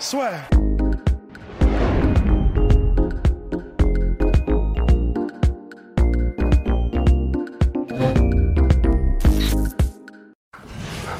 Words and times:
Soit. 0.00 0.30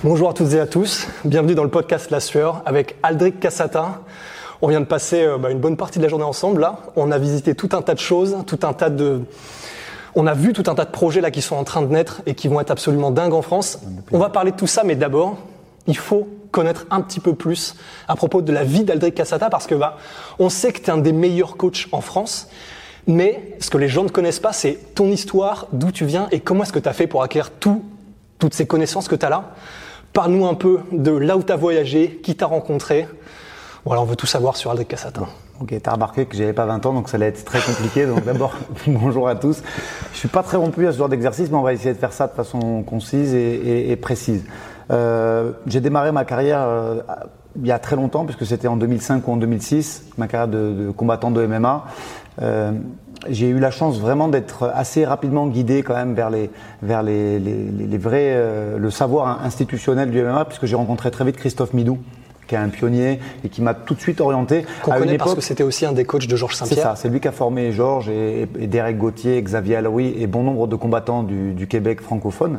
Bonjour 0.02 0.30
à 0.30 0.32
toutes 0.32 0.54
et 0.54 0.60
à 0.60 0.66
tous, 0.66 1.08
bienvenue 1.26 1.54
dans 1.54 1.62
le 1.62 1.68
podcast 1.68 2.10
La 2.10 2.20
Sueur 2.20 2.62
avec 2.64 2.96
Aldric 3.02 3.38
Cassata. 3.38 4.00
On 4.62 4.68
vient 4.68 4.80
de 4.80 4.86
passer 4.86 5.24
euh, 5.24 5.36
bah, 5.36 5.50
une 5.50 5.58
bonne 5.58 5.76
partie 5.76 5.98
de 5.98 6.04
la 6.04 6.08
journée 6.08 6.24
ensemble 6.24 6.62
là. 6.62 6.78
On 6.96 7.10
a 7.10 7.18
visité 7.18 7.54
tout 7.54 7.68
un 7.72 7.82
tas 7.82 7.92
de 7.92 7.98
choses, 8.00 8.38
tout 8.46 8.60
un 8.62 8.72
tas 8.72 8.88
de. 8.88 9.20
On 10.14 10.26
a 10.26 10.32
vu 10.32 10.54
tout 10.54 10.64
un 10.68 10.74
tas 10.74 10.86
de 10.86 10.90
projets 10.90 11.20
là 11.20 11.30
qui 11.30 11.42
sont 11.42 11.56
en 11.56 11.64
train 11.64 11.82
de 11.82 11.92
naître 11.92 12.22
et 12.24 12.34
qui 12.34 12.48
vont 12.48 12.62
être 12.62 12.70
absolument 12.70 13.10
dingues 13.10 13.34
en 13.34 13.42
France. 13.42 13.78
On 14.10 14.18
va 14.18 14.30
parler 14.30 14.52
de 14.52 14.56
tout 14.56 14.66
ça, 14.66 14.84
mais 14.84 14.96
d'abord, 14.96 15.36
il 15.90 15.96
faut 15.96 16.28
connaître 16.52 16.86
un 16.90 17.00
petit 17.00 17.18
peu 17.18 17.34
plus 17.34 17.74
à 18.06 18.14
propos 18.14 18.42
de 18.42 18.52
la 18.52 18.62
vie 18.62 18.84
d'Aldric 18.84 19.16
Cassata 19.16 19.50
parce 19.50 19.66
que 19.66 19.74
bah, 19.74 19.98
on 20.38 20.48
sait 20.48 20.72
que 20.72 20.78
tu 20.78 20.86
es 20.86 20.90
un 20.90 20.98
des 20.98 21.12
meilleurs 21.12 21.56
coachs 21.56 21.88
en 21.90 22.00
France. 22.00 22.48
Mais 23.08 23.56
ce 23.58 23.70
que 23.70 23.78
les 23.78 23.88
gens 23.88 24.04
ne 24.04 24.08
connaissent 24.08 24.38
pas, 24.38 24.52
c'est 24.52 24.78
ton 24.94 25.08
histoire, 25.08 25.66
d'où 25.72 25.90
tu 25.90 26.04
viens 26.04 26.28
et 26.30 26.38
comment 26.38 26.62
est-ce 26.62 26.72
que 26.72 26.78
tu 26.78 26.88
as 26.88 26.92
fait 26.92 27.08
pour 27.08 27.24
acquérir 27.24 27.50
tout, 27.50 27.82
toutes 28.38 28.54
ces 28.54 28.66
connaissances 28.66 29.08
que 29.08 29.16
tu 29.16 29.26
as 29.26 29.30
là. 29.30 29.50
Parle-nous 30.12 30.46
un 30.46 30.54
peu 30.54 30.80
de 30.92 31.10
là 31.10 31.36
où 31.36 31.42
tu 31.42 31.52
as 31.52 31.56
voyagé, 31.56 32.20
qui 32.22 32.36
t'a 32.36 32.46
rencontré. 32.46 33.08
Voilà, 33.84 34.02
on 34.02 34.04
veut 34.04 34.16
tout 34.16 34.26
savoir 34.26 34.56
sur 34.56 34.70
Aldric 34.70 34.88
Cassata. 34.88 35.22
Ok, 35.60 35.74
t'as 35.82 35.92
remarqué 35.92 36.24
que 36.24 36.36
j'avais 36.36 36.52
pas 36.52 36.66
20 36.66 36.86
ans, 36.86 36.92
donc 36.92 37.08
ça 37.08 37.16
allait 37.16 37.26
être 37.26 37.44
très 37.44 37.60
compliqué. 37.60 38.06
Donc 38.06 38.24
d'abord, 38.24 38.54
bonjour 38.86 39.28
à 39.28 39.34
tous. 39.34 39.60
Je 40.12 40.18
suis 40.18 40.28
pas 40.28 40.44
très 40.44 40.56
rompu 40.56 40.86
à 40.86 40.92
ce 40.92 40.98
genre 40.98 41.08
d'exercice, 41.08 41.50
mais 41.50 41.56
on 41.56 41.62
va 41.62 41.72
essayer 41.72 41.94
de 41.94 41.98
faire 41.98 42.12
ça 42.12 42.28
de 42.28 42.32
façon 42.32 42.82
concise 42.82 43.34
et 43.34 43.96
précise. 43.96 44.44
Euh, 44.90 45.52
j'ai 45.66 45.80
démarré 45.80 46.12
ma 46.12 46.24
carrière 46.24 46.62
euh, 46.62 47.00
il 47.60 47.66
y 47.66 47.72
a 47.72 47.78
très 47.78 47.96
longtemps, 47.96 48.24
puisque 48.24 48.46
c'était 48.46 48.68
en 48.68 48.76
2005 48.76 49.26
ou 49.26 49.32
en 49.32 49.36
2006, 49.36 50.06
ma 50.18 50.28
carrière 50.28 50.48
de, 50.48 50.90
combattant 50.96 51.30
de 51.30 51.44
MMA. 51.44 51.84
Euh, 52.42 52.72
j'ai 53.28 53.48
eu 53.48 53.58
la 53.58 53.70
chance 53.70 53.98
vraiment 53.98 54.28
d'être 54.28 54.70
assez 54.74 55.04
rapidement 55.04 55.46
guidé 55.46 55.82
quand 55.82 55.94
même 55.94 56.14
vers 56.14 56.30
les 56.30 56.50
vers 56.80 57.02
les, 57.02 57.38
les, 57.38 57.98
vrais 57.98 58.34
le 58.78 58.90
savoir 58.90 59.44
institutionnel 59.44 60.10
du 60.10 60.22
MMA 60.22 60.46
puisque 60.46 60.64
j'ai 60.64 60.76
rencontré 60.76 61.10
très 61.10 61.26
vite 61.26 61.36
Christophe 61.36 61.74
Midou 61.74 61.98
qui 62.50 62.56
est 62.56 62.58
un 62.58 62.68
pionnier 62.68 63.20
et 63.44 63.48
qui 63.48 63.62
m'a 63.62 63.74
tout 63.74 63.94
de 63.94 64.00
suite 64.00 64.20
orienté. 64.20 64.66
Qu'on 64.82 64.90
à 64.90 64.96
une 64.96 65.02
connaît 65.02 65.14
époque, 65.14 65.26
parce 65.28 65.36
que 65.36 65.42
c'était 65.42 65.62
aussi 65.62 65.86
un 65.86 65.92
des 65.92 66.04
coachs 66.04 66.26
de 66.26 66.34
Georges 66.34 66.56
c'est 66.56 66.64
Saint-Pierre. 66.64 66.84
ça, 66.84 66.96
c'est 66.96 67.08
lui 67.08 67.20
qui 67.20 67.28
a 67.28 67.32
formé 67.32 67.70
Georges 67.70 68.08
et, 68.08 68.48
et 68.58 68.66
Derek 68.66 68.98
Gauthier, 68.98 69.40
Xavier 69.40 69.76
Alaoui 69.76 70.16
et 70.18 70.26
bon 70.26 70.42
nombre 70.42 70.66
de 70.66 70.74
combattants 70.74 71.22
du, 71.22 71.52
du 71.52 71.68
Québec 71.68 72.00
francophone. 72.00 72.58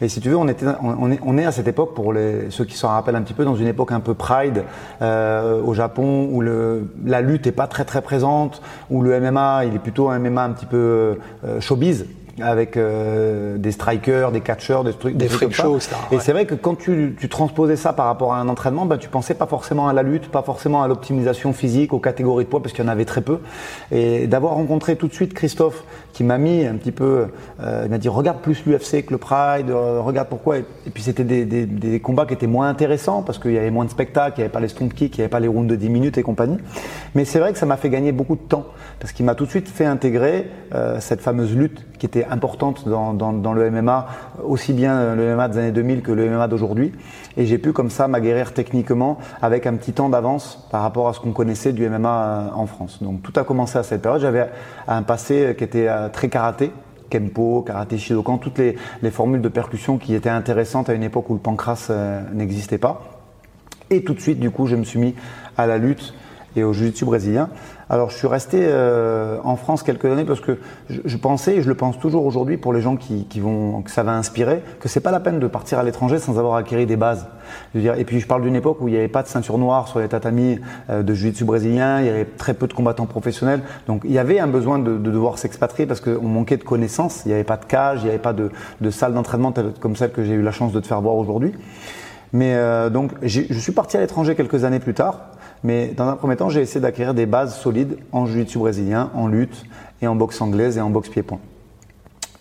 Et 0.00 0.08
si 0.08 0.20
tu 0.20 0.30
veux, 0.30 0.36
on, 0.38 0.48
était, 0.48 0.64
on, 0.80 1.12
est, 1.12 1.20
on 1.22 1.36
est 1.36 1.44
à 1.44 1.52
cette 1.52 1.68
époque, 1.68 1.94
pour 1.94 2.14
les, 2.14 2.50
ceux 2.50 2.64
qui 2.64 2.78
s'en 2.78 2.88
rappellent 2.88 3.16
un 3.16 3.22
petit 3.22 3.34
peu, 3.34 3.44
dans 3.44 3.56
une 3.56 3.68
époque 3.68 3.92
un 3.92 4.00
peu 4.00 4.14
pride 4.14 4.64
euh, 5.02 5.60
au 5.62 5.74
Japon 5.74 6.30
où 6.32 6.40
le, 6.40 6.90
la 7.04 7.20
lutte 7.20 7.46
est 7.46 7.52
pas 7.52 7.66
très 7.66 7.84
très 7.84 8.00
présente, 8.00 8.62
où 8.88 9.02
le 9.02 9.20
MMA, 9.20 9.66
il 9.66 9.74
est 9.74 9.78
plutôt 9.80 10.08
un 10.08 10.18
MMA 10.18 10.44
un 10.44 10.50
petit 10.52 10.66
peu 10.66 11.18
euh, 11.44 11.60
showbiz 11.60 12.06
avec 12.40 12.76
euh, 12.76 13.56
des 13.56 13.72
strikers, 13.72 14.30
des 14.30 14.40
catcheurs, 14.40 14.84
des 14.84 14.92
trucs, 14.92 15.16
Des 15.16 15.26
trucs 15.26 15.38
freak 15.38 15.56
comme 15.56 15.72
shows, 15.72 15.80
ça. 15.80 15.96
Et 16.10 16.16
ouais. 16.16 16.20
c'est 16.20 16.32
vrai 16.32 16.44
que 16.44 16.54
quand 16.54 16.74
tu, 16.76 17.16
tu 17.18 17.28
transposais 17.28 17.76
ça 17.76 17.92
par 17.92 18.06
rapport 18.06 18.34
à 18.34 18.38
un 18.38 18.48
entraînement, 18.48 18.86
ben, 18.86 18.98
tu 18.98 19.08
pensais 19.08 19.34
pas 19.34 19.46
forcément 19.46 19.88
à 19.88 19.92
la 19.92 20.02
lutte, 20.02 20.28
pas 20.28 20.42
forcément 20.42 20.82
à 20.82 20.88
l'optimisation 20.88 21.52
physique, 21.52 21.92
aux 21.92 21.98
catégories 21.98 22.44
de 22.44 22.50
poids, 22.50 22.60
parce 22.62 22.74
qu'il 22.74 22.84
y 22.84 22.86
en 22.86 22.90
avait 22.90 23.04
très 23.04 23.22
peu. 23.22 23.38
Et 23.90 24.26
d'avoir 24.26 24.54
rencontré 24.54 24.96
tout 24.96 25.08
de 25.08 25.14
suite 25.14 25.34
Christophe, 25.34 25.84
qui 26.12 26.24
m'a 26.24 26.38
mis 26.38 26.66
un 26.66 26.76
petit 26.76 26.92
peu, 26.92 27.26
euh, 27.62 27.82
il 27.84 27.90
m'a 27.90 27.98
dit 27.98 28.08
regarde 28.08 28.40
plus 28.40 28.64
l'UFC 28.66 29.04
que 29.04 29.12
le 29.12 29.18
Pride, 29.18 29.70
euh, 29.70 30.00
regarde 30.00 30.28
pourquoi. 30.28 30.58
Et, 30.58 30.64
et 30.86 30.90
puis 30.90 31.02
c'était 31.02 31.24
des, 31.24 31.44
des, 31.44 31.66
des 31.66 32.00
combats 32.00 32.26
qui 32.26 32.34
étaient 32.34 32.46
moins 32.46 32.68
intéressants 32.68 33.22
parce 33.22 33.38
qu'il 33.38 33.52
y 33.52 33.58
avait 33.58 33.70
moins 33.70 33.84
de 33.84 33.90
spectacles, 33.90 34.34
il 34.38 34.40
n'y 34.40 34.44
avait 34.44 34.52
pas 34.52 34.60
les 34.60 34.68
stomp 34.68 34.94
kicks, 34.94 35.16
il 35.16 35.20
n'y 35.20 35.24
avait 35.24 35.30
pas 35.30 35.40
les 35.40 35.48
rounds 35.48 35.70
de 35.70 35.76
10 35.76 35.88
minutes 35.88 36.18
et 36.18 36.22
compagnie. 36.22 36.58
Mais 37.14 37.24
c'est 37.24 37.38
vrai 37.38 37.52
que 37.52 37.58
ça 37.58 37.66
m'a 37.66 37.76
fait 37.76 37.90
gagner 37.90 38.12
beaucoup 38.12 38.36
de 38.36 38.40
temps 38.40 38.66
parce 39.00 39.12
qu'il 39.12 39.26
m'a 39.26 39.34
tout 39.34 39.44
de 39.44 39.50
suite 39.50 39.68
fait 39.68 39.84
intégrer 39.84 40.50
euh, 40.74 41.00
cette 41.00 41.20
fameuse 41.20 41.54
lutte 41.54 41.84
qui 41.98 42.06
était 42.06 42.25
importante 42.30 42.88
dans, 42.88 43.52
le 43.52 43.70
MMA, 43.70 44.06
aussi 44.44 44.72
bien 44.72 45.14
le 45.14 45.34
MMA 45.34 45.48
des 45.48 45.58
années 45.58 45.72
2000 45.72 46.02
que 46.02 46.12
le 46.12 46.28
MMA 46.28 46.48
d'aujourd'hui. 46.48 46.92
Et 47.36 47.46
j'ai 47.46 47.58
pu 47.58 47.72
comme 47.72 47.90
ça 47.90 48.08
m'aguerrir 48.08 48.54
techniquement 48.54 49.18
avec 49.42 49.66
un 49.66 49.74
petit 49.74 49.92
temps 49.92 50.08
d'avance 50.08 50.66
par 50.70 50.82
rapport 50.82 51.08
à 51.08 51.12
ce 51.12 51.20
qu'on 51.20 51.32
connaissait 51.32 51.72
du 51.72 51.88
MMA 51.88 52.08
euh, 52.08 52.48
en 52.54 52.66
France. 52.66 53.02
Donc 53.02 53.22
tout 53.22 53.32
a 53.36 53.44
commencé 53.44 53.78
à 53.78 53.82
cette 53.82 54.02
période. 54.02 54.20
J'avais 54.20 54.48
un 54.88 55.02
passé 55.02 55.54
qui 55.56 55.64
était 55.64 55.88
euh, 55.88 56.08
très 56.08 56.28
karaté. 56.28 56.72
Kempo, 57.08 57.62
karaté 57.62 57.98
Shidokan, 57.98 58.38
toutes 58.38 58.58
les, 58.58 58.76
les 59.00 59.10
formules 59.12 59.40
de 59.40 59.48
percussion 59.48 59.96
qui 59.96 60.14
étaient 60.14 60.28
intéressantes 60.28 60.88
à 60.88 60.94
une 60.94 61.04
époque 61.04 61.30
où 61.30 61.34
le 61.34 61.40
pancras 61.40 61.86
euh, 61.90 62.20
n'existait 62.32 62.78
pas. 62.78 63.02
Et 63.90 64.02
tout 64.02 64.14
de 64.14 64.20
suite, 64.20 64.40
du 64.40 64.50
coup, 64.50 64.66
je 64.66 64.74
me 64.74 64.82
suis 64.82 64.98
mis 64.98 65.14
à 65.56 65.66
la 65.66 65.78
lutte 65.78 66.14
et 66.56 66.64
au 66.64 66.72
jiu-jitsu 66.72 67.04
brésilien. 67.04 67.48
Alors, 67.88 68.10
je 68.10 68.16
suis 68.16 68.26
resté 68.26 68.58
euh, 68.62 69.38
en 69.44 69.54
France 69.54 69.84
quelques 69.84 70.06
années 70.06 70.24
parce 70.24 70.40
que 70.40 70.58
je, 70.90 71.00
je 71.04 71.16
pensais, 71.16 71.56
et 71.56 71.62
je 71.62 71.68
le 71.68 71.76
pense 71.76 72.00
toujours 72.00 72.26
aujourd'hui 72.26 72.56
pour 72.56 72.72
les 72.72 72.80
gens 72.80 72.96
qui, 72.96 73.26
qui 73.26 73.38
vont, 73.38 73.82
que 73.82 73.92
ça 73.92 74.02
va 74.02 74.12
inspirer, 74.12 74.60
que 74.80 74.88
c'est 74.88 75.00
pas 75.00 75.12
la 75.12 75.20
peine 75.20 75.38
de 75.38 75.46
partir 75.46 75.78
à 75.78 75.84
l'étranger 75.84 76.18
sans 76.18 76.36
avoir 76.36 76.56
acquis 76.56 76.84
des 76.84 76.96
bases. 76.96 77.26
Je 77.72 77.78
veux 77.78 77.82
dire, 77.82 77.94
et 77.96 78.04
puis, 78.04 78.18
je 78.18 78.26
parle 78.26 78.42
d'une 78.42 78.56
époque 78.56 78.78
où 78.80 78.88
il 78.88 78.92
n'y 78.92 78.98
avait 78.98 79.06
pas 79.06 79.22
de 79.22 79.28
ceinture 79.28 79.56
noire 79.58 79.86
sur 79.86 80.00
les 80.00 80.08
tatamis 80.08 80.58
euh, 80.90 81.04
de 81.04 81.14
jiu-jitsu 81.14 81.44
brésilien, 81.44 82.00
il 82.00 82.06
y 82.06 82.08
avait 82.08 82.24
très 82.24 82.54
peu 82.54 82.66
de 82.66 82.72
combattants 82.72 83.06
professionnels. 83.06 83.60
Donc, 83.86 84.02
il 84.04 84.12
y 84.12 84.18
avait 84.18 84.40
un 84.40 84.48
besoin 84.48 84.80
de, 84.80 84.98
de 84.98 85.10
devoir 85.12 85.38
s'expatrier 85.38 85.86
parce 85.86 86.00
qu'on 86.00 86.26
manquait 86.26 86.56
de 86.56 86.64
connaissances. 86.64 87.22
Il 87.24 87.28
n'y 87.28 87.34
avait 87.34 87.44
pas 87.44 87.56
de 87.56 87.66
cage, 87.66 88.00
il 88.00 88.04
n'y 88.04 88.10
avait 88.10 88.18
pas 88.18 88.32
de, 88.32 88.50
de 88.80 88.90
salle 88.90 89.14
d'entraînement 89.14 89.54
comme 89.78 89.94
celle 89.94 90.10
que 90.10 90.24
j'ai 90.24 90.34
eu 90.34 90.42
la 90.42 90.52
chance 90.52 90.72
de 90.72 90.80
te 90.80 90.88
faire 90.88 91.00
voir 91.00 91.14
aujourd'hui. 91.14 91.52
Mais 92.32 92.54
euh, 92.54 92.90
donc, 92.90 93.12
je 93.22 93.54
suis 93.54 93.72
parti 93.72 93.96
à 93.96 94.00
l'étranger 94.00 94.34
quelques 94.34 94.64
années 94.64 94.80
plus 94.80 94.94
tard. 94.94 95.30
Mais 95.64 95.88
dans 95.96 96.08
un 96.08 96.16
premier 96.16 96.36
temps, 96.36 96.48
j'ai 96.50 96.60
essayé 96.60 96.80
d'acquérir 96.80 97.14
des 97.14 97.26
bases 97.26 97.56
solides 97.58 97.96
en 98.12 98.26
jiu-jitsu 98.26 98.58
brésilien, 98.58 99.10
en 99.14 99.26
lutte 99.26 99.64
et 100.02 100.06
en 100.06 100.14
boxe 100.14 100.40
anglaise 100.40 100.76
et 100.76 100.80
en 100.80 100.90
boxe 100.90 101.08
pied-point. 101.08 101.40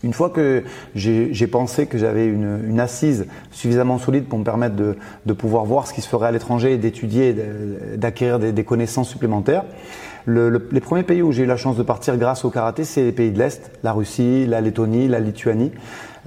Une 0.04 0.14
fois 0.14 0.30
que 0.30 0.64
j'ai 0.94 1.48
pensé 1.48 1.88
que 1.88 1.98
j'avais 1.98 2.28
une, 2.28 2.80
assise 2.80 3.26
suffisamment 3.50 3.98
solide 3.98 4.26
pour 4.26 4.38
me 4.38 4.44
permettre 4.44 4.76
de, 4.76 5.34
pouvoir 5.34 5.66
voir 5.66 5.88
ce 5.88 5.94
qui 5.94 6.02
se 6.02 6.08
ferait 6.08 6.28
à 6.28 6.32
l'étranger 6.32 6.74
et 6.74 6.78
d'étudier, 6.78 7.36
d'acquérir 7.96 8.38
des, 8.38 8.64
connaissances 8.64 9.10
supplémentaires, 9.10 9.64
le- 10.26 10.50
le- 10.50 10.70
les 10.72 10.80
premiers 10.80 11.02
pays 11.04 11.24
où 11.24 11.32
j'ai 11.32 11.44
eu 11.44 11.48
la 11.48 11.58
chance 11.58 11.76
de 11.76 11.82
partir 11.84 12.18
grâce 12.18 12.46
au 12.46 12.52
karaté, 12.52 12.84
c'est 12.84 13.02
les 13.04 13.12
pays 13.14 13.32
de 13.32 13.40
l'Est, 13.40 13.72
la 13.82 13.94
Russie, 13.94 14.46
la 14.46 14.62
Lettonie, 14.62 15.08
la 15.08 15.20
Lituanie, 15.20 15.72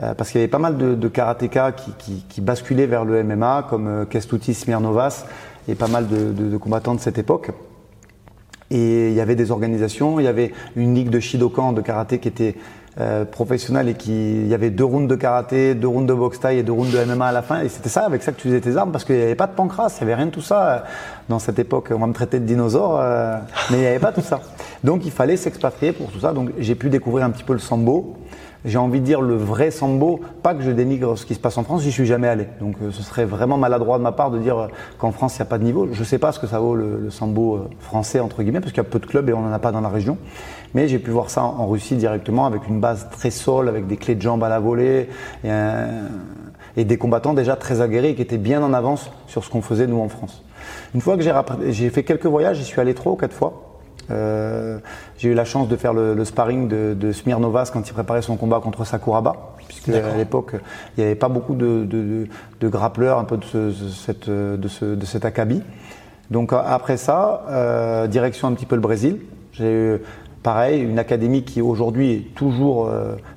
euh, 0.03 0.15
parce 0.15 0.31
qu'il 0.31 0.41
y 0.41 0.43
avait 0.43 0.50
pas 0.50 0.59
mal 0.59 0.77
de, 0.77 0.94
de 0.97 1.09
karatékas 1.09 1.72
qui 1.72 2.41
basculaient 2.41 2.87
vers 2.87 3.04
le 3.04 3.22
MMA, 3.22 3.66
comme 3.71 3.87
euh, 3.87 4.04
Kestutis 4.06 4.54
Smirnovas 4.54 5.25
et 5.68 5.74
pas 5.74 5.88
mal 5.88 6.06
de, 6.08 6.56
combattants 6.56 6.94
de 6.94 7.00
cette 7.00 7.18
époque. 7.18 7.50
Et 8.70 9.08
il 9.08 9.14
y 9.14 9.20
avait 9.20 9.36
des 9.36 9.50
organisations, 9.50 10.20
il 10.20 10.24
y 10.24 10.28
avait 10.28 10.52
une 10.76 10.94
ligue 10.94 11.10
de 11.10 11.20
Shidokan 11.20 11.72
de 11.72 11.80
karaté 11.80 12.18
qui 12.18 12.28
était 12.28 12.56
euh, 13.00 13.24
professionnelle 13.24 13.88
et 13.88 13.94
qui 13.94 14.40
il 14.40 14.48
y 14.48 14.54
avait 14.54 14.70
deux 14.70 14.84
rounds 14.84 15.08
de 15.08 15.14
karaté, 15.14 15.74
deux 15.74 15.88
rounds 15.88 16.06
de 16.06 16.12
boxe 16.12 16.40
taille 16.40 16.58
et 16.58 16.62
deux 16.62 16.72
rounds 16.72 16.92
de 16.92 17.02
MMA 17.02 17.28
à 17.28 17.32
la 17.32 17.42
fin. 17.42 17.62
Et 17.62 17.68
c'était 17.68 17.88
ça 17.88 18.04
avec 18.04 18.22
ça 18.22 18.32
que 18.32 18.40
tu 18.40 18.48
faisais 18.48 18.60
tes 18.60 18.76
armes 18.76 18.92
parce 18.92 19.04
qu'il 19.04 19.16
n'y 19.16 19.22
avait 19.22 19.34
pas 19.34 19.46
de 19.46 19.52
pancras, 19.52 19.88
il 20.00 20.04
n'y 20.04 20.10
avait 20.10 20.16
rien 20.16 20.26
de 20.26 20.32
tout 20.32 20.42
ça 20.42 20.68
euh, 20.68 20.78
dans 21.30 21.38
cette 21.38 21.59
époque. 21.59 21.88
On 21.94 21.98
va 21.98 22.06
me 22.06 22.12
traiter 22.12 22.41
de 22.41 22.44
dinosaure, 22.44 22.98
euh, 23.00 23.38
mais 23.71 23.76
il 23.78 23.80
n'y 23.80 23.86
avait 23.86 23.98
pas 23.98 24.12
tout 24.12 24.21
ça. 24.21 24.41
Donc 24.84 25.06
il 25.06 25.12
fallait 25.12 25.36
s'expatrier 25.36 25.92
pour 25.92 26.10
tout 26.10 26.21
ça. 26.21 26.32
Donc 26.32 26.50
j'ai 26.59 26.74
pu 26.74 26.91
découvrir 26.91 27.24
un 27.24 27.30
petit 27.30 27.44
peu 27.44 27.54
le 27.54 27.59
sambo. 27.59 28.16
J'ai 28.65 28.78
envie 28.78 29.01
de 29.01 29.05
dire 29.05 29.21
le 29.21 29.37
vrai 29.37 29.71
sambo, 29.71 30.21
pas 30.43 30.53
que 30.53 30.63
je 30.63 30.72
dénigre 30.72 31.16
ce 31.16 31.25
qui 31.25 31.34
se 31.34 31.39
passe 31.39 31.57
en 31.59 31.63
France, 31.63 31.83
j'y 31.83 31.93
suis 31.93 32.07
jamais 32.07 32.27
allé. 32.27 32.49
Donc 32.60 32.75
euh, 32.83 32.91
ce 32.91 33.03
serait 33.03 33.25
vraiment 33.25 33.57
maladroit 33.57 33.99
de 33.99 34.03
ma 34.03 34.10
part 34.10 34.33
de 34.33 34.39
dire 34.39 34.59
euh, 34.59 34.66
qu'en 34.99 35.13
France 35.13 35.37
il 35.37 35.39
n'y 35.39 35.43
a 35.43 35.51
pas 35.51 35.59
de 35.59 35.65
niveau. 35.65 35.89
Je 35.93 36.03
sais 36.03 36.19
pas 36.19 36.33
ce 36.33 36.41
que 36.41 36.49
ça 36.49 36.59
vaut 36.59 36.75
le, 36.75 36.99
le 36.99 37.10
sambo 37.10 37.55
euh, 37.55 37.71
français 37.78 38.19
entre 38.19 38.43
guillemets, 38.43 38.60
parce 38.60 38.72
qu'il 38.72 38.83
y 38.83 38.87
a 38.87 38.91
peu 38.91 38.99
de 38.99 39.07
clubs 39.07 39.28
et 39.28 39.33
on 39.33 39.43
n'en 39.43 39.53
a 39.53 39.60
pas 39.60 39.71
dans 39.71 39.81
la 39.81 39.89
région. 39.89 40.19
Mais 40.75 40.89
j'ai 40.89 40.99
pu 40.99 41.10
voir 41.10 41.31
ça 41.31 41.45
en 41.45 41.69
Russie 41.69 41.95
directement 41.95 42.47
avec 42.47 42.66
une 42.69 42.81
base 42.81 43.09
très 43.10 43.31
sol, 43.31 43.69
avec 43.69 43.87
des 43.87 43.97
clés 43.97 44.16
de 44.16 44.22
jambes 44.22 44.43
à 44.43 44.49
la 44.49 44.59
volée 44.59 45.09
et, 45.45 45.51
et 46.77 46.84
des 46.84 46.99
combattants 46.99 47.33
déjà 47.33 47.57
très 47.57 47.81
aguerris 47.81 48.16
qui 48.16 48.22
étaient 48.22 48.39
bien 48.39 48.63
en 48.63 48.75
avance 48.75 49.10
sur 49.28 49.45
ce 49.45 49.51
qu'on 49.51 49.63
faisait 49.63 49.87
nous 49.87 50.01
en 50.01 50.09
France. 50.09 50.45
Une 50.95 51.01
fois 51.01 51.16
que 51.16 51.22
j'ai 51.22 51.91
fait 51.91 52.03
quelques 52.03 52.27
voyages, 52.27 52.59
j'y 52.59 52.65
suis 52.65 52.81
allé 52.81 52.93
trois 52.93 53.13
ou 53.13 53.16
quatre 53.16 53.33
fois. 53.34 53.67
J'ai 54.09 55.28
eu 55.28 55.34
la 55.34 55.45
chance 55.45 55.69
de 55.69 55.77
faire 55.77 55.93
le, 55.93 56.25
sparring 56.25 56.69
de, 56.69 56.95
de 56.95 57.13
Smirnovas 57.13 57.71
quand 57.72 57.89
il 57.89 57.93
préparait 57.93 58.22
son 58.22 58.37
combat 58.37 58.60
contre 58.60 58.84
Sakuraba, 58.84 59.55
puisque 59.66 59.89
à 59.91 60.16
l'époque 60.16 60.53
il 60.97 61.01
n'y 61.01 61.05
avait 61.05 61.15
pas 61.15 61.28
beaucoup 61.28 61.55
de, 61.55 61.84
de, 61.84 62.69
grappleurs 62.69 63.19
un 63.19 63.25
peu 63.25 63.37
de, 63.37 63.45
ce, 63.45 63.72
cette, 63.72 64.31
de, 64.31 64.69
ce, 64.69 64.84
de 64.84 65.05
cet 65.05 65.25
acabit. 65.25 65.63
Donc 66.31 66.53
après 66.53 66.97
ça, 66.97 68.07
direction 68.09 68.49
un 68.49 68.53
petit 68.53 68.66
peu 68.66 68.77
le 68.77 68.83
Brésil. 68.83 69.21
J'ai 69.53 69.72
eu 69.72 69.99
pareil 70.43 70.83
une 70.83 70.99
académie 70.99 71.43
qui 71.43 71.60
aujourd'hui 71.60 72.13
est 72.13 72.34
toujours 72.34 72.91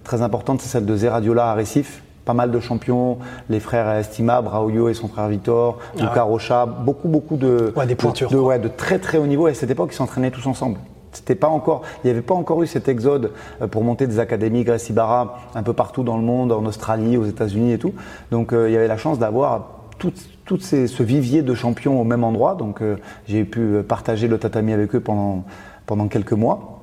très 0.03 0.21
importante, 0.21 0.61
c'est 0.61 0.69
celle 0.69 0.85
de 0.85 0.95
Zeradiola 0.95 1.51
à 1.51 1.55
Recife 1.55 2.03
pas 2.25 2.33
mal 2.33 2.51
de 2.51 2.59
champions, 2.59 3.17
les 3.49 3.59
frères 3.59 3.89
Estima, 3.91 4.41
Braulio 4.41 4.89
et 4.89 4.93
son 4.93 5.07
frère 5.07 5.27
Victor, 5.27 5.79
ah 5.97 6.01
Luca 6.01 6.23
Rocha, 6.23 6.65
beaucoup 6.65 7.07
beaucoup 7.07 7.37
de, 7.37 7.73
ouais, 7.75 7.85
des 7.85 7.95
de, 7.95 8.37
ouais, 8.37 8.59
de 8.59 8.67
très 8.67 8.99
très 8.99 9.17
haut 9.17 9.27
niveau. 9.27 9.47
Et 9.47 9.51
à 9.51 9.53
cette 9.53 9.71
époque, 9.71 9.89
ils 9.91 9.95
s'entraînaient 9.95 10.31
tous 10.31 10.45
ensemble. 10.47 10.77
C'était 11.13 11.35
pas 11.35 11.47
encore, 11.47 11.81
il 12.03 12.07
n'y 12.07 12.11
avait 12.11 12.21
pas 12.21 12.33
encore 12.33 12.63
eu 12.63 12.67
cet 12.67 12.87
exode 12.87 13.31
euh, 13.61 13.67
pour 13.67 13.83
monter 13.83 14.07
des 14.07 14.19
académies 14.19 14.63
Gracie 14.63 14.93
Barra 14.93 15.39
un 15.55 15.63
peu 15.63 15.73
partout 15.73 16.03
dans 16.03 16.17
le 16.17 16.23
monde, 16.23 16.51
en 16.51 16.65
Australie, 16.65 17.17
aux 17.17 17.25
États-Unis 17.25 17.73
et 17.73 17.77
tout. 17.77 17.93
Donc 18.31 18.53
euh, 18.53 18.69
il 18.69 18.73
y 18.73 18.77
avait 18.77 18.87
la 18.87 18.97
chance 18.97 19.19
d'avoir 19.19 19.81
tout, 19.97 20.13
tout 20.45 20.59
ces, 20.59 20.87
ce 20.87 21.03
vivier 21.03 21.41
de 21.41 21.53
champions 21.53 21.99
au 21.99 22.05
même 22.05 22.23
endroit. 22.23 22.55
Donc 22.55 22.81
euh, 22.81 22.95
j'ai 23.27 23.43
pu 23.43 23.83
partager 23.87 24.27
le 24.27 24.37
tatami 24.37 24.71
avec 24.71 24.95
eux 24.95 25.01
pendant, 25.01 25.43
pendant 25.85 26.07
quelques 26.07 26.33
mois. 26.33 26.79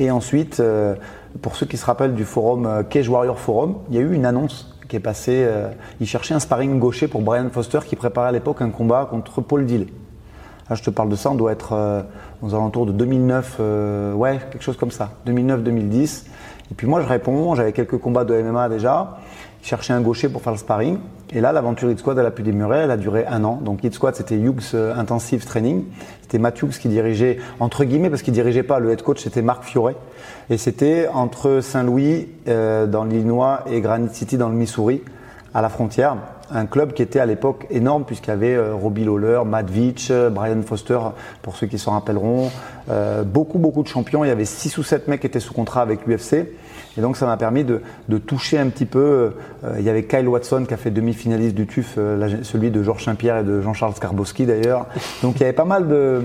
Et 0.00 0.12
ensuite, 0.12 0.62
pour 1.42 1.56
ceux 1.56 1.66
qui 1.66 1.76
se 1.76 1.86
rappellent 1.86 2.14
du 2.14 2.24
forum 2.24 2.66
euh, 2.66 2.82
Cage 2.82 3.08
Warrior 3.08 3.38
Forum, 3.38 3.76
il 3.90 3.96
y 3.96 3.98
a 3.98 4.02
eu 4.02 4.14
une 4.14 4.26
annonce 4.26 4.74
qui 4.88 4.96
est 4.96 5.00
passée. 5.00 5.44
Euh, 5.46 5.68
il 6.00 6.06
cherchait 6.06 6.34
un 6.34 6.40
sparring 6.40 6.78
gaucher 6.78 7.08
pour 7.08 7.22
Brian 7.22 7.48
Foster 7.50 7.80
qui 7.86 7.96
préparait 7.96 8.28
à 8.28 8.32
l'époque 8.32 8.62
un 8.62 8.70
combat 8.70 9.06
contre 9.10 9.40
Paul 9.40 9.64
Dill. 9.66 9.88
Là, 10.68 10.76
je 10.76 10.82
te 10.82 10.90
parle 10.90 11.08
de 11.08 11.16
ça, 11.16 11.30
on 11.30 11.34
doit 11.34 11.52
être 11.52 11.72
euh, 11.72 12.02
aux 12.42 12.54
alentours 12.54 12.86
de 12.86 12.92
2009, 12.92 13.60
ouais, 14.14 14.38
quelque 14.50 14.62
chose 14.62 14.76
comme 14.76 14.90
ça, 14.90 15.12
2009-2010. 15.26 16.26
Et 16.70 16.74
puis 16.74 16.86
moi, 16.86 17.00
je 17.00 17.08
réponds, 17.08 17.54
j'avais 17.54 17.72
quelques 17.72 17.98
combats 17.98 18.24
de 18.24 18.34
MMA 18.40 18.68
déjà 18.68 19.18
chercher 19.68 19.92
un 19.92 20.00
gaucher 20.00 20.30
pour 20.30 20.40
faire 20.40 20.52
le 20.52 20.58
sparring. 20.58 20.98
Et 21.30 21.42
là, 21.42 21.52
l'aventure 21.52 21.90
Hit 21.90 21.98
Squad, 21.98 22.18
elle 22.18 22.24
a 22.24 22.30
pu 22.30 22.42
démarrer, 22.42 22.78
elle 22.78 22.90
a 22.90 22.96
duré 22.96 23.26
un 23.26 23.44
an. 23.44 23.60
Donc 23.62 23.84
Hit 23.84 23.92
Squad, 23.92 24.14
c'était 24.14 24.36
Hughes 24.36 24.72
euh, 24.72 24.96
Intensive 24.96 25.44
Training. 25.44 25.84
C'était 26.22 26.38
Matt 26.38 26.60
Hughes 26.62 26.78
qui 26.80 26.88
dirigeait, 26.88 27.38
entre 27.60 27.84
guillemets, 27.84 28.08
parce 28.08 28.22
qu'il 28.22 28.32
dirigeait 28.32 28.62
pas, 28.62 28.78
le 28.78 28.90
head 28.90 29.02
coach, 29.02 29.22
c'était 29.22 29.42
Marc 29.42 29.64
Fiore. 29.64 29.92
Et 30.48 30.56
c'était 30.56 31.06
entre 31.12 31.60
Saint-Louis, 31.60 32.28
euh, 32.48 32.86
dans 32.86 33.04
l'Illinois, 33.04 33.64
et 33.70 33.82
Granite 33.82 34.14
City, 34.14 34.38
dans 34.38 34.48
le 34.48 34.54
Missouri, 34.54 35.02
à 35.52 35.60
la 35.60 35.68
frontière. 35.68 36.16
Un 36.50 36.64
club 36.64 36.94
qui 36.94 37.02
était 37.02 37.20
à 37.20 37.26
l'époque 37.26 37.66
énorme, 37.68 38.04
puisqu'il 38.04 38.30
y 38.30 38.32
avait 38.32 38.54
euh, 38.54 38.74
Robbie 38.74 39.04
Lawler, 39.04 39.42
Matt 39.44 39.70
Veach, 39.70 40.10
Brian 40.30 40.62
Foster, 40.62 40.98
pour 41.42 41.56
ceux 41.56 41.66
qui 41.66 41.78
s'en 41.78 41.92
rappelleront. 41.92 42.50
beaucoup, 43.26 43.58
beaucoup 43.58 43.82
de 43.82 43.88
champions. 43.88 44.24
Il 44.24 44.28
y 44.28 44.30
avait 44.30 44.46
6 44.46 44.78
ou 44.78 44.82
7 44.82 45.08
mecs 45.08 45.20
qui 45.20 45.26
étaient 45.26 45.40
sous 45.40 45.52
contrat 45.52 45.82
avec 45.82 46.06
l'UFC. 46.06 46.46
Et 46.98 47.00
donc 47.00 47.16
ça 47.16 47.26
m'a 47.26 47.36
permis 47.36 47.64
de, 47.64 47.80
toucher 48.18 48.58
un 48.58 48.68
petit 48.68 48.86
peu. 48.86 49.32
Euh, 49.64 49.76
il 49.78 49.84
y 49.84 49.88
avait 49.88 50.04
Kyle 50.04 50.26
Watson 50.28 50.64
qui 50.66 50.74
a 50.74 50.76
fait 50.76 50.90
demi-finaliste 50.90 51.54
du 51.54 51.66
TUF, 51.66 51.94
euh, 51.96 52.42
celui 52.42 52.70
de 52.70 52.82
Georges 52.82 53.04
Saint-Pierre 53.04 53.38
et 53.38 53.44
de 53.44 53.60
Jean-Charles 53.60 53.94
Skarbowski 53.94 54.46
d'ailleurs. 54.46 54.86
Donc 55.22 55.36
il 55.36 55.40
y 55.40 55.44
avait 55.44 55.52
pas 55.52 55.64
mal 55.64 55.86
de 55.86 56.20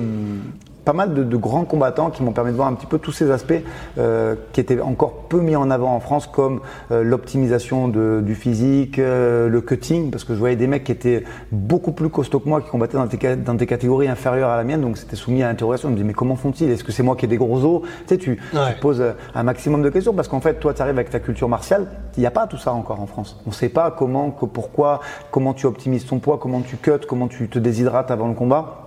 pas 0.85 0.93
mal 0.93 1.13
de, 1.13 1.37
grands 1.37 1.65
combattants 1.65 2.09
qui 2.09 2.23
m'ont 2.23 2.31
permis 2.31 2.51
de 2.51 2.55
voir 2.55 2.67
un 2.67 2.73
petit 2.73 2.85
peu 2.85 2.99
tous 2.99 3.11
ces 3.11 3.31
aspects 3.31 3.53
euh, 3.97 4.35
qui 4.51 4.59
étaient 4.59 4.79
encore 4.79 5.13
peu 5.29 5.39
mis 5.39 5.55
en 5.55 5.69
avant 5.69 5.95
en 5.95 5.99
France, 5.99 6.27
comme 6.27 6.61
euh, 6.91 7.03
l'optimisation 7.03 7.87
du 7.87 8.35
physique, 8.35 8.99
euh, 8.99 9.49
le 9.49 9.61
cutting, 9.61 10.11
parce 10.11 10.23
que 10.23 10.33
je 10.33 10.39
voyais 10.39 10.55
des 10.55 10.67
mecs 10.67 10.83
qui 10.83 10.91
étaient 10.91 11.23
beaucoup 11.51 11.91
plus 11.91 12.09
costauds 12.09 12.39
que 12.39 12.49
moi, 12.49 12.61
qui 12.61 12.69
combattaient 12.69 12.97
dans 12.97 13.53
des, 13.53 13.65
catégories 13.65 14.07
inférieures 14.07 14.49
à 14.49 14.57
la 14.57 14.63
mienne, 14.63 14.81
donc 14.81 14.97
c'était 14.97 15.15
soumis 15.15 15.43
à 15.43 15.47
l'interrogation. 15.47 15.89
Je 15.89 15.93
me 15.93 15.97
disais, 15.97 16.07
mais 16.07 16.13
comment 16.13 16.35
font-ils? 16.35 16.69
Est-ce 16.69 16.83
que 16.83 16.91
c'est 16.91 17.03
moi 17.03 17.15
qui 17.15 17.25
ai 17.25 17.27
des 17.27 17.37
gros 17.37 17.63
os? 17.63 17.81
Tu 17.81 17.89
sais, 18.07 18.17
tu, 18.17 18.39
poses 18.81 19.03
un 19.35 19.43
maximum 19.43 19.81
de 19.81 19.89
questions, 19.89 20.13
parce 20.13 20.27
qu'en 20.27 20.41
fait, 20.41 20.55
toi, 20.55 20.73
tu 20.73 20.81
arrives 20.81 20.95
avec 20.95 21.09
ta 21.09 21.19
culture 21.19 21.47
martiale, 21.47 21.87
il 22.17 22.19
n'y 22.19 22.25
a 22.25 22.31
pas 22.31 22.47
tout 22.47 22.57
ça 22.57 22.73
encore 22.73 22.99
en 22.99 23.07
France. 23.07 23.39
On 23.45 23.49
ne 23.49 23.55
sait 23.55 23.69
pas 23.69 23.91
comment, 23.91 24.31
pourquoi, 24.31 24.99
comment 25.31 25.53
tu 25.53 25.65
optimises 25.65 26.05
ton 26.05 26.19
poids, 26.19 26.37
comment 26.41 26.61
tu 26.61 26.77
cuts, 26.77 26.91
comment 27.07 27.27
tu 27.27 27.47
te 27.47 27.59
déshydrates 27.59 28.11
avant 28.11 28.27
le 28.27 28.33
combat. 28.33 28.82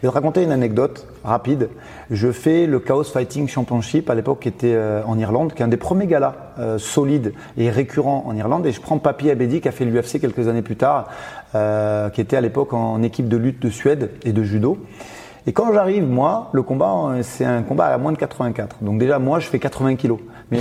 Je 0.00 0.06
vais 0.06 0.12
te 0.12 0.14
raconter 0.14 0.42
une 0.42 0.52
anecdote 0.52 1.06
rapide. 1.24 1.68
Je 2.10 2.32
fais 2.32 2.64
le 2.64 2.80
Chaos 2.80 3.04
Fighting 3.04 3.46
Championship 3.48 4.08
à 4.08 4.14
l'époque 4.14 4.40
qui 4.40 4.48
était 4.48 4.72
euh, 4.72 5.02
en 5.04 5.18
Irlande, 5.18 5.52
qui 5.52 5.60
est 5.60 5.64
un 5.66 5.68
des 5.68 5.76
premiers 5.76 6.06
galas 6.06 6.36
euh, 6.58 6.78
solides 6.78 7.34
et 7.58 7.68
récurrents 7.68 8.24
en 8.26 8.34
Irlande. 8.34 8.64
Et 8.64 8.72
je 8.72 8.80
prends 8.80 8.96
Papi 8.96 9.28
Abedi 9.28 9.60
qui 9.60 9.68
a 9.68 9.72
fait 9.72 9.84
l'UFC 9.84 10.18
quelques 10.18 10.48
années 10.48 10.62
plus 10.62 10.76
tard, 10.76 11.10
euh, 11.54 12.08
qui 12.08 12.22
était 12.22 12.38
à 12.38 12.40
l'époque 12.40 12.72
en 12.72 13.02
équipe 13.02 13.28
de 13.28 13.36
lutte 13.36 13.60
de 13.60 13.68
Suède 13.68 14.12
et 14.24 14.32
de 14.32 14.42
judo. 14.42 14.78
Et 15.46 15.52
quand 15.52 15.70
j'arrive, 15.74 16.08
moi, 16.08 16.48
le 16.54 16.62
combat, 16.62 17.16
c'est 17.20 17.44
un 17.44 17.62
combat 17.62 17.88
à 17.88 17.98
moins 17.98 18.12
de 18.12 18.18
84. 18.18 18.76
Donc 18.80 18.98
déjà, 18.98 19.18
moi, 19.18 19.38
je 19.38 19.48
fais 19.48 19.58
80 19.58 19.96
kilos. 19.96 20.20
Mais 20.50 20.60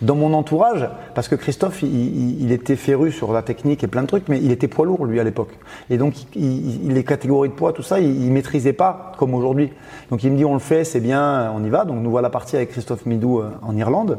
dans 0.00 0.16
mon 0.16 0.32
entourage, 0.34 0.88
parce 1.14 1.28
que 1.28 1.34
Christophe, 1.34 1.82
il, 1.82 2.50
était 2.50 2.76
féru 2.76 3.12
sur 3.12 3.32
la 3.32 3.42
technique 3.42 3.84
et 3.84 3.86
plein 3.86 4.02
de 4.02 4.06
trucs, 4.06 4.28
mais 4.28 4.38
il 4.42 4.50
était 4.50 4.68
poids 4.68 4.84
lourd 4.84 5.04
lui 5.04 5.20
à 5.20 5.24
l'époque. 5.24 5.58
Et 5.90 5.96
donc 5.96 6.14
il, 6.34 6.92
les 6.92 7.04
catégories 7.04 7.48
de 7.48 7.54
poids, 7.54 7.72
tout 7.72 7.82
ça, 7.82 8.00
il, 8.00 8.24
il 8.24 8.32
maîtrisait 8.32 8.72
pas 8.72 9.12
comme 9.18 9.34
aujourd'hui. 9.34 9.72
Donc 10.10 10.24
il 10.24 10.32
me 10.32 10.36
dit 10.36 10.44
on 10.44 10.54
le 10.54 10.60
fait, 10.60 10.84
c'est 10.84 11.00
bien, 11.00 11.52
on 11.54 11.62
y 11.64 11.68
va. 11.68 11.84
Donc 11.84 12.02
nous 12.02 12.10
voilà 12.10 12.30
partis 12.30 12.56
avec 12.56 12.70
Christophe 12.70 13.06
Midou 13.06 13.40
euh, 13.40 13.50
en 13.62 13.76
Irlande. 13.76 14.18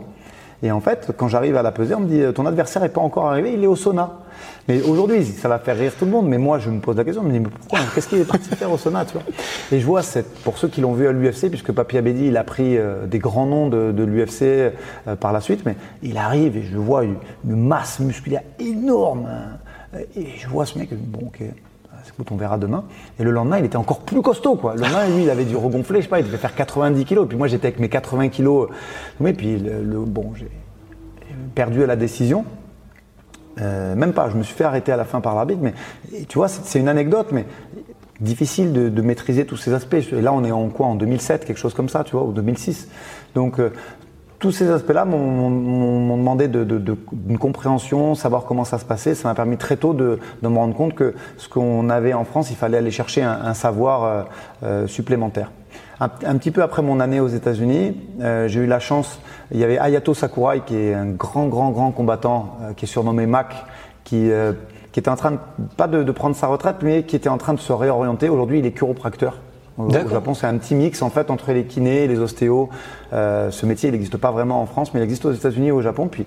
Et 0.63 0.71
en 0.71 0.79
fait, 0.79 1.11
quand 1.17 1.27
j'arrive 1.27 1.57
à 1.57 1.61
la 1.61 1.71
peser, 1.71 1.93
on 1.93 1.99
me 1.99 2.07
dit 2.07 2.33
ton 2.33 2.45
adversaire 2.45 2.81
n'est 2.81 2.89
pas 2.89 3.01
encore 3.01 3.27
arrivé, 3.29 3.53
il 3.53 3.63
est 3.63 3.67
au 3.67 3.75
sauna. 3.75 4.19
Mais 4.69 4.81
aujourd'hui, 4.81 5.25
ça 5.25 5.49
va 5.49 5.59
faire 5.59 5.77
rire 5.77 5.91
tout 5.99 6.05
le 6.05 6.11
monde. 6.11 6.27
Mais 6.27 6.37
moi, 6.37 6.57
je 6.57 6.69
me 6.69 6.79
pose 6.79 6.95
la 6.95 7.03
question, 7.03 7.21
je 7.21 7.27
me 7.27 7.33
dis 7.33 7.39
mais 7.41 7.49
pourquoi? 7.49 7.79
Qu'est-ce 7.93 8.07
qu'il 8.07 8.19
est 8.19 8.25
parti 8.25 8.49
faire 8.49 8.71
au 8.71 8.77
sauna 8.77 9.03
tu 9.03 9.13
vois? 9.13 9.23
Et 9.73 9.79
je 9.81 9.85
vois 9.85 10.01
cette, 10.01 10.33
pour 10.41 10.57
ceux 10.57 10.69
qui 10.69 10.79
l'ont 10.79 10.93
vu 10.93 11.05
à 11.05 11.11
l'UFC, 11.11 11.49
puisque 11.49 11.73
Papi 11.73 11.97
Abedi, 11.97 12.27
il 12.27 12.37
a 12.37 12.45
pris 12.45 12.77
euh, 12.77 13.05
des 13.05 13.19
grands 13.19 13.45
noms 13.45 13.67
de, 13.67 13.91
de 13.91 14.03
l'UFC 14.03 14.41
euh, 14.41 14.71
par 15.19 15.33
la 15.33 15.41
suite, 15.41 15.65
mais 15.65 15.75
il 16.01 16.17
arrive 16.17 16.55
et 16.55 16.63
je 16.63 16.77
vois 16.77 17.03
une, 17.03 17.17
masse 17.43 17.99
musculaire 17.99 18.43
énorme. 18.59 19.27
Hein. 19.27 19.99
Et 20.15 20.27
je 20.37 20.47
vois 20.47 20.65
ce 20.65 20.79
mec, 20.79 20.89
bon, 20.93 21.27
ok, 21.27 21.43
on 22.31 22.35
verra 22.35 22.57
demain. 22.57 22.85
Et 23.19 23.23
le 23.23 23.31
lendemain, 23.31 23.59
il 23.59 23.65
était 23.65 23.77
encore 23.77 24.01
plus 24.01 24.21
costaud, 24.21 24.55
quoi. 24.55 24.75
Le 24.75 24.81
lendemain, 24.81 25.07
lui, 25.07 25.23
il 25.23 25.29
avait 25.29 25.45
dû 25.45 25.55
regonfler, 25.55 25.99
je 25.99 26.03
sais 26.03 26.09
pas, 26.09 26.19
il 26.19 26.25
devait 26.25 26.37
faire 26.37 26.55
90 26.55 27.05
kilos. 27.05 27.27
Puis 27.27 27.37
moi, 27.37 27.47
j'étais 27.47 27.67
avec 27.67 27.79
mes 27.79 27.89
80 27.89 28.29
kilos. 28.29 28.69
Mais 29.19 29.33
puis, 29.33 29.57
le, 29.57 29.99
bon, 29.99 30.33
j'ai 30.35 30.49
perdu 31.55 31.83
à 31.83 31.87
la 31.87 31.95
décision. 31.95 32.45
Euh, 33.61 33.95
même 33.95 34.13
pas, 34.13 34.29
je 34.29 34.35
me 34.35 34.43
suis 34.43 34.55
fait 34.55 34.63
arrêter 34.63 34.91
à 34.91 34.97
la 34.97 35.05
fin 35.05 35.21
par 35.21 35.35
l'arbitre, 35.35 35.61
mais 35.61 35.73
tu 36.27 36.37
vois, 36.39 36.47
c'est 36.47 36.79
une 36.79 36.87
anecdote, 36.87 37.27
mais 37.31 37.45
difficile 38.19 38.73
de, 38.73 39.01
maîtriser 39.01 39.45
tous 39.45 39.57
ces 39.57 39.73
aspects. 39.73 39.95
Et 40.11 40.21
là, 40.21 40.33
on 40.33 40.43
est 40.43 40.51
en 40.51 40.69
quoi 40.69 40.87
En 40.87 40.95
2007, 40.95 41.45
quelque 41.45 41.57
chose 41.57 41.73
comme 41.73 41.89
ça, 41.89 42.03
tu 42.03 42.13
vois, 42.13 42.23
ou 42.23 42.31
2006. 42.31 42.87
Donc, 43.35 43.59
euh, 43.59 43.71
tous 44.43 44.51
ces 44.51 44.69
aspects-là 44.69 45.05
m'ont 45.05 46.17
demandé 46.17 46.49
d'une 46.49 46.65
de, 46.65 47.37
compréhension, 47.37 48.13
savoir 48.13 48.43
comment 48.43 48.65
ça 48.65 48.77
se 48.77 48.83
passait. 48.83 49.15
Ça 49.15 49.29
m'a 49.29 49.35
permis 49.35 49.55
très 49.55 49.77
tôt 49.77 49.93
de, 49.93 50.19
me 50.41 50.57
rendre 50.57 50.75
compte 50.75 50.95
que 50.95 51.15
ce 51.37 51.47
qu'on 51.47 51.89
avait 51.89 52.11
en 52.11 52.25
France, 52.25 52.51
il 52.51 52.57
fallait 52.57 52.77
aller 52.77 52.91
chercher 52.91 53.23
un, 53.23 53.53
savoir 53.53 54.03
euh, 54.03 54.23
euh, 54.63 54.87
supplémentaire. 54.87 55.49
Un, 56.01 56.09
petit 56.09 56.51
peu 56.51 56.61
après 56.61 56.81
mon 56.81 56.99
année 56.99 57.21
aux 57.21 57.29
États-Unis, 57.29 57.95
euh, 58.19 58.49
j'ai 58.49 58.59
eu 58.59 58.65
la 58.65 58.79
chance. 58.79 59.21
Il 59.51 59.59
y 59.61 59.63
avait 59.63 59.79
Ayato 59.79 60.13
Sakurai, 60.13 60.59
qui 60.65 60.75
est 60.75 60.93
un 60.93 61.05
grand, 61.05 61.47
grand, 61.47 61.69
grand 61.69 61.91
combattant, 61.91 62.57
qui 62.75 62.83
est 62.83 62.89
surnommé 62.89 63.25
Mac, 63.25 63.55
qui 64.03 64.29
était 64.93 65.09
en 65.09 65.15
train 65.15 65.31
de, 65.31 65.37
pas 65.77 65.87
de, 65.87 66.03
de, 66.03 66.11
prendre 66.11 66.35
sa 66.35 66.47
retraite, 66.47 66.77
mais 66.81 67.03
qui 67.03 67.15
était 67.15 67.29
en 67.29 67.37
train 67.37 67.53
de 67.53 67.61
se 67.61 67.71
réorienter. 67.71 68.27
Aujourd'hui, 68.27 68.59
il 68.59 68.65
est 68.65 68.73
chiropracteur. 68.73 69.39
Au 69.77 69.89
Japon, 69.89 70.33
c'est 70.35 70.45
un 70.45 70.57
petit 70.57 70.75
mix 70.75 71.01
en 71.01 71.09
fait 71.09 71.31
entre 71.31 71.51
les 71.51 71.65
kinés 71.65 72.03
et 72.03 72.07
les 72.07 72.19
ostéos. 72.19 72.69
Euh, 73.11 73.49
ce 73.49 73.65
métier, 73.65 73.89
il 73.89 73.93
n'existe 73.93 74.17
pas 74.17 74.31
vraiment 74.31 74.61
en 74.61 74.65
France, 74.67 74.93
mais 74.93 74.99
il 74.99 75.03
existe 75.03 75.25
aux 75.25 75.31
États-Unis 75.31 75.67
et 75.67 75.71
au 75.71 75.81
Japon. 75.81 76.07
Puis 76.07 76.25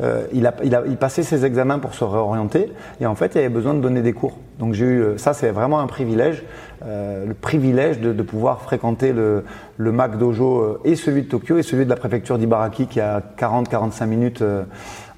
euh, 0.00 0.26
il, 0.32 0.46
a, 0.46 0.54
il, 0.64 0.74
a, 0.74 0.82
il 0.86 0.96
passait 0.96 1.22
ses 1.22 1.44
examens 1.44 1.78
pour 1.78 1.94
se 1.94 2.04
réorienter 2.04 2.72
et 3.00 3.06
en 3.06 3.14
fait, 3.14 3.34
il 3.34 3.38
avait 3.38 3.48
besoin 3.50 3.74
de 3.74 3.80
donner 3.80 4.00
des 4.00 4.14
cours. 4.14 4.38
Donc 4.58 4.72
j'ai 4.72 4.86
eu 4.86 5.04
ça, 5.18 5.34
c'est 5.34 5.50
vraiment 5.50 5.80
un 5.80 5.86
privilège, 5.86 6.42
euh, 6.84 7.26
le 7.26 7.34
privilège 7.34 8.00
de, 8.00 8.12
de, 8.12 8.22
pouvoir 8.22 8.60
fréquenter 8.60 9.12
le, 9.12 9.44
le 9.76 9.92
Mac 9.92 10.18
Dojo 10.18 10.60
euh, 10.60 10.80
et 10.84 10.94
celui 10.94 11.22
de 11.22 11.28
Tokyo 11.28 11.58
et 11.58 11.62
celui 11.62 11.84
de 11.84 11.90
la 11.90 11.96
préfecture 11.96 12.38
d'Ibaraki 12.38 12.86
qui 12.86 13.00
a 13.00 13.22
40-45 13.38 14.06
minutes 14.06 14.42
euh, 14.42 14.64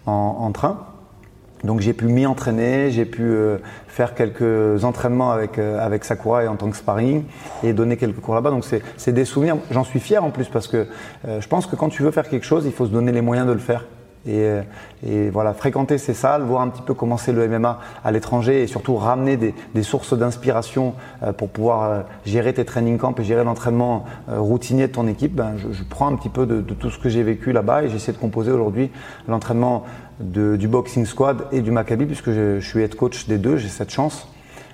en, 0.06 0.36
en 0.40 0.52
train. 0.52 0.87
Donc 1.64 1.80
j'ai 1.80 1.92
pu 1.92 2.06
m'y 2.06 2.26
entraîner, 2.26 2.90
j'ai 2.90 3.04
pu 3.04 3.22
euh, 3.22 3.58
faire 3.88 4.14
quelques 4.14 4.84
entraînements 4.84 5.32
avec 5.32 5.58
euh, 5.58 5.84
avec 5.84 6.04
Sakura 6.04 6.44
et 6.44 6.48
en 6.48 6.56
tant 6.56 6.70
que 6.70 6.76
sparring 6.76 7.24
et 7.62 7.72
donner 7.72 7.96
quelques 7.96 8.20
cours 8.20 8.34
là-bas. 8.34 8.50
Donc 8.50 8.64
c'est 8.64 9.12
des 9.12 9.24
souvenirs. 9.24 9.56
J'en 9.70 9.84
suis 9.84 10.00
fier 10.00 10.24
en 10.24 10.30
plus 10.30 10.48
parce 10.48 10.68
que 10.68 10.86
euh, 11.26 11.40
je 11.40 11.48
pense 11.48 11.66
que 11.66 11.74
quand 11.74 11.88
tu 11.88 12.02
veux 12.02 12.10
faire 12.10 12.28
quelque 12.28 12.46
chose, 12.46 12.64
il 12.66 12.72
faut 12.72 12.86
se 12.86 12.92
donner 12.92 13.12
les 13.12 13.22
moyens 13.22 13.46
de 13.46 13.52
le 13.52 13.58
faire. 13.58 13.86
Et, 14.26 14.46
et 15.06 15.30
voilà, 15.30 15.54
fréquenter 15.54 15.96
ces 15.96 16.12
salles, 16.12 16.42
voir 16.42 16.60
un 16.60 16.68
petit 16.68 16.82
peu 16.82 16.92
comment 16.92 17.16
c'est 17.16 17.32
le 17.32 17.48
MMA 17.48 17.78
à 18.04 18.10
l'étranger 18.10 18.62
et 18.62 18.66
surtout 18.66 18.96
ramener 18.96 19.38
des, 19.38 19.54
des 19.74 19.82
sources 19.82 20.12
d'inspiration 20.12 20.94
pour 21.38 21.48
pouvoir 21.48 22.02
gérer 22.26 22.52
tes 22.52 22.66
training 22.66 22.98
camps 22.98 23.14
et 23.16 23.24
gérer 23.24 23.44
l'entraînement 23.44 24.04
routinier 24.26 24.88
de 24.88 24.92
ton 24.92 25.06
équipe. 25.06 25.34
Ben, 25.34 25.52
je, 25.56 25.72
je, 25.72 25.82
prends 25.82 26.08
un 26.08 26.16
petit 26.16 26.28
peu 26.28 26.44
de, 26.44 26.60
de 26.60 26.74
tout 26.74 26.90
ce 26.90 26.98
que 26.98 27.08
j'ai 27.08 27.22
vécu 27.22 27.52
là-bas 27.52 27.84
et 27.84 27.88
j'essaie 27.88 28.12
de 28.12 28.18
composer 28.18 28.50
aujourd'hui 28.50 28.90
l'entraînement 29.28 29.84
du 30.20 30.68
Boxing 30.68 31.06
Squad 31.06 31.46
et 31.52 31.60
du 31.60 31.70
Maccabi, 31.70 32.06
puisque 32.06 32.30
je, 32.32 32.60
suis 32.60 32.80
head 32.80 32.94
coach 32.94 33.26
des 33.26 33.38
deux, 33.38 33.56
j'ai 33.56 33.68
cette 33.68 33.90
chance. 33.90 34.28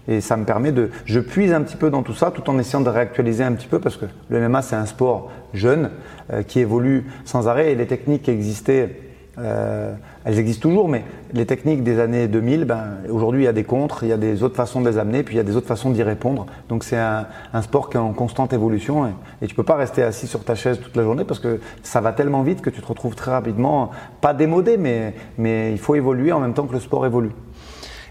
Et 0.07 0.21
ça 0.21 0.37
me 0.37 0.45
permet 0.45 0.71
de, 0.71 0.91
je 1.07 1.19
puise 1.19 1.53
un 1.53 1.63
petit 1.63 1.77
peu 1.77 1.91
dans 1.91 2.03
tout 2.03 2.13
ça, 2.13 2.31
tout 2.31 2.49
en 2.51 2.59
essayant 2.59 2.83
de 2.83 2.91
réactualiser 2.91 3.43
un 3.43 3.53
petit 3.53 3.67
peu, 3.67 3.79
parce 3.79 3.97
que 3.97 4.05
le 4.29 4.49
MMA 4.49 4.61
c'est 4.61 4.77
un 4.77 4.85
sport 4.85 5.31
jeune 5.55 5.91
euh, 6.33 6.43
qui 6.43 6.61
évolue 6.61 7.07
sans 7.25 7.49
arrêt 7.49 7.73
et 7.73 7.75
les 7.75 7.87
techniques 7.87 8.25
qui 8.25 8.31
existaient 8.31 9.01
euh, 9.39 9.95
elles 10.25 10.39
existent 10.39 10.69
toujours, 10.69 10.89
mais 10.89 11.05
les 11.33 11.45
techniques 11.45 11.83
des 11.83 12.01
années 12.01 12.29
2000, 12.29 12.65
ben, 12.65 12.99
aujourd'hui 13.11 13.43
il 13.43 13.45
y 13.45 13.49
a 13.49 13.53
des 13.53 13.65
contres, 13.65 14.05
il 14.05 14.09
y 14.09 14.13
a 14.13 14.17
des 14.17 14.43
autres 14.43 14.57
façons 14.57 14.81
de 14.81 14.89
les 14.89 14.97
amener, 14.97 15.23
puis 15.23 15.35
il 15.35 15.37
y 15.37 15.41
a 15.41 15.45
des 15.45 15.57
autres 15.57 15.67
façons 15.67 15.91
d'y 15.91 16.03
répondre. 16.03 16.47
Donc 16.69 16.83
c'est 16.83 16.97
un, 16.97 17.27
sport 17.63 17.91
qui 17.91 17.97
est 17.97 18.01
en 18.01 18.13
constante 18.13 18.53
évolution 18.53 19.07
et, 19.07 19.11
et 19.43 19.47
tu 19.47 19.55
peux 19.55 19.63
pas 19.63 19.77
rester 19.77 20.03
assis 20.03 20.27
sur 20.27 20.43
ta 20.45 20.55
chaise 20.55 20.81
toute 20.81 20.97
la 20.97 21.03
journée 21.03 21.25
parce 21.25 21.41
que 21.41 21.61
ça 21.83 22.01
va 22.01 22.13
tellement 22.13 22.43
vite 22.43 22.63
que 22.63 22.71
tu 22.71 22.81
te 22.81 22.87
retrouves 22.87 23.15
très 23.15 23.31
rapidement, 23.31 23.91
pas 24.21 24.35
démodé, 24.35 24.77
mais, 24.77 25.15
mais 25.37 25.73
il 25.73 25.79
faut 25.79 25.95
évoluer 25.95 26.33
en 26.33 26.41
même 26.41 26.55
temps 26.55 26.67
que 26.67 26.73
le 26.73 26.81
sport 26.81 27.05
évolue. 27.05 27.33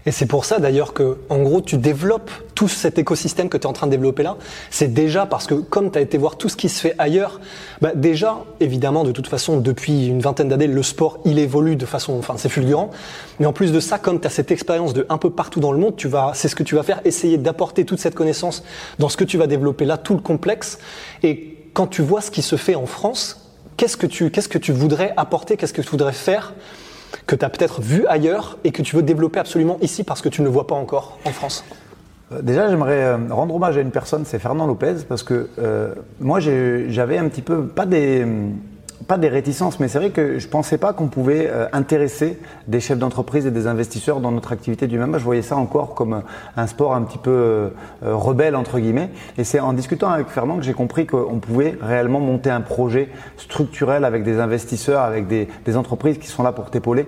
Et 0.06 0.10
c'est 0.10 0.26
pour 0.26 0.44
ça 0.44 0.58
d'ailleurs 0.58 0.92
que, 0.92 1.16
en 1.30 1.38
gros, 1.38 1.60
tu 1.60 1.78
développes 1.78 2.30
tout 2.54 2.68
cet 2.68 2.98
écosystème 2.98 3.48
que 3.48 3.56
tu 3.56 3.62
es 3.62 3.66
en 3.66 3.72
train 3.72 3.86
de 3.86 3.90
développer 3.92 4.22
là. 4.22 4.36
C'est 4.70 4.92
déjà 4.92 5.24
parce 5.26 5.46
que, 5.46 5.54
comme 5.54 5.90
tu 5.90 5.98
as 5.98 6.02
été 6.02 6.18
voir 6.18 6.36
tout 6.36 6.48
ce 6.48 6.56
qui 6.56 6.68
se 6.68 6.80
fait 6.80 6.94
ailleurs, 6.98 7.40
bah 7.80 7.92
déjà, 7.94 8.44
évidemment, 8.60 9.04
de 9.04 9.12
toute 9.12 9.26
façon, 9.26 9.58
depuis 9.58 10.06
une 10.06 10.20
vingtaine 10.20 10.48
d'années, 10.48 10.66
le 10.66 10.82
sport, 10.82 11.20
il 11.24 11.38
évolue 11.38 11.76
de 11.76 11.86
façon, 11.86 12.18
enfin, 12.18 12.34
c'est 12.36 12.50
fulgurant. 12.50 12.90
Mais 13.40 13.46
en 13.46 13.52
plus 13.52 13.72
de 13.72 13.80
ça, 13.80 13.98
comme 13.98 14.20
tu 14.20 14.26
as 14.26 14.30
cette 14.30 14.50
expérience 14.50 14.92
de 14.92 15.06
un 15.08 15.18
peu 15.18 15.30
partout 15.30 15.60
dans 15.60 15.72
le 15.72 15.78
monde, 15.78 15.96
tu 15.96 16.08
vas, 16.08 16.32
c'est 16.34 16.48
ce 16.48 16.54
que 16.54 16.62
tu 16.62 16.74
vas 16.74 16.82
faire, 16.82 17.00
essayer 17.04 17.38
d'apporter 17.38 17.84
toute 17.84 17.98
cette 17.98 18.14
connaissance 18.14 18.62
dans 18.98 19.08
ce 19.08 19.16
que 19.16 19.24
tu 19.24 19.38
vas 19.38 19.46
développer 19.46 19.86
là, 19.86 19.96
tout 19.96 20.14
le 20.14 20.20
complexe. 20.20 20.78
Et 21.22 21.56
quand 21.72 21.86
tu 21.86 22.02
vois 22.02 22.20
ce 22.20 22.30
qui 22.30 22.42
se 22.42 22.56
fait 22.56 22.74
en 22.74 22.86
France, 22.86 23.50
qu'est-ce 23.76 23.96
que 23.96 24.06
tu, 24.06 24.30
qu'est-ce 24.30 24.48
que 24.48 24.58
tu 24.58 24.72
voudrais 24.72 25.14
apporter, 25.16 25.56
qu'est-ce 25.56 25.72
que 25.72 25.82
tu 25.82 25.90
voudrais 25.90 26.12
faire 26.12 26.52
que 27.26 27.36
tu 27.36 27.44
as 27.44 27.48
peut-être 27.48 27.80
vu 27.80 28.06
ailleurs 28.06 28.58
et 28.64 28.70
que 28.70 28.82
tu 28.82 28.96
veux 28.96 29.02
développer 29.02 29.40
absolument 29.40 29.78
ici 29.80 30.04
parce 30.04 30.22
que 30.22 30.28
tu 30.28 30.40
ne 30.40 30.46
le 30.46 30.52
vois 30.52 30.66
pas 30.66 30.74
encore 30.74 31.18
en 31.24 31.30
France 31.30 31.64
euh, 32.32 32.42
Déjà, 32.42 32.68
j'aimerais 32.68 33.02
euh, 33.02 33.16
rendre 33.30 33.54
hommage 33.54 33.76
à 33.76 33.80
une 33.80 33.90
personne, 33.90 34.24
c'est 34.24 34.38
Fernand 34.38 34.66
Lopez, 34.66 34.96
parce 35.08 35.22
que 35.22 35.48
euh, 35.58 35.94
moi, 36.20 36.40
j'avais 36.40 37.18
un 37.18 37.28
petit 37.28 37.42
peu, 37.42 37.66
pas 37.66 37.86
des, 37.86 38.26
pas 39.06 39.18
des 39.18 39.28
réticences, 39.28 39.80
mais 39.80 39.88
c'est 39.88 39.98
vrai 39.98 40.10
que 40.10 40.38
je 40.38 40.48
pensais 40.48 40.78
pas 40.78 40.92
qu'on 40.92 41.08
pouvait 41.08 41.48
euh, 41.50 41.66
intéresser 41.72 42.38
des 42.68 42.80
chefs 42.80 42.98
d'entreprise 42.98 43.46
et 43.46 43.50
des 43.50 43.66
investisseurs 43.66 44.20
dans 44.20 44.30
notre 44.30 44.52
activité 44.52 44.86
du 44.86 44.98
même. 44.98 45.18
Je 45.18 45.24
voyais 45.24 45.42
ça 45.42 45.56
encore 45.56 45.94
comme 45.94 46.22
un 46.56 46.66
sport 46.66 46.94
un 46.94 47.02
petit 47.02 47.18
peu 47.18 47.30
euh, 47.30 47.68
euh, 48.04 48.16
rebelle 48.16 48.56
entre 48.56 48.78
guillemets. 48.78 49.10
Et 49.36 49.44
c'est 49.44 49.60
en 49.60 49.72
discutant 49.72 50.08
avec 50.08 50.28
Fernand 50.28 50.56
que 50.56 50.62
j'ai 50.62 50.72
compris 50.72 51.06
qu'on 51.06 51.38
pouvait 51.38 51.76
réellement 51.80 52.20
monter 52.20 52.50
un 52.50 52.60
projet 52.60 53.08
structurel 53.36 54.04
avec 54.04 54.22
des 54.22 54.40
investisseurs, 54.40 55.02
avec 55.02 55.26
des, 55.26 55.48
des 55.64 55.76
entreprises 55.76 56.18
qui 56.18 56.28
sont 56.28 56.42
là 56.42 56.52
pour 56.52 56.70
t'épauler 56.70 57.06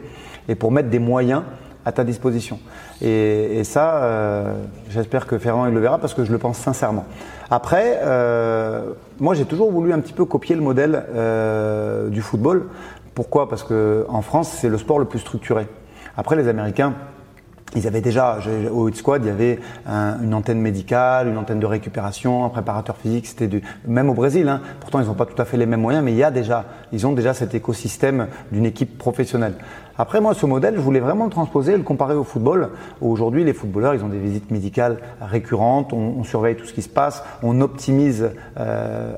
et 0.49 0.55
pour 0.55 0.73
mettre 0.73 0.91
des 0.91 0.99
moyens 0.99 1.43
à 1.85 1.93
ta 1.93 2.05
disposition. 2.05 2.59
Et, 3.03 3.59
et 3.59 3.65
ça, 3.65 3.97
euh, 3.97 4.55
j'espère 4.89 5.27
que 5.27 5.39
Fernand 5.39 5.67
il 5.67 5.75
le 5.75 5.81
verra 5.81 5.99
parce 5.99 6.15
que 6.15 6.25
je 6.25 6.33
le 6.33 6.39
pense 6.39 6.57
sincèrement. 6.59 7.05
Après, 7.51 8.01
euh, 8.03 8.93
moi 9.21 9.35
j'ai 9.35 9.45
toujours 9.45 9.71
voulu 9.71 9.93
un 9.93 10.01
petit 10.01 10.13
peu 10.13 10.25
copier 10.25 10.57
le 10.57 10.63
modèle 10.63 11.05
euh, 11.15 12.09
du 12.09 12.23
football. 12.23 12.69
Pourquoi? 13.15 13.49
Parce 13.49 13.63
que 13.63 14.07
en 14.09 14.23
France 14.23 14.49
c'est 14.49 14.69
le 14.69 14.79
sport 14.79 14.99
le 14.99 15.05
plus 15.05 15.19
structuré. 15.19 15.67
Après 16.17 16.37
les 16.37 16.49
Américains, 16.49 16.95
ils 17.75 17.87
avaient 17.87 18.01
déjà, 18.01 18.39
au 18.73 18.89
Hit 18.89 18.97
Squad, 18.97 19.23
il 19.25 19.29
y 19.29 19.31
avait 19.31 19.59
une 20.23 20.33
antenne 20.33 20.61
médicale, 20.61 21.29
une 21.29 21.37
antenne 21.37 21.59
de 21.59 21.67
récupération, 21.67 22.45
un 22.45 22.49
préparateur 22.49 22.97
physique. 22.97 23.27
C'était 23.27 23.49
du, 23.49 23.63
même 23.87 24.09
au 24.09 24.15
Brésil. 24.15 24.49
Hein, 24.49 24.63
pourtant, 24.81 25.01
ils 25.01 25.07
n'ont 25.07 25.15
pas 25.15 25.27
tout 25.27 25.41
à 25.41 25.45
fait 25.45 25.57
les 25.57 25.67
mêmes 25.67 25.81
moyens, 25.81 26.03
mais 26.03 26.13
il 26.13 26.17
y 26.17 26.25
a 26.25 26.31
déjà, 26.31 26.65
ils 26.93 27.07
ont 27.07 27.13
déjà 27.13 27.35
cet 27.35 27.55
écosystème 27.55 28.29
d'une 28.51 28.65
équipe 28.65 28.97
professionnelle. 28.97 29.55
Après, 29.99 30.21
moi, 30.21 30.35
ce 30.35 30.45
modèle, 30.45 30.75
je 30.77 30.81
voulais 30.81 31.01
vraiment 31.01 31.25
le 31.25 31.31
transposer, 31.31 31.77
le 31.77 31.83
comparer 31.83 32.15
au 32.15 32.25
football. 32.25 32.71
Aujourd'hui, 33.01 33.45
les 33.45 33.55
footballeurs, 33.55 33.95
ils 33.95 34.05
ont 34.05 34.09
des 34.09 34.19
visites 34.19 34.51
médicales 34.51 34.99
récurrentes. 35.21 35.93
On, 35.93 36.23
surveille 36.25 36.57
tout 36.57 36.67
ce 36.67 36.73
qui 36.73 36.83
se 36.83 36.89
passe, 36.89 37.23
on 37.43 37.61
optimise 37.61 38.31
euh, 38.59 39.15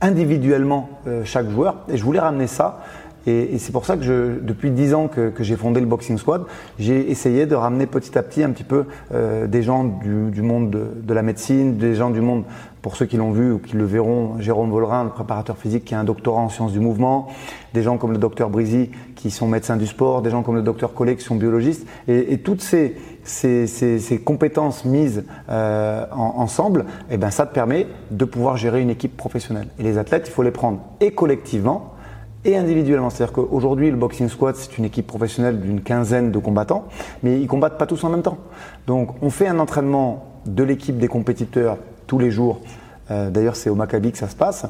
individuellement 0.00 0.88
euh, 1.06 1.22
chaque 1.24 1.50
joueur. 1.50 1.76
Et 1.88 1.96
je 1.96 2.04
voulais 2.04 2.20
ramener 2.20 2.46
ça 2.46 2.82
et, 3.26 3.54
et 3.54 3.58
c'est 3.58 3.72
pour 3.72 3.84
ça 3.84 3.96
que 3.96 4.02
je, 4.02 4.40
depuis 4.40 4.70
dix 4.70 4.94
ans 4.94 5.08
que, 5.08 5.30
que 5.30 5.44
j'ai 5.44 5.56
fondé 5.56 5.80
le 5.80 5.86
Boxing 5.86 6.18
Squad, 6.18 6.44
j'ai 6.78 7.10
essayé 7.10 7.46
de 7.46 7.54
ramener 7.54 7.86
petit 7.86 8.16
à 8.18 8.22
petit 8.22 8.42
un 8.42 8.50
petit 8.50 8.64
peu 8.64 8.84
euh, 9.12 9.46
des 9.46 9.62
gens 9.62 9.84
du, 9.84 10.30
du 10.30 10.42
monde 10.42 10.70
de, 10.70 10.86
de, 11.02 11.14
la 11.14 11.22
médecine, 11.22 11.76
des 11.76 11.94
gens 11.94 12.10
du 12.10 12.20
monde, 12.20 12.44
pour 12.80 12.96
ceux 12.96 13.06
qui 13.06 13.16
l'ont 13.16 13.30
vu 13.30 13.52
ou 13.52 13.58
qui 13.58 13.76
le 13.76 13.84
verront, 13.84 14.40
Jérôme 14.40 14.70
Vollerin, 14.70 15.04
le 15.04 15.10
préparateur 15.10 15.56
physique 15.56 15.84
qui 15.84 15.94
a 15.94 16.00
un 16.00 16.04
doctorat 16.04 16.40
en 16.40 16.48
sciences 16.48 16.72
du 16.72 16.80
mouvement, 16.80 17.28
des 17.74 17.82
gens 17.82 17.96
comme 17.96 18.10
le 18.10 18.18
docteur 18.18 18.50
Brizy 18.50 18.90
qui 19.14 19.30
sont 19.30 19.46
médecins 19.46 19.76
du 19.76 19.86
sport, 19.86 20.20
des 20.20 20.30
gens 20.30 20.42
comme 20.42 20.56
le 20.56 20.62
docteur 20.62 20.92
Collet 20.92 21.14
qui 21.14 21.22
sont 21.22 21.36
biologistes, 21.36 21.86
et, 22.08 22.32
et 22.32 22.38
toutes 22.38 22.60
ces, 22.60 22.96
ces, 23.22 23.68
ces, 23.68 24.00
ces, 24.00 24.18
compétences 24.18 24.84
mises 24.84 25.24
euh, 25.48 26.04
en, 26.10 26.34
ensemble, 26.38 26.86
et 27.08 27.14
eh 27.14 27.16
ben 27.18 27.30
ça 27.30 27.46
te 27.46 27.54
permet 27.54 27.86
de 28.10 28.24
pouvoir 28.24 28.56
gérer 28.56 28.80
une 28.80 28.90
équipe 28.90 29.16
professionnelle. 29.16 29.68
Et 29.78 29.84
les 29.84 29.96
athlètes, 29.96 30.24
il 30.26 30.32
faut 30.32 30.42
les 30.42 30.50
prendre 30.50 30.80
et 31.00 31.12
collectivement, 31.12 31.91
et 32.44 32.56
individuellement. 32.56 33.10
C'est-à-dire 33.10 33.32
qu'aujourd'hui, 33.32 33.90
le 33.90 33.96
Boxing 33.96 34.28
Squad, 34.28 34.56
c'est 34.56 34.78
une 34.78 34.84
équipe 34.84 35.06
professionnelle 35.06 35.60
d'une 35.60 35.80
quinzaine 35.80 36.30
de 36.30 36.38
combattants, 36.38 36.84
mais 37.22 37.40
ils 37.40 37.46
combattent 37.46 37.78
pas 37.78 37.86
tous 37.86 38.02
en 38.04 38.10
même 38.10 38.22
temps. 38.22 38.38
Donc, 38.86 39.10
on 39.22 39.30
fait 39.30 39.46
un 39.46 39.58
entraînement 39.58 40.26
de 40.46 40.62
l'équipe 40.62 40.98
des 40.98 41.08
compétiteurs 41.08 41.78
tous 42.06 42.18
les 42.18 42.30
jours. 42.30 42.60
Euh, 43.10 43.30
d'ailleurs, 43.30 43.56
c'est 43.56 43.70
au 43.70 43.74
Maccabi 43.74 44.12
que 44.12 44.18
ça 44.18 44.28
se 44.28 44.36
passe. 44.36 44.66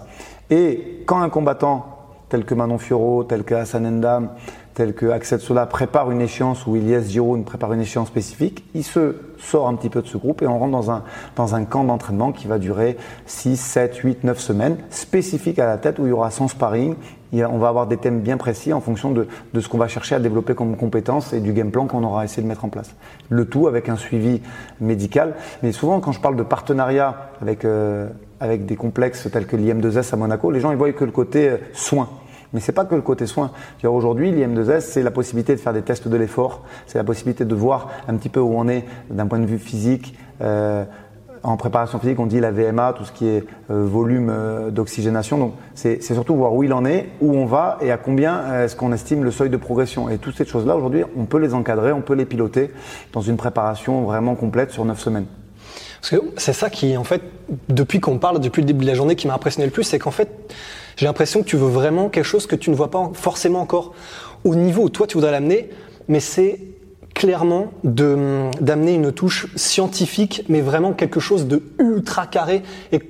Et 0.50 1.02
quand 1.06 1.20
un 1.20 1.28
combattant 1.28 1.86
tel 2.28 2.44
que 2.44 2.54
Manon 2.54 2.78
Fioro, 2.78 3.24
tel 3.24 3.44
que 3.44 3.54
Hassan 3.54 3.86
Endam, 3.86 4.30
tel 4.74 4.94
que 4.94 5.06
Axel 5.06 5.40
Sola 5.40 5.66
prépare 5.66 6.10
une 6.10 6.20
échéance 6.20 6.66
ou 6.66 6.76
Ilyes 6.76 7.10
Giroud 7.10 7.44
prépare 7.44 7.72
une 7.72 7.80
échéance 7.80 8.08
spécifique, 8.08 8.64
il 8.74 8.84
se 8.84 9.16
sort 9.38 9.68
un 9.68 9.74
petit 9.74 9.90
peu 9.90 10.02
de 10.02 10.06
ce 10.06 10.16
groupe 10.16 10.42
et 10.42 10.46
on 10.46 10.58
rentre 10.58 10.72
dans 10.72 10.90
un, 10.90 11.04
dans 11.36 11.54
un 11.54 11.64
camp 11.64 11.84
d'entraînement 11.84 12.32
qui 12.32 12.46
va 12.46 12.58
durer 12.58 12.96
6, 13.26 13.56
7, 13.56 13.96
8, 13.96 14.24
9 14.24 14.38
semaines, 14.38 14.76
spécifique 14.90 15.58
à 15.58 15.66
la 15.66 15.78
tête 15.78 15.98
où 15.98 16.06
il 16.06 16.10
y 16.10 16.12
aura 16.12 16.30
son 16.30 16.48
sparring, 16.48 16.96
on 17.32 17.58
va 17.58 17.68
avoir 17.68 17.86
des 17.86 17.96
thèmes 17.96 18.20
bien 18.20 18.36
précis 18.36 18.72
en 18.72 18.80
fonction 18.80 19.10
de, 19.10 19.26
de 19.54 19.60
ce 19.60 19.68
qu'on 19.68 19.78
va 19.78 19.88
chercher 19.88 20.14
à 20.14 20.20
développer 20.20 20.54
comme 20.54 20.76
compétences 20.76 21.32
et 21.32 21.40
du 21.40 21.52
game 21.52 21.70
plan 21.70 21.86
qu'on 21.86 22.04
aura 22.04 22.24
essayé 22.24 22.42
de 22.42 22.48
mettre 22.48 22.64
en 22.64 22.68
place. 22.68 22.94
Le 23.30 23.46
tout 23.46 23.66
avec 23.66 23.88
un 23.88 23.96
suivi 23.96 24.42
médical. 24.80 25.34
Mais 25.62 25.72
souvent, 25.72 26.00
quand 26.00 26.12
je 26.12 26.20
parle 26.20 26.36
de 26.36 26.42
partenariat 26.42 27.30
avec, 27.40 27.64
euh, 27.64 28.08
avec 28.40 28.66
des 28.66 28.76
complexes 28.76 29.28
tels 29.32 29.46
que 29.46 29.56
l'IM2S 29.56 30.12
à 30.12 30.16
Monaco, 30.16 30.50
les 30.50 30.60
gens 30.60 30.70
ils 30.72 30.76
voient 30.76 30.92
que 30.92 31.04
le 31.04 31.10
côté 31.10 31.48
euh, 31.48 31.56
soin. 31.72 32.08
Mais 32.52 32.60
c'est 32.60 32.72
pas 32.72 32.84
que 32.84 32.94
le 32.94 33.02
côté 33.02 33.26
soin. 33.26 33.50
Aujourd'hui, 33.84 34.32
l'IM2S, 34.32 34.80
c'est 34.80 35.02
la 35.02 35.10
possibilité 35.10 35.54
de 35.54 35.60
faire 35.60 35.72
des 35.72 35.82
tests 35.82 36.08
de 36.08 36.16
l'effort, 36.16 36.62
c'est 36.86 36.98
la 36.98 37.04
possibilité 37.04 37.44
de 37.44 37.54
voir 37.54 37.88
un 38.08 38.16
petit 38.16 38.28
peu 38.28 38.40
où 38.40 38.54
on 38.56 38.68
est 38.68 38.84
d'un 39.10 39.26
point 39.26 39.38
de 39.38 39.46
vue 39.46 39.58
physique, 39.58 40.16
euh, 40.42 40.84
en 41.42 41.56
préparation 41.56 41.98
physique, 41.98 42.18
on 42.20 42.26
dit 42.26 42.40
la 42.40 42.50
VMA, 42.50 42.94
tout 42.96 43.04
ce 43.04 43.12
qui 43.12 43.26
est 43.26 43.44
euh, 43.70 43.84
volume 43.84 44.30
euh, 44.30 44.70
d'oxygénation. 44.70 45.38
Donc, 45.38 45.54
c'est 45.74 46.00
surtout 46.02 46.36
voir 46.36 46.54
où 46.54 46.62
il 46.62 46.72
en 46.72 46.84
est, 46.84 47.08
où 47.20 47.34
on 47.34 47.46
va 47.46 47.78
et 47.80 47.90
à 47.90 47.96
combien 47.96 48.38
euh, 48.38 48.64
est-ce 48.64 48.76
qu'on 48.76 48.92
estime 48.92 49.24
le 49.24 49.30
seuil 49.30 49.50
de 49.50 49.56
progression. 49.56 50.08
Et 50.08 50.18
toutes 50.18 50.36
ces 50.36 50.44
choses-là, 50.44 50.76
aujourd'hui, 50.76 51.02
on 51.16 51.24
peut 51.24 51.38
les 51.38 51.54
encadrer, 51.54 51.92
on 51.92 52.00
peut 52.00 52.14
les 52.14 52.26
piloter 52.26 52.70
dans 53.12 53.20
une 53.20 53.36
préparation 53.36 54.02
vraiment 54.02 54.34
complète 54.34 54.70
sur 54.70 54.84
neuf 54.84 55.00
semaines. 55.00 55.26
Parce 56.00 56.10
que 56.10 56.26
c'est 56.36 56.52
ça 56.52 56.70
qui, 56.70 56.96
en 56.96 57.04
fait, 57.04 57.22
depuis 57.68 58.00
qu'on 58.00 58.18
parle, 58.18 58.40
depuis 58.40 58.60
le 58.60 58.66
début 58.66 58.84
de 58.84 58.90
la 58.90 58.94
journée, 58.94 59.16
qui 59.16 59.26
m'a 59.26 59.34
impressionné 59.34 59.66
le 59.66 59.72
plus, 59.72 59.84
c'est 59.84 59.98
qu'en 59.98 60.10
fait, 60.10 60.52
j'ai 60.96 61.06
l'impression 61.06 61.42
que 61.42 61.48
tu 61.48 61.56
veux 61.56 61.68
vraiment 61.68 62.08
quelque 62.08 62.24
chose 62.24 62.46
que 62.46 62.56
tu 62.56 62.70
ne 62.70 62.74
vois 62.74 62.90
pas 62.90 63.10
forcément 63.14 63.60
encore 63.60 63.94
au 64.44 64.54
niveau 64.54 64.84
où 64.84 64.88
toi 64.88 65.06
tu 65.06 65.14
voudrais 65.16 65.32
l'amener, 65.32 65.70
mais 66.08 66.20
c'est 66.20 66.58
clairement 67.14 67.72
d'amener 67.84 68.94
une 68.94 69.12
touche 69.12 69.46
scientifique, 69.54 70.44
mais 70.48 70.60
vraiment 70.60 70.92
quelque 70.92 71.20
chose 71.20 71.46
de 71.46 71.62
ultra 71.78 72.26
carré 72.26 72.62
et 72.90 73.00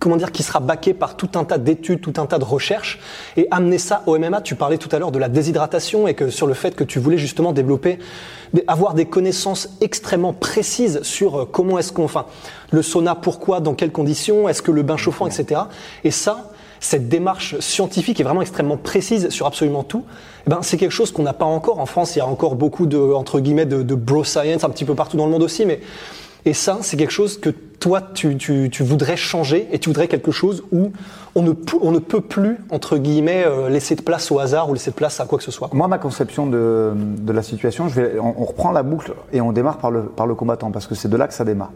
comment 0.00 0.16
dire, 0.16 0.32
qui 0.32 0.42
sera 0.42 0.60
baqué 0.60 0.94
par 0.94 1.16
tout 1.16 1.28
un 1.34 1.44
tas 1.44 1.58
d'études, 1.58 2.00
tout 2.00 2.14
un 2.16 2.26
tas 2.26 2.38
de 2.38 2.44
recherches, 2.44 2.98
et 3.36 3.46
amener 3.50 3.76
ça 3.76 4.02
au 4.06 4.18
MMA. 4.18 4.40
Tu 4.40 4.54
parlais 4.54 4.78
tout 4.78 4.88
à 4.92 4.98
l'heure 4.98 5.12
de 5.12 5.18
la 5.18 5.28
déshydratation 5.28 6.08
et 6.08 6.14
que 6.14 6.30
sur 6.30 6.46
le 6.46 6.54
fait 6.54 6.74
que 6.74 6.84
tu 6.84 6.98
voulais 6.98 7.18
justement 7.18 7.52
développer, 7.52 7.98
avoir 8.66 8.94
des 8.94 9.04
connaissances 9.04 9.68
extrêmement 9.82 10.32
précises 10.32 11.02
sur 11.02 11.40
euh, 11.40 11.44
comment 11.44 11.78
est-ce 11.78 11.92
qu'on, 11.92 12.04
enfin, 12.04 12.26
le 12.70 12.82
sauna, 12.82 13.14
pourquoi, 13.14 13.60
dans 13.60 13.74
quelles 13.74 13.92
conditions, 13.92 14.48
est-ce 14.48 14.62
que 14.62 14.72
le 14.72 14.82
bain 14.82 14.96
chauffant, 14.96 15.26
etc. 15.26 15.60
Et 16.02 16.10
ça, 16.10 16.49
cette 16.80 17.08
démarche 17.08 17.58
scientifique 17.60 18.20
est 18.20 18.24
vraiment 18.24 18.42
extrêmement 18.42 18.78
précise 18.78 19.28
sur 19.28 19.46
absolument 19.46 19.84
tout, 19.84 20.04
eh 20.46 20.50
ben, 20.50 20.60
c'est 20.62 20.78
quelque 20.78 20.90
chose 20.90 21.12
qu'on 21.12 21.22
n'a 21.22 21.34
pas 21.34 21.44
encore. 21.44 21.78
En 21.78 21.86
France, 21.86 22.16
il 22.16 22.20
y 22.20 22.22
a 22.22 22.26
encore 22.26 22.56
beaucoup 22.56 22.86
de, 22.86 22.98
entre 22.98 23.38
guillemets, 23.40 23.66
de, 23.66 23.82
de 23.82 23.94
bro 23.94 24.24
science, 24.24 24.64
un 24.64 24.70
petit 24.70 24.86
peu 24.86 24.94
partout 24.94 25.16
dans 25.16 25.26
le 25.26 25.32
monde 25.32 25.42
aussi, 25.42 25.66
mais 25.66 25.80
et 26.46 26.54
ça, 26.54 26.78
c'est 26.80 26.96
quelque 26.96 27.12
chose 27.12 27.38
que 27.38 27.50
toi, 27.50 28.00
tu, 28.00 28.36
tu, 28.36 28.70
tu, 28.70 28.82
voudrais 28.82 29.16
changer 29.16 29.68
et 29.72 29.78
tu 29.78 29.88
voudrais 29.88 30.08
quelque 30.08 30.30
chose 30.30 30.64
où 30.72 30.92
on 31.34 31.42
ne, 31.42 31.52
on 31.80 31.92
ne 31.92 31.98
peut 31.98 32.20
plus, 32.20 32.58
entre 32.70 32.96
guillemets, 32.96 33.44
euh, 33.46 33.68
laisser 33.68 33.94
de 33.94 34.02
place 34.02 34.30
au 34.30 34.38
hasard 34.38 34.70
ou 34.70 34.74
laisser 34.74 34.90
de 34.90 34.96
place 34.96 35.20
à 35.20 35.26
quoi 35.26 35.38
que 35.38 35.44
ce 35.44 35.50
soit. 35.50 35.68
Moi, 35.72 35.86
ma 35.88 35.98
conception 35.98 36.46
de, 36.46 36.92
de 36.94 37.32
la 37.32 37.42
situation, 37.42 37.88
je 37.88 38.00
vais, 38.00 38.18
on, 38.18 38.44
reprend 38.44 38.72
la 38.72 38.82
boucle 38.82 39.12
et 39.32 39.40
on 39.40 39.52
démarre 39.52 39.78
par 39.78 39.90
le, 39.90 40.02
par 40.02 40.26
le 40.26 40.34
combattant 40.34 40.70
parce 40.70 40.86
que 40.86 40.94
c'est 40.94 41.08
de 41.08 41.16
là 41.16 41.28
que 41.28 41.34
ça 41.34 41.44
démarre. 41.44 41.72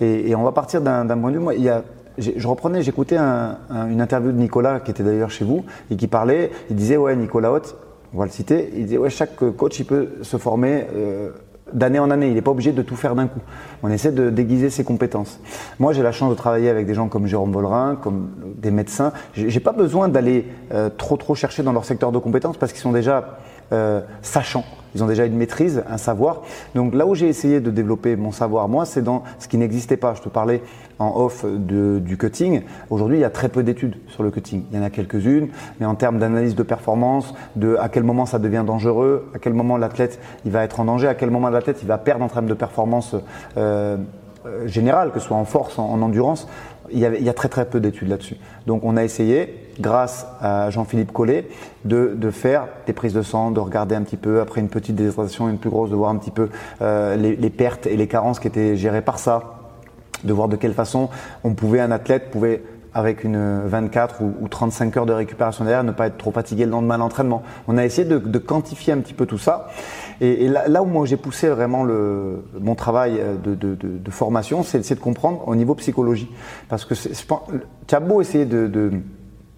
Et, 0.00 0.30
et 0.30 0.34
on 0.34 0.42
va 0.42 0.52
partir 0.52 0.82
d'un 0.82 1.06
point 1.06 1.30
de 1.30 1.36
vue, 1.36 1.42
moi, 1.42 1.54
il 1.54 1.62
y 1.62 1.70
a 1.70 1.82
je 2.18 2.46
reprenais, 2.46 2.82
j'écoutais 2.82 3.16
un, 3.16 3.58
une 3.88 4.00
interview 4.00 4.32
de 4.32 4.36
Nicolas 4.36 4.80
qui 4.80 4.90
était 4.90 5.02
d'ailleurs 5.02 5.30
chez 5.30 5.44
vous 5.44 5.64
et 5.90 5.96
qui 5.96 6.06
parlait. 6.06 6.50
Il 6.70 6.76
disait 6.76 6.96
ouais 6.96 7.16
Nicolas 7.16 7.52
Haute, 7.52 7.76
on 8.14 8.18
va 8.18 8.24
le 8.24 8.30
citer. 8.30 8.70
Il 8.76 8.84
disait 8.84 8.98
ouais 8.98 9.10
chaque 9.10 9.36
coach 9.36 9.78
il 9.80 9.84
peut 9.84 10.10
se 10.22 10.36
former 10.36 10.86
euh, 10.94 11.30
d'année 11.72 11.98
en 11.98 12.10
année. 12.10 12.28
Il 12.28 12.34
n'est 12.34 12.42
pas 12.42 12.50
obligé 12.50 12.72
de 12.72 12.82
tout 12.82 12.96
faire 12.96 13.14
d'un 13.14 13.26
coup. 13.26 13.40
On 13.82 13.90
essaie 13.90 14.12
de 14.12 14.30
déguiser 14.30 14.70
ses 14.70 14.84
compétences. 14.84 15.40
Moi, 15.78 15.92
j'ai 15.92 16.02
la 16.02 16.12
chance 16.12 16.30
de 16.30 16.34
travailler 16.36 16.68
avec 16.68 16.86
des 16.86 16.94
gens 16.94 17.08
comme 17.08 17.26
Jérôme 17.26 17.52
Vollerin, 17.52 17.96
comme 17.96 18.30
des 18.56 18.70
médecins. 18.70 19.12
J'ai 19.34 19.60
pas 19.60 19.72
besoin 19.72 20.08
d'aller 20.08 20.46
euh, 20.72 20.90
trop 20.90 21.16
trop 21.16 21.34
chercher 21.34 21.62
dans 21.62 21.72
leur 21.72 21.84
secteur 21.84 22.12
de 22.12 22.18
compétences 22.18 22.56
parce 22.56 22.72
qu'ils 22.72 22.82
sont 22.82 22.92
déjà 22.92 23.38
euh, 23.72 24.02
sachants. 24.20 24.64
Ils 24.94 25.02
ont 25.02 25.06
déjà 25.06 25.24
une 25.24 25.36
maîtrise, 25.36 25.82
un 25.88 25.96
savoir. 25.96 26.42
Donc 26.74 26.94
là 26.94 27.06
où 27.06 27.14
j'ai 27.14 27.28
essayé 27.28 27.60
de 27.60 27.70
développer 27.70 28.16
mon 28.16 28.32
savoir, 28.32 28.68
moi, 28.68 28.84
c'est 28.84 29.02
dans 29.02 29.22
ce 29.38 29.48
qui 29.48 29.58
n'existait 29.58 29.96
pas. 29.96 30.14
Je 30.14 30.22
te 30.22 30.28
parlais 30.28 30.62
en 30.98 31.12
off 31.16 31.44
du 31.44 32.16
cutting. 32.16 32.62
Aujourd'hui, 32.90 33.18
il 33.18 33.20
y 33.20 33.24
a 33.24 33.30
très 33.30 33.48
peu 33.48 33.62
d'études 33.62 33.96
sur 34.08 34.22
le 34.22 34.30
cutting. 34.30 34.64
Il 34.70 34.76
y 34.76 34.80
en 34.80 34.84
a 34.84 34.90
quelques-unes, 34.90 35.48
mais 35.80 35.86
en 35.86 35.94
termes 35.94 36.18
d'analyse 36.18 36.54
de 36.54 36.62
performance, 36.62 37.34
de 37.56 37.76
à 37.76 37.88
quel 37.88 38.04
moment 38.04 38.26
ça 38.26 38.38
devient 38.38 38.64
dangereux, 38.66 39.30
à 39.34 39.38
quel 39.38 39.54
moment 39.54 39.76
l'athlète 39.76 40.20
il 40.44 40.52
va 40.52 40.62
être 40.64 40.80
en 40.80 40.84
danger, 40.84 41.08
à 41.08 41.14
quel 41.14 41.30
moment 41.30 41.48
l'athlète 41.48 41.78
il 41.82 41.88
va 41.88 41.98
perdre 41.98 42.24
en 42.24 42.28
termes 42.28 42.46
de 42.46 42.54
performance 42.54 43.14
euh, 43.56 43.96
euh 44.46 44.66
générale, 44.66 45.12
que 45.12 45.20
ce 45.20 45.26
soit 45.26 45.36
en 45.36 45.44
force, 45.44 45.78
en 45.78 46.02
endurance, 46.02 46.48
il 46.90 46.98
y, 46.98 47.28
a, 47.28 47.32
très 47.32 47.48
très 47.48 47.64
peu 47.64 47.80
d'études 47.80 48.08
là-dessus. 48.08 48.36
Donc 48.66 48.84
on 48.84 48.96
a 48.96 49.04
essayé, 49.04 49.61
grâce 49.80 50.26
à 50.40 50.70
Jean-Philippe 50.70 51.12
Collet, 51.12 51.48
de, 51.84 52.30
faire 52.30 52.68
des 52.86 52.92
prises 52.92 53.14
de 53.14 53.22
sang, 53.22 53.50
de 53.50 53.60
regarder 53.60 53.94
un 53.94 54.02
petit 54.02 54.16
peu, 54.16 54.40
après 54.40 54.60
une 54.60 54.68
petite 54.68 54.96
déshydratation, 54.96 55.48
une 55.48 55.58
plus 55.58 55.70
grosse, 55.70 55.90
de 55.90 55.96
voir 55.96 56.10
un 56.10 56.16
petit 56.16 56.30
peu 56.30 56.48
euh, 56.80 57.16
les, 57.16 57.50
pertes 57.50 57.86
et 57.86 57.96
les 57.96 58.06
carences 58.06 58.40
qui 58.40 58.48
étaient 58.48 58.76
gérées 58.76 59.02
par 59.02 59.18
ça, 59.18 59.58
de 60.24 60.32
voir 60.32 60.48
de 60.48 60.56
quelle 60.56 60.74
façon 60.74 61.08
on 61.44 61.54
pouvait, 61.54 61.80
un 61.80 61.90
athlète 61.90 62.30
pouvait 62.30 62.62
avec 62.94 63.24
une 63.24 63.62
24 63.64 64.22
ou, 64.22 64.48
35 64.48 64.96
heures 64.98 65.06
de 65.06 65.14
récupération 65.14 65.64
derrière, 65.64 65.82
ne 65.82 65.92
pas 65.92 66.08
être 66.08 66.18
trop 66.18 66.30
fatigué 66.30 66.66
le 66.66 66.72
lendemain 66.72 66.96
de 66.96 67.00
l'entraînement. 67.00 67.42
On 67.66 67.78
a 67.78 67.84
essayé 67.84 68.06
de, 68.06 68.38
quantifier 68.38 68.92
un 68.92 68.98
petit 68.98 69.14
peu 69.14 69.24
tout 69.24 69.38
ça. 69.38 69.68
Et, 70.20 70.46
là, 70.48 70.82
où 70.82 70.86
moi 70.86 71.06
j'ai 71.06 71.16
poussé 71.16 71.48
vraiment 71.48 71.84
le, 71.84 72.44
mon 72.60 72.74
travail 72.74 73.20
de, 73.42 74.10
formation, 74.10 74.62
c'est 74.62 74.94
de 74.94 75.00
comprendre 75.00 75.48
au 75.48 75.54
niveau 75.54 75.74
psychologie. 75.74 76.30
Parce 76.68 76.84
que 76.84 76.94
tu 76.94 77.94
as 77.94 78.00
beau 78.00 78.20
essayer 78.20 78.44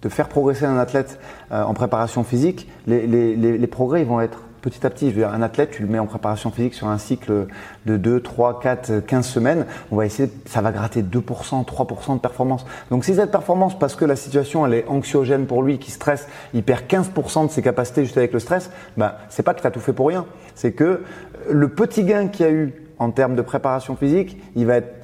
de, 0.04 0.08
faire 0.08 0.28
progresser 0.28 0.64
un 0.64 0.78
athlète 0.78 1.18
euh, 1.52 1.62
en 1.62 1.75
préparation 1.75 2.25
physique, 2.25 2.68
les, 2.87 3.66
progrès 3.66 4.02
ils 4.02 4.06
vont 4.06 4.20
être 4.20 4.40
petit 4.62 4.87
à 4.87 4.90
petit. 4.90 5.11
Je 5.11 5.14
veux 5.14 5.20
dire, 5.20 5.32
un 5.32 5.42
athlète, 5.42 5.73
tu 5.73 5.82
le 5.82 5.88
mets 5.88 5.99
en 5.99 6.06
préparation 6.06 6.50
physique 6.50 6.73
sur 6.73 6.88
un 6.88 6.96
cycle 6.96 7.49
de 7.84 7.96
2, 7.96 8.20
3, 8.20 8.61
4, 8.61 9.00
15 9.00 9.26
semaines, 9.26 9.66
on 9.90 9.96
va 9.96 10.06
essayer, 10.06 10.30
ça 10.46 10.62
va 10.62 10.73
gratter 10.73 11.02
2%, 11.02 11.66
3% 11.66 12.14
de 12.14 12.18
performance. 12.18 12.64
Donc 12.90 13.04
si 13.04 13.14
cette 13.14 13.30
performance, 13.30 13.78
parce 13.78 13.94
que 13.94 14.04
la 14.06 14.16
situation 14.16 14.66
elle 14.66 14.75
est 14.75 14.88
anxiogène 14.88 15.46
pour 15.46 15.62
lui, 15.62 15.78
qui 15.78 15.90
stresse, 15.90 16.28
il 16.54 16.62
perd 16.62 16.84
15% 16.88 17.46
de 17.46 17.50
ses 17.50 17.62
capacités 17.62 18.04
juste 18.04 18.16
avec 18.16 18.32
le 18.32 18.38
stress, 18.38 18.70
ben, 18.96 19.12
c'est 19.28 19.42
pas 19.42 19.52
que 19.52 19.61
tu 19.61 19.66
as 19.66 19.70
tout 19.70 19.80
fait 19.80 19.92
pour 19.92 20.08
rien. 20.08 20.25
C'est 20.54 20.73
que 20.73 21.02
le 21.50 21.68
petit 21.68 22.04
gain 22.04 22.28
qu'il 22.28 22.46
y 22.46 22.49
a 22.49 22.52
eu 22.52 22.75
en 22.99 23.11
termes 23.11 23.37
de 23.37 23.42
préparation 23.42 23.96
physique, 23.96 24.40
il 24.56 24.66
va 24.66 24.76
être 24.76 25.03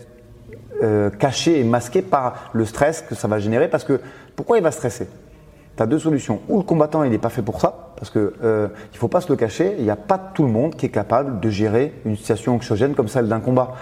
euh, 0.83 1.11
caché 1.11 1.61
et 1.61 1.65
masqué 1.65 2.03
par 2.03 2.51
le 2.53 2.65
stress 2.65 3.03
que 3.03 3.15
ça 3.15 3.29
va 3.29 3.39
générer 3.39 3.69
parce 3.69 3.85
que 3.85 4.01
pourquoi 4.37 4.59
il 4.59 4.63
va 4.63 4.71
stresser? 4.71 5.09
Tu 5.77 5.83
as 5.83 5.87
deux 5.87 5.99
solutions. 5.99 6.41
Ou 6.49 6.59
le 6.59 6.63
combattant, 6.63 7.05
il 7.05 7.11
n'est 7.11 7.19
pas 7.19 7.29
fait 7.29 7.43
pour 7.43 7.61
ça, 7.61 7.93
parce 7.97 8.11
que 8.11 8.35
euh, 8.43 8.69
il 8.93 8.99
faut 8.99 9.09
pas 9.09 9.21
se 9.21 9.29
le 9.29 9.37
cacher, 9.37 9.75
il 9.79 9.85
n'y 9.85 9.91
a 9.91 9.97
pas 9.97 10.19
tout 10.19 10.43
le 10.43 10.49
monde 10.49 10.75
qui 10.75 10.87
est 10.87 10.91
capable 10.91 11.39
de 11.39 11.51
gérer 11.51 11.93
une 12.07 12.17
situation 12.17 12.55
anxiogène 12.55 12.95
comme 12.95 13.09
celle 13.09 13.29
d'un 13.29 13.41
combat. 13.41 13.75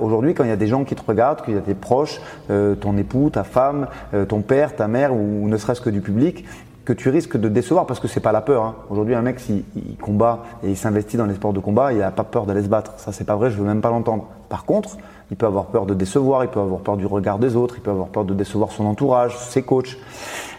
Aujourd'hui, 0.00 0.34
quand 0.34 0.44
il 0.44 0.50
y 0.50 0.52
a 0.52 0.56
des 0.56 0.66
gens 0.66 0.84
qui 0.84 0.94
te 0.96 1.02
regardent, 1.06 1.42
qu'il 1.42 1.54
y 1.54 1.58
a 1.58 1.60
des 1.60 1.74
proches, 1.74 2.20
euh, 2.50 2.74
ton 2.74 2.96
époux, 2.96 3.30
ta 3.30 3.44
femme, 3.44 3.86
euh, 4.12 4.24
ton 4.24 4.42
père, 4.42 4.74
ta 4.74 4.88
mère, 4.88 5.14
ou, 5.14 5.48
ne 5.48 5.56
serait-ce 5.56 5.80
que 5.80 5.90
du 5.90 6.00
public, 6.00 6.44
que 6.84 6.92
tu 6.92 7.08
risques 7.08 7.36
de 7.36 7.48
décevoir 7.48 7.86
parce 7.86 8.00
que 8.00 8.08
c'est 8.08 8.20
pas 8.20 8.32
la 8.32 8.40
peur. 8.40 8.64
Hein. 8.64 8.74
Aujourd'hui, 8.88 9.14
un 9.14 9.22
mec, 9.22 9.38
s'il 9.38 9.62
combat 10.02 10.42
et 10.64 10.70
il 10.70 10.76
s'investit 10.76 11.16
dans 11.16 11.26
les 11.26 11.34
sports 11.34 11.52
de 11.52 11.60
combat, 11.60 11.92
il 11.92 11.98
n'a 11.98 12.10
pas 12.10 12.24
peur 12.24 12.46
d'aller 12.46 12.62
se 12.62 12.68
battre. 12.68 12.94
Ça, 12.96 13.12
c'est 13.12 13.24
pas 13.24 13.36
vrai, 13.36 13.50
je 13.50 13.56
veux 13.56 13.66
même 13.66 13.80
pas 13.80 13.90
l'entendre. 13.90 14.26
Par 14.48 14.64
contre, 14.64 14.96
il 15.30 15.36
peut 15.36 15.46
avoir 15.46 15.66
peur 15.66 15.86
de 15.86 15.94
décevoir, 15.94 16.44
il 16.44 16.50
peut 16.50 16.60
avoir 16.60 16.80
peur 16.80 16.96
du 16.96 17.06
regard 17.06 17.38
des 17.38 17.56
autres, 17.56 17.76
il 17.78 17.82
peut 17.82 17.90
avoir 17.90 18.08
peur 18.08 18.24
de 18.24 18.34
décevoir 18.34 18.72
son 18.72 18.84
entourage, 18.86 19.36
ses 19.38 19.62
coachs. 19.62 19.96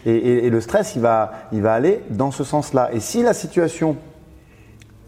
Et, 0.04 0.50
le 0.50 0.60
stress, 0.60 0.96
il 0.96 1.02
va, 1.02 1.32
il 1.52 1.62
va 1.62 1.74
aller 1.74 2.00
dans 2.10 2.30
ce 2.30 2.42
sens-là. 2.42 2.90
Et 2.92 2.98
si 2.98 3.22
la 3.22 3.34
situation, 3.34 3.96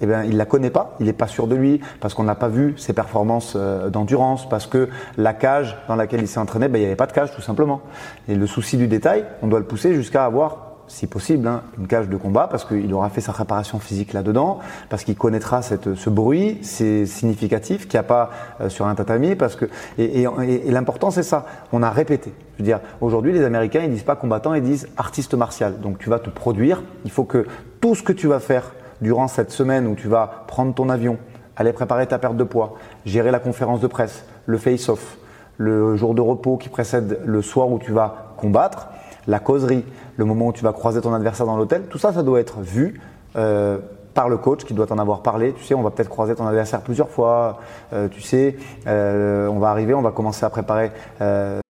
eh 0.01 0.07
bien, 0.07 0.23
il 0.23 0.37
la 0.37 0.45
connaît 0.45 0.71
pas, 0.71 0.95
il 1.01 1.07
n'est 1.07 1.13
pas 1.13 1.27
sûr 1.27 1.47
de 1.47 1.57
lui, 1.57 1.81
parce 2.01 2.15
qu'on 2.15 2.23
n'a 2.25 2.35
pas 2.35 2.49
vu 2.49 2.75
ses 2.77 2.93
performances 2.93 3.55
euh, 3.57 3.91
d'endurance, 3.91 4.49
parce 4.49 4.67
que 4.67 4.89
la 5.17 5.33
cage 5.33 5.77
dans 5.89 5.97
laquelle 5.97 6.21
il 6.21 6.29
s'est 6.29 6.39
entraîné, 6.39 6.69
ben, 6.69 6.79
il 6.79 6.83
n'y 6.83 6.87
avait 6.87 6.97
pas 6.97 7.07
de 7.07 7.13
cage 7.13 7.35
tout 7.35 7.43
simplement. 7.43 7.81
Et 8.29 8.35
le 8.37 8.47
souci 8.47 8.77
du 8.77 8.87
détail, 8.87 9.25
on 9.43 9.49
doit 9.49 9.59
le 9.59 9.65
pousser 9.65 9.95
jusqu'à 9.95 10.25
avoir 10.25 10.64
si 10.87 11.07
possible, 11.07 11.47
hein, 11.49 11.63
une 11.79 11.87
cage 11.87 12.09
de 12.09 12.17
combat 12.17 12.49
parce 12.51 12.65
qu'il 12.65 12.93
aura 12.93 13.09
fait 13.09 13.21
sa 13.21 13.33
préparation 13.33 13.79
physique 13.79 14.13
là-dedans, 14.13 14.59
parce 14.91 15.05
qu'il 15.05 15.17
connaîtra 15.17 15.63
ce 15.63 16.11
bruit, 16.11 16.59
c'est 16.63 17.07
significatif 17.07 17.89
qu'il 17.89 17.99
n'y 17.99 18.05
a 18.05 18.09
pas 18.09 18.31
euh, 18.61 18.69
sur 18.69 18.87
un 18.87 18.95
tatami, 18.95 19.35
parce 19.35 19.57
que 19.57 19.67
et, 19.99 20.23
et, 20.23 20.71
l'important 20.71 21.11
c'est 21.11 21.23
ça. 21.23 21.47
On 21.73 21.83
a 21.83 21.91
répété. 21.91 22.33
Je 22.55 22.63
veux 22.63 22.65
dire, 22.65 22.81
aujourd'hui 23.01 23.33
les 23.33 23.45
Américains 23.45 23.83
ils 23.85 23.91
disent 23.91 24.03
pas 24.03 24.17
combattant, 24.17 24.55
ils 24.55 24.63
disent 24.63 24.89
artiste 24.97 25.35
martial. 25.35 25.81
Donc 25.81 25.99
tu 25.99 26.11
vas 26.11 26.19
te 26.19 26.31
produire. 26.31 26.83
Il 27.05 27.11
faut 27.11 27.25
que 27.25 27.47
tout 27.81 27.95
ce 27.95 28.03
que 28.03 28.13
tu 28.13 28.27
vas 28.27 28.41
faire 28.41 28.73
durant 29.01 29.29
cette 29.29 29.51
semaine 29.51 29.87
où 29.87 29.95
tu 29.95 30.09
vas 30.09 30.45
prendre 30.47 30.75
ton 30.75 30.89
avion, 30.89 31.19
aller 31.57 31.73
préparer 31.73 32.07
ta 32.07 32.19
perte 32.19 32.37
de 32.37 32.45
poids, 32.45 32.75
gérer 33.05 33.31
la 33.31 33.39
conférence 33.39 33.81
de 33.81 33.87
presse, 33.87 34.25
le 34.47 34.59
face-off, 34.59 35.19
le 35.57 35.97
jour 35.97 36.15
de 36.15 36.21
repos 36.21 36.57
qui 36.57 36.69
précède 36.69 37.21
le 37.25 37.43
soir 37.43 37.71
où 37.71 37.79
tu 37.79 37.93
vas 37.93 38.35
combattre, 38.37 38.89
la 39.27 39.39
causerie, 39.39 39.85
le 40.17 40.25
moment 40.25 40.49
où 40.49 40.53
tu 40.53 40.63
vas 40.63 40.73
croiser 40.73 41.01
ton 41.01 41.13
adversaire 41.15 41.47
dans 41.47 41.57
l'hôtel, 41.57 41.87
tout 41.89 41.99
ça, 41.99 42.13
ça 42.13 42.23
doit 42.23 42.41
être 42.41 42.61
vu 42.61 43.01
euh, 43.37 43.79
par 44.15 44.29
le 44.29 44.37
coach 44.39 44.65
qui 44.65 44.75
doit 44.75 44.91
en 44.93 44.99
avoir 44.99 45.23
parlé. 45.23 45.53
Tu 45.55 45.65
sais, 45.65 45.75
on 45.75 45.83
va 45.83 45.91
peut-être 45.91 46.09
croiser 46.09 46.35
ton 46.35 46.47
adversaire 46.47 46.83
plusieurs 46.83 47.11
fois. 47.11 47.61
Euh, 47.93 48.09
tu 48.09 48.21
sais, 48.21 48.57
euh, 48.87 49.49
on 49.49 49.59
va 49.59 49.71
arriver, 49.71 49.95
on 49.95 50.03
va 50.03 50.13
commencer 50.13 50.45
à 50.45 50.51
préparer. 50.51 50.93
Euh... 51.21 51.61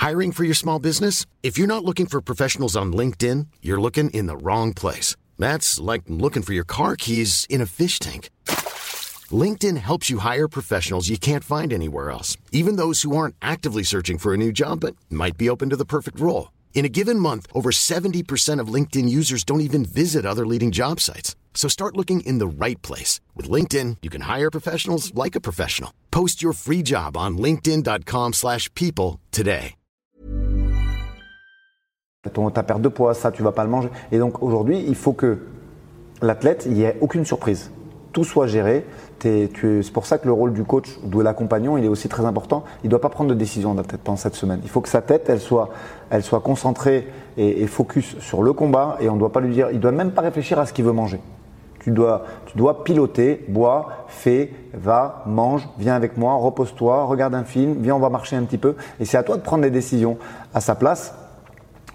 Hiring 0.00 0.32
for 0.32 0.44
your 0.44 0.56
small 0.56 0.78
business? 0.78 1.26
If 1.42 1.58
you're 1.58 1.68
not 1.68 1.84
looking 1.84 2.06
for 2.06 2.22
professionals 2.22 2.76
on 2.76 2.92
LinkedIn, 2.92 3.46
you're 3.62 3.80
looking 3.80 4.08
in 4.10 4.26
the 4.26 4.36
wrong 4.42 4.72
place. 4.72 5.16
That's 5.38 5.78
like 5.78 6.02
looking 6.08 6.42
for 6.42 6.54
your 6.54 6.64
car 6.64 6.96
keys 6.96 7.46
in 7.50 7.60
a 7.60 7.66
fish 7.66 7.98
tank. 7.98 8.30
LinkedIn 9.32 9.76
helps 9.76 10.08
you 10.08 10.18
hire 10.18 10.48
professionals 10.48 11.08
you 11.08 11.18
can't 11.18 11.44
find 11.44 11.72
anywhere 11.72 12.10
else, 12.10 12.36
even 12.52 12.76
those 12.76 13.02
who 13.02 13.16
aren't 13.16 13.34
actively 13.42 13.82
searching 13.82 14.16
for 14.18 14.32
a 14.32 14.36
new 14.36 14.52
job 14.52 14.80
but 14.80 14.96
might 15.10 15.36
be 15.36 15.50
open 15.50 15.68
to 15.70 15.76
the 15.76 15.84
perfect 15.84 16.18
role. 16.20 16.52
In 16.74 16.84
a 16.84 16.88
given 16.88 17.18
month, 17.18 17.46
over 17.52 17.70
70% 17.70 18.60
of 18.60 18.72
LinkedIn 18.72 19.08
users 19.08 19.44
don't 19.44 19.60
even 19.60 19.84
visit 19.84 20.24
other 20.24 20.46
leading 20.46 20.70
job 20.70 21.00
sites. 21.00 21.34
So 21.52 21.68
start 21.68 21.96
looking 21.96 22.20
in 22.20 22.38
the 22.38 22.46
right 22.46 22.80
place. 22.82 23.20
With 23.34 23.50
LinkedIn, 23.50 23.96
you 24.00 24.10
can 24.10 24.22
hire 24.22 24.50
professionals 24.50 25.12
like 25.14 25.34
a 25.34 25.40
professional. 25.40 25.92
Post 26.12 26.40
your 26.40 26.52
free 26.52 26.82
job 26.82 27.16
on 27.16 27.36
linkedin.com 27.36 28.32
slash 28.34 28.72
people 28.74 29.18
today. 29.32 29.74
Ton, 32.34 32.50
ta 32.50 32.62
perte 32.62 32.82
de 32.82 32.90
poids, 32.90 33.14
ça, 33.14 33.32
tu 33.32 33.42
vas 33.42 33.52
pas 33.52 33.64
le 33.64 33.70
manger. 33.70 33.88
Et 34.12 34.18
donc 34.18 34.42
aujourd'hui, 34.42 34.84
il 34.86 34.94
faut 34.94 35.14
que 35.14 35.38
l'athlète, 36.20 36.64
il 36.66 36.74
n'y 36.74 36.82
ait 36.82 36.98
aucune 37.00 37.24
surprise. 37.24 37.70
Tout 38.12 38.24
soit 38.24 38.46
géré, 38.46 38.84
c'est 39.20 39.92
pour 39.92 40.06
ça 40.06 40.18
que 40.18 40.26
le 40.26 40.32
rôle 40.32 40.52
du 40.52 40.64
coach 40.64 40.98
ou 41.04 41.08
de 41.08 41.22
l'accompagnant, 41.22 41.76
il 41.76 41.84
est 41.84 41.88
aussi 41.88 42.08
très 42.08 42.24
important. 42.24 42.64
Il 42.82 42.86
ne 42.86 42.90
doit 42.90 43.00
pas 43.00 43.08
prendre 43.08 43.30
de 43.30 43.34
décision 43.34 43.74
dans, 43.74 44.16
cette 44.16 44.34
semaine. 44.34 44.60
Il 44.62 44.70
faut 44.70 44.80
que 44.80 44.88
sa 44.88 45.02
tête, 45.02 45.28
elle 45.28 45.40
soit, 45.40 45.70
elle 46.10 46.22
soit 46.22 46.40
concentrée 46.40 47.08
et, 47.36 47.66
focus 47.66 48.18
sur 48.20 48.42
le 48.42 48.52
combat 48.52 48.96
et 49.00 49.08
on 49.08 49.14
ne 49.14 49.18
doit 49.18 49.32
pas 49.32 49.40
lui 49.40 49.52
dire, 49.52 49.68
il 49.72 49.80
doit 49.80 49.92
même 49.92 50.12
pas 50.12 50.22
réfléchir 50.22 50.58
à 50.58 50.66
ce 50.66 50.72
qu'il 50.72 50.84
veut 50.84 50.92
manger. 50.92 51.20
Tu 51.80 51.90
dois, 51.90 52.24
tu 52.46 52.58
dois 52.58 52.82
piloter, 52.84 53.44
bois, 53.48 54.06
fais, 54.08 54.52
va, 54.74 55.22
mange, 55.26 55.68
viens 55.78 55.94
avec 55.94 56.16
moi, 56.16 56.34
repose-toi, 56.34 57.04
regarde 57.04 57.34
un 57.34 57.44
film, 57.44 57.76
viens, 57.80 57.94
on 57.94 58.00
va 58.00 58.10
marcher 58.10 58.36
un 58.36 58.42
petit 58.42 58.58
peu. 58.58 58.74
Et 59.00 59.04
c'est 59.04 59.16
à 59.16 59.22
toi 59.22 59.36
de 59.36 59.42
prendre 59.42 59.62
des 59.62 59.70
décisions 59.70 60.18
à 60.54 60.60
sa 60.60 60.74
place 60.74 61.14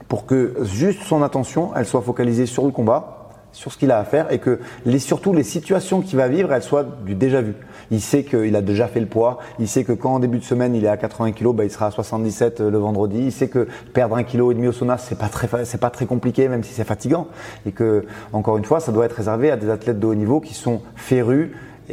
pour 0.07 0.25
que 0.25 0.55
juste 0.61 1.03
son 1.03 1.23
attention, 1.23 1.71
elle 1.75 1.85
soit 1.85 2.01
focalisée 2.01 2.45
sur 2.45 2.65
le 2.65 2.71
combat 2.71 3.22
sur 3.53 3.71
ce 3.71 3.77
qu'il 3.77 3.91
a 3.91 3.99
à 3.99 4.03
faire 4.03 4.31
et 4.31 4.39
que 4.39 4.59
les, 4.85 4.99
surtout 4.99 5.33
les 5.33 5.43
situations 5.43 6.01
qu'il 6.01 6.17
va 6.17 6.27
vivre, 6.27 6.51
elles 6.51 6.63
soient 6.63 6.83
du 6.83 7.15
déjà 7.15 7.41
vu. 7.41 7.53
Il 7.91 8.01
sait 8.01 8.23
qu'il 8.23 8.55
a 8.55 8.61
déjà 8.61 8.87
fait 8.87 8.99
le 8.99 9.05
poids, 9.05 9.39
il 9.59 9.67
sait 9.67 9.83
que 9.83 9.93
quand 9.93 10.15
en 10.15 10.19
début 10.19 10.39
de 10.39 10.43
semaine 10.43 10.75
il 10.75 10.83
est 10.83 10.89
à 10.89 10.97
80 10.97 11.31
kg, 11.31 11.53
bah, 11.53 11.63
il 11.63 11.71
sera 11.71 11.87
à 11.87 11.91
77 11.91 12.59
euh, 12.59 12.71
le 12.71 12.77
vendredi, 12.77 13.19
il 13.25 13.31
sait 13.31 13.47
que 13.47 13.67
perdre 13.93 14.15
un 14.15 14.23
kilo 14.23 14.51
et 14.51 14.55
demi 14.55 14.67
au 14.67 14.71
sauna, 14.71 14.97
c'est 14.97 15.17
pas 15.17 15.29
très, 15.29 15.65
c'est 15.65 15.79
pas 15.79 15.89
très 15.89 16.05
compliqué 16.05 16.49
même 16.49 16.63
si 16.63 16.73
c'est 16.73 16.83
fatigant 16.83 17.27
et 17.65 17.71
que, 17.71 18.05
encore 18.33 18.57
une 18.57 18.65
fois, 18.65 18.79
ça 18.79 18.91
doit 18.91 19.05
être 19.05 19.13
réservé 19.13 19.51
à 19.51 19.57
des 19.57 19.69
athlètes 19.69 19.99
de 19.99 20.07
haut 20.07 20.15
niveau 20.15 20.39
qui 20.39 20.53
sont 20.53 20.81
férus 20.95 21.51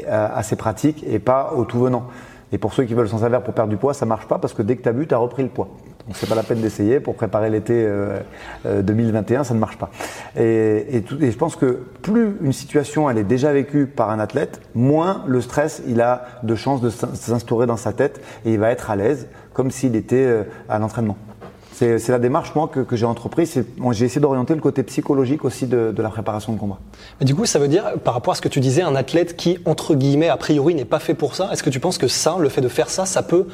euh, 0.09 0.29
à 0.35 0.43
ces 0.43 0.57
pratiques 0.57 1.05
et 1.07 1.19
pas 1.19 1.53
au 1.57 1.65
tout 1.65 1.81
venant. 1.81 2.05
Et 2.53 2.59
pour 2.59 2.73
ceux 2.73 2.85
qui 2.85 2.95
veulent 2.95 3.09
s'en 3.09 3.19
servir 3.19 3.43
pour 3.43 3.55
perdre 3.55 3.71
du 3.71 3.77
poids, 3.77 3.95
ça 3.95 4.07
marche 4.07 4.27
pas 4.27 4.39
parce 4.39 4.55
que 4.55 4.63
dès 4.63 4.77
que 4.77 4.83
tu 4.83 4.89
as 4.89 4.93
bu, 4.93 5.07
tu 5.07 5.15
as 5.15 5.19
repris 5.19 5.43
le 5.43 5.49
poids. 5.49 5.69
Donc 6.11 6.17
c'est 6.17 6.29
pas 6.29 6.35
la 6.35 6.43
peine 6.43 6.61
d'essayer 6.61 6.99
pour 6.99 7.15
préparer 7.15 7.51
l'été 7.51 7.87
2021, 8.65 9.39
euh, 9.39 9.41
euh, 9.41 9.45
ça 9.45 9.55
ne 9.55 9.61
marche 9.61 9.79
pas. 9.79 9.91
Et, 10.37 11.05
je 11.09 11.37
pense 11.37 11.55
que 11.55 11.85
plus 12.03 12.37
une 12.43 12.53
situation 12.53 13.09
elle 13.09 13.17
est 13.17 13.23
déjà 13.23 13.53
vécue 13.53 13.87
par 13.87 14.11
un 14.11 14.19
athlète, 14.19 14.61
moins 14.75 15.23
le 15.29 15.41
stress 15.41 15.83
il 15.87 16.01
a 16.01 16.25
de 16.43 16.57
chances 16.57 16.81
de 16.81 16.91
s'instaurer 16.91 17.67
dans 17.67 17.77
sa 17.77 17.93
tête 17.93 18.21
et 18.45 18.53
il 18.53 18.59
va 18.59 18.73
être 18.73 18.91
à 18.91 18.97
l'aise 18.97 19.29
comme 19.53 19.71
s'il 19.71 19.95
était 19.95 20.17
euh, 20.17 20.43
à 20.69 20.81
l'entraînement. 20.81 21.17
C'est 21.73 22.09
la 22.09 22.19
démarche, 22.19 22.55
moi, 22.55 22.69
que, 22.69 22.85
j'ai 22.95 23.07
entreprise. 23.07 23.65
j'ai 23.93 24.05
essayé 24.05 24.21
d'orienter 24.21 24.55
le 24.55 24.61
côté 24.61 24.83
psychologique 24.83 25.47
aussi 25.47 25.67
de, 25.67 25.95
de, 25.97 26.03
la 26.03 26.11
préparation 26.11 26.53
de 26.53 26.59
combat. 26.59 26.79
Mais 27.21 27.25
du 27.25 27.35
coup, 27.35 27.47
ça 27.47 27.59
veut 27.59 27.69
dire, 27.69 27.95
par 28.05 28.13
rapport 28.13 28.33
à 28.33 28.35
ce 28.37 28.43
que 28.43 28.51
tu 28.51 28.61
disais, 28.61 28.83
un 28.83 28.95
athlète 28.95 29.35
qui, 29.35 29.59
entre 29.65 29.95
guillemets, 29.95 30.29
a 30.29 30.37
priori, 30.37 30.75
n'est 30.75 30.85
pas 30.85 30.99
fait 30.99 31.15
pour 31.15 31.35
ça, 31.35 31.49
est-ce 31.53 31.63
que 31.63 31.71
tu 31.71 31.81
penses 31.81 31.97
que 31.97 32.07
ça, 32.07 32.37
le 32.39 32.51
fait 32.51 32.61
de 32.61 32.69
faire 32.69 32.91
ça, 32.91 33.07
ça 33.07 33.23
peut 33.23 33.47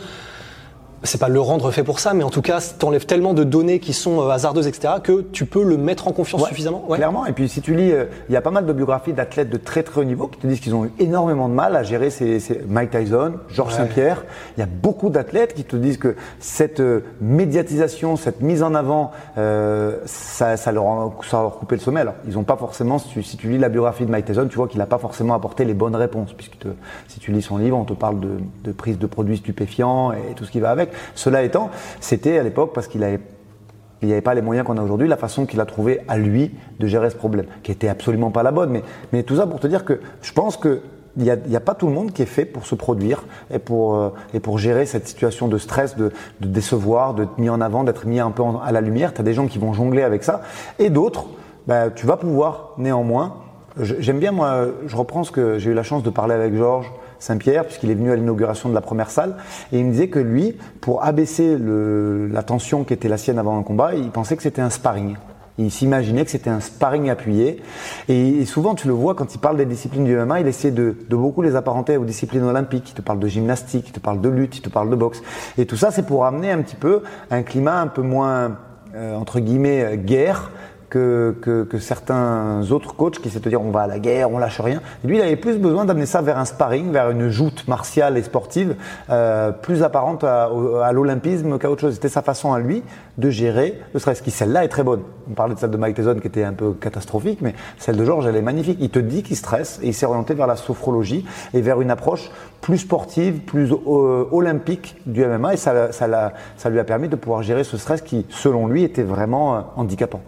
c'est 1.02 1.20
pas 1.20 1.28
le 1.28 1.40
rendre 1.40 1.70
fait 1.70 1.84
pour 1.84 2.00
ça, 2.00 2.14
mais 2.14 2.24
en 2.24 2.30
tout 2.30 2.42
cas, 2.42 2.60
t'enlèves 2.78 3.06
tellement 3.06 3.34
de 3.34 3.44
données 3.44 3.78
qui 3.80 3.92
sont 3.92 4.20
euh, 4.20 4.30
hasardeuses, 4.30 4.66
etc., 4.66 4.94
que 5.02 5.22
tu 5.32 5.46
peux 5.46 5.62
le 5.62 5.76
mettre 5.76 6.08
en 6.08 6.12
confiance 6.12 6.46
suffisamment. 6.48 6.84
Clairement. 6.90 7.26
Et 7.26 7.32
puis, 7.32 7.48
si 7.48 7.60
tu 7.60 7.74
lis, 7.74 7.92
euh, 7.92 8.06
il 8.28 8.32
y 8.32 8.36
a 8.36 8.40
pas 8.40 8.50
mal 8.50 8.66
de 8.66 8.72
biographies 8.72 9.12
d'athlètes 9.12 9.50
de 9.50 9.56
très 9.56 9.82
très 9.82 10.00
haut 10.00 10.04
niveau 10.04 10.26
qui 10.26 10.38
te 10.38 10.46
disent 10.46 10.60
qu'ils 10.60 10.74
ont 10.74 10.86
eu 10.86 10.92
énormément 10.98 11.48
de 11.48 11.54
mal 11.54 11.76
à 11.76 11.82
gérer 11.82 12.10
ces, 12.10 12.40
Mike 12.68 12.90
Tyson, 12.90 13.34
Georges 13.48 13.74
Saint-Pierre. 13.74 14.24
Il 14.56 14.60
y 14.60 14.62
a 14.62 14.66
beaucoup 14.66 15.10
d'athlètes 15.10 15.54
qui 15.54 15.64
te 15.64 15.76
disent 15.76 15.98
que 15.98 16.16
cette 16.40 16.80
euh, 16.80 17.00
médiatisation, 17.20 18.16
cette 18.16 18.40
mise 18.40 18.62
en 18.62 18.74
avant, 18.74 19.10
ça, 19.36 20.56
ça, 20.56 20.72
leur 20.72 20.86
a, 20.86 21.12
ça 21.28 21.40
leur 21.42 21.58
coupé 21.58 21.76
le 21.76 21.80
sommet. 21.80 22.00
Alors, 22.00 22.14
ils 22.26 22.38
ont 22.38 22.44
pas 22.44 22.56
forcément, 22.56 22.98
si 22.98 23.08
tu, 23.08 23.22
si 23.22 23.36
tu, 23.36 23.48
lis 23.48 23.58
la 23.58 23.68
biographie 23.68 24.06
de 24.06 24.10
Mike 24.10 24.26
Tyson, 24.26 24.46
tu 24.48 24.56
vois 24.56 24.68
qu'il 24.68 24.78
n'a 24.78 24.86
pas 24.86 24.98
forcément 24.98 25.34
apporté 25.34 25.64
les 25.64 25.74
bonnes 25.74 25.96
réponses, 25.96 26.32
puisque 26.32 26.66
si 27.08 27.20
tu 27.20 27.32
lis 27.32 27.42
son 27.42 27.58
livre, 27.58 27.76
on 27.76 27.84
te 27.84 27.92
parle 27.92 28.20
de, 28.20 28.30
de 28.64 28.72
prise 28.72 28.98
de 28.98 29.06
produits 29.06 29.36
stupéfiants 29.36 30.12
et 30.12 30.34
tout 30.34 30.44
ce 30.44 30.50
qui 30.50 30.60
va 30.60 30.70
avec. 30.70 30.85
Cela 31.14 31.42
étant, 31.42 31.70
c'était 32.00 32.38
à 32.38 32.42
l'époque 32.42 32.72
parce 32.74 32.88
qu'il 32.88 33.00
n'y 33.00 34.12
avait 34.12 34.20
pas 34.20 34.34
les 34.34 34.42
moyens 34.42 34.66
qu'on 34.66 34.76
a 34.76 34.82
aujourd'hui, 34.82 35.08
la 35.08 35.16
façon 35.16 35.46
qu'il 35.46 35.60
a 35.60 35.66
trouvé 35.66 36.00
à 36.08 36.18
lui 36.18 36.52
de 36.78 36.86
gérer 36.86 37.10
ce 37.10 37.16
problème, 37.16 37.46
qui 37.62 37.72
était 37.72 37.88
absolument 37.88 38.30
pas 38.30 38.42
la 38.42 38.52
bonne. 38.52 38.70
Mais, 38.70 38.82
mais 39.12 39.22
tout 39.22 39.36
ça 39.36 39.46
pour 39.46 39.60
te 39.60 39.66
dire 39.66 39.84
que 39.84 40.00
je 40.22 40.32
pense 40.32 40.56
que 40.56 40.82
il 41.18 41.22
n'y 41.22 41.30
a, 41.30 41.56
a, 41.56 41.60
pas 41.60 41.74
tout 41.74 41.86
le 41.86 41.92
monde 41.92 42.12
qui 42.12 42.22
est 42.22 42.26
fait 42.26 42.44
pour 42.44 42.66
se 42.66 42.74
produire 42.74 43.24
et 43.50 43.58
pour, 43.58 43.96
euh, 43.96 44.10
et 44.34 44.40
pour 44.40 44.58
gérer 44.58 44.84
cette 44.84 45.08
situation 45.08 45.48
de 45.48 45.56
stress, 45.56 45.96
de, 45.96 46.12
de 46.40 46.48
décevoir, 46.48 47.14
d'être 47.14 47.38
mis 47.38 47.48
en 47.48 47.60
avant, 47.60 47.84
d'être 47.84 48.06
mis 48.06 48.20
un 48.20 48.30
peu 48.30 48.42
à 48.62 48.70
la 48.70 48.82
lumière. 48.82 49.14
Tu 49.14 49.22
as 49.22 49.24
des 49.24 49.32
gens 49.32 49.46
qui 49.46 49.58
vont 49.58 49.72
jongler 49.72 50.02
avec 50.02 50.22
ça. 50.22 50.42
Et 50.78 50.90
d'autres, 50.90 51.26
bah, 51.66 51.90
tu 51.90 52.06
vas 52.06 52.16
pouvoir 52.16 52.72
néanmoins. 52.76 53.45
J'aime 53.78 54.18
bien, 54.18 54.32
moi, 54.32 54.68
je 54.86 54.96
reprends 54.96 55.22
ce 55.22 55.30
que 55.30 55.58
j'ai 55.58 55.70
eu 55.70 55.74
la 55.74 55.82
chance 55.82 56.02
de 56.02 56.08
parler 56.08 56.34
avec 56.34 56.54
Georges, 56.54 56.90
Saint-Pierre, 57.18 57.66
puisqu'il 57.66 57.90
est 57.90 57.94
venu 57.94 58.10
à 58.10 58.16
l'inauguration 58.16 58.70
de 58.70 58.74
la 58.74 58.80
première 58.80 59.10
salle, 59.10 59.36
et 59.70 59.78
il 59.78 59.84
me 59.84 59.90
disait 59.90 60.08
que 60.08 60.18
lui, 60.18 60.56
pour 60.80 61.04
abaisser 61.04 61.58
le, 61.58 62.26
la 62.28 62.42
tension 62.42 62.84
qui 62.84 62.94
était 62.94 63.08
la 63.08 63.18
sienne 63.18 63.38
avant 63.38 63.58
un 63.58 63.62
combat, 63.62 63.94
il 63.94 64.10
pensait 64.10 64.34
que 64.34 64.42
c'était 64.42 64.62
un 64.62 64.70
sparring. 64.70 65.16
Il 65.58 65.70
s'imaginait 65.70 66.24
que 66.24 66.30
c'était 66.30 66.50
un 66.50 66.60
sparring 66.60 67.10
appuyé. 67.10 67.62
Et, 68.08 68.44
souvent, 68.44 68.74
tu 68.74 68.88
le 68.88 68.94
vois 68.94 69.14
quand 69.14 69.34
il 69.34 69.38
parle 69.38 69.56
des 69.58 69.64
disciplines 69.64 70.04
du 70.04 70.16
MMA, 70.16 70.40
il 70.40 70.46
essaie 70.46 70.70
de, 70.70 70.96
de, 71.08 71.16
beaucoup 71.16 71.42
les 71.42 71.56
apparenter 71.56 71.96
aux 71.96 72.04
disciplines 72.04 72.44
olympiques. 72.44 72.90
Il 72.90 72.94
te 72.94 73.02
parle 73.02 73.18
de 73.18 73.26
gymnastique, 73.26 73.88
il 73.88 73.92
te 73.92 74.00
parle 74.00 74.20
de 74.20 74.28
lutte, 74.28 74.58
il 74.58 74.62
te 74.62 74.68
parle 74.68 74.90
de 74.90 74.96
boxe. 74.96 75.22
Et 75.56 75.64
tout 75.64 75.76
ça, 75.76 75.90
c'est 75.90 76.04
pour 76.04 76.26
amener 76.26 76.50
un 76.50 76.60
petit 76.60 76.76
peu 76.76 77.02
un 77.30 77.42
climat 77.42 77.80
un 77.80 77.86
peu 77.86 78.02
moins, 78.02 78.58
euh, 78.94 79.14
entre 79.16 79.40
guillemets, 79.40 79.96
guerre, 79.96 80.50
que, 80.88 81.34
que, 81.40 81.64
que, 81.64 81.78
certains 81.78 82.62
autres 82.70 82.94
coachs 82.94 83.18
qui 83.18 83.28
essaient 83.28 83.40
de 83.40 83.48
dire 83.48 83.60
on 83.60 83.70
va 83.70 83.82
à 83.82 83.86
la 83.86 83.98
guerre, 83.98 84.30
on 84.30 84.38
lâche 84.38 84.60
rien. 84.60 84.80
lui, 85.04 85.16
il 85.16 85.22
avait 85.22 85.36
plus 85.36 85.58
besoin 85.58 85.84
d'amener 85.84 86.06
ça 86.06 86.22
vers 86.22 86.38
un 86.38 86.44
sparring, 86.44 86.90
vers 86.92 87.10
une 87.10 87.28
joute 87.28 87.66
martiale 87.68 88.16
et 88.16 88.22
sportive 88.22 88.76
euh, 89.10 89.50
plus 89.52 89.82
apparente 89.82 90.24
à, 90.24 90.50
à 90.84 90.92
l'olympisme 90.92 91.58
qu'à 91.58 91.70
autre 91.70 91.82
chose. 91.82 91.94
C'était 91.94 92.08
sa 92.08 92.22
façon 92.22 92.52
à 92.52 92.58
lui 92.58 92.82
de 93.18 93.30
gérer 93.30 93.80
le 93.92 94.00
stress, 94.00 94.20
qui 94.20 94.30
celle-là 94.30 94.64
est 94.64 94.68
très 94.68 94.82
bonne. 94.82 95.02
On 95.28 95.34
parlait 95.34 95.54
de 95.54 95.60
celle 95.60 95.70
de 95.70 95.76
Mike 95.76 95.96
Tyson 95.96 96.18
qui 96.20 96.26
était 96.26 96.44
un 96.44 96.52
peu 96.52 96.72
catastrophique, 96.72 97.40
mais 97.40 97.54
celle 97.78 97.96
de 97.96 98.04
Georges, 98.04 98.26
elle 98.26 98.36
est 98.36 98.42
magnifique. 98.42 98.78
Il 98.80 98.90
te 98.90 98.98
dit 98.98 99.22
qu'il 99.22 99.36
stresse 99.36 99.80
et 99.82 99.88
il 99.88 99.94
s'est 99.94 100.06
orienté 100.06 100.34
vers 100.34 100.46
la 100.46 100.56
sophrologie 100.56 101.24
et 101.54 101.60
vers 101.60 101.80
une 101.80 101.90
approche 101.90 102.30
plus 102.60 102.78
sportive, 102.78 103.40
plus 103.40 103.72
euh, 103.72 104.24
olympique 104.30 104.96
du 105.06 105.24
MMA 105.24 105.54
et 105.54 105.56
ça, 105.56 105.92
ça, 105.92 106.32
ça 106.56 106.70
lui 106.70 106.78
a 106.78 106.84
permis 106.84 107.08
de 107.08 107.16
pouvoir 107.16 107.42
gérer 107.42 107.64
ce 107.64 107.76
stress 107.76 108.02
qui, 108.02 108.26
selon 108.28 108.66
lui, 108.66 108.82
était 108.82 109.02
vraiment 109.02 109.56
euh, 109.56 109.60
handicapant. 109.76 110.20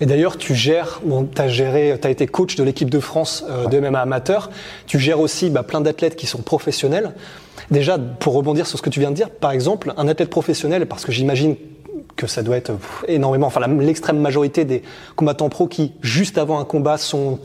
Et 0.00 0.06
d'ailleurs, 0.06 0.36
tu 0.38 0.54
gères, 0.54 1.00
tu 1.34 1.40
as 1.40 1.48
géré, 1.48 1.96
tu 2.00 2.08
été 2.08 2.26
coach 2.26 2.56
de 2.56 2.64
l'équipe 2.64 2.90
de 2.90 3.00
France 3.00 3.44
euh, 3.48 3.66
de 3.66 3.78
MMA 3.78 4.00
amateur. 4.00 4.50
Tu 4.86 4.98
gères 4.98 5.20
aussi 5.20 5.50
bah, 5.50 5.62
plein 5.62 5.80
d'athlètes 5.80 6.16
qui 6.16 6.26
sont 6.26 6.42
professionnels. 6.42 7.12
Déjà, 7.70 7.98
pour 7.98 8.34
rebondir 8.34 8.66
sur 8.66 8.78
ce 8.78 8.82
que 8.82 8.90
tu 8.90 9.00
viens 9.00 9.10
de 9.10 9.16
dire, 9.16 9.30
par 9.30 9.52
exemple, 9.52 9.94
un 9.96 10.08
athlète 10.08 10.30
professionnel, 10.30 10.86
parce 10.86 11.04
que 11.04 11.12
j'imagine 11.12 11.56
que 12.16 12.26
ça 12.26 12.42
doit 12.42 12.56
être 12.56 12.72
énormément, 13.08 13.48
enfin 13.48 13.60
l'extrême 13.80 14.18
majorité 14.18 14.64
des 14.64 14.82
combattants 15.16 15.48
pros 15.48 15.66
qui, 15.66 15.92
juste 16.00 16.38
avant 16.38 16.60
un 16.60 16.64
combat, 16.64 16.96
sont 16.96 17.40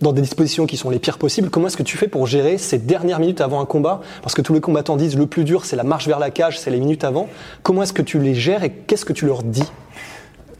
dans 0.00 0.12
des 0.12 0.22
dispositions 0.22 0.66
qui 0.66 0.76
sont 0.76 0.90
les 0.90 0.98
pires 0.98 1.18
possibles. 1.18 1.50
Comment 1.50 1.66
est-ce 1.66 1.76
que 1.76 1.82
tu 1.82 1.96
fais 1.96 2.08
pour 2.08 2.26
gérer 2.26 2.58
ces 2.58 2.78
dernières 2.78 3.18
minutes 3.18 3.40
avant 3.40 3.60
un 3.60 3.66
combat? 3.66 4.00
Parce 4.22 4.34
que 4.34 4.42
tous 4.42 4.54
les 4.54 4.60
combattants 4.60 4.96
disent 4.96 5.16
le 5.16 5.26
plus 5.26 5.44
dur, 5.44 5.64
c'est 5.64 5.76
la 5.76 5.84
marche 5.84 6.06
vers 6.06 6.18
la 6.18 6.30
cage, 6.30 6.58
c'est 6.58 6.70
les 6.70 6.80
minutes 6.80 7.04
avant. 7.04 7.28
Comment 7.62 7.82
est-ce 7.82 7.92
que 7.92 8.02
tu 8.02 8.18
les 8.18 8.34
gères 8.34 8.64
et 8.64 8.70
qu'est-ce 8.70 9.04
que 9.04 9.12
tu 9.12 9.26
leur 9.26 9.42
dis? 9.42 9.64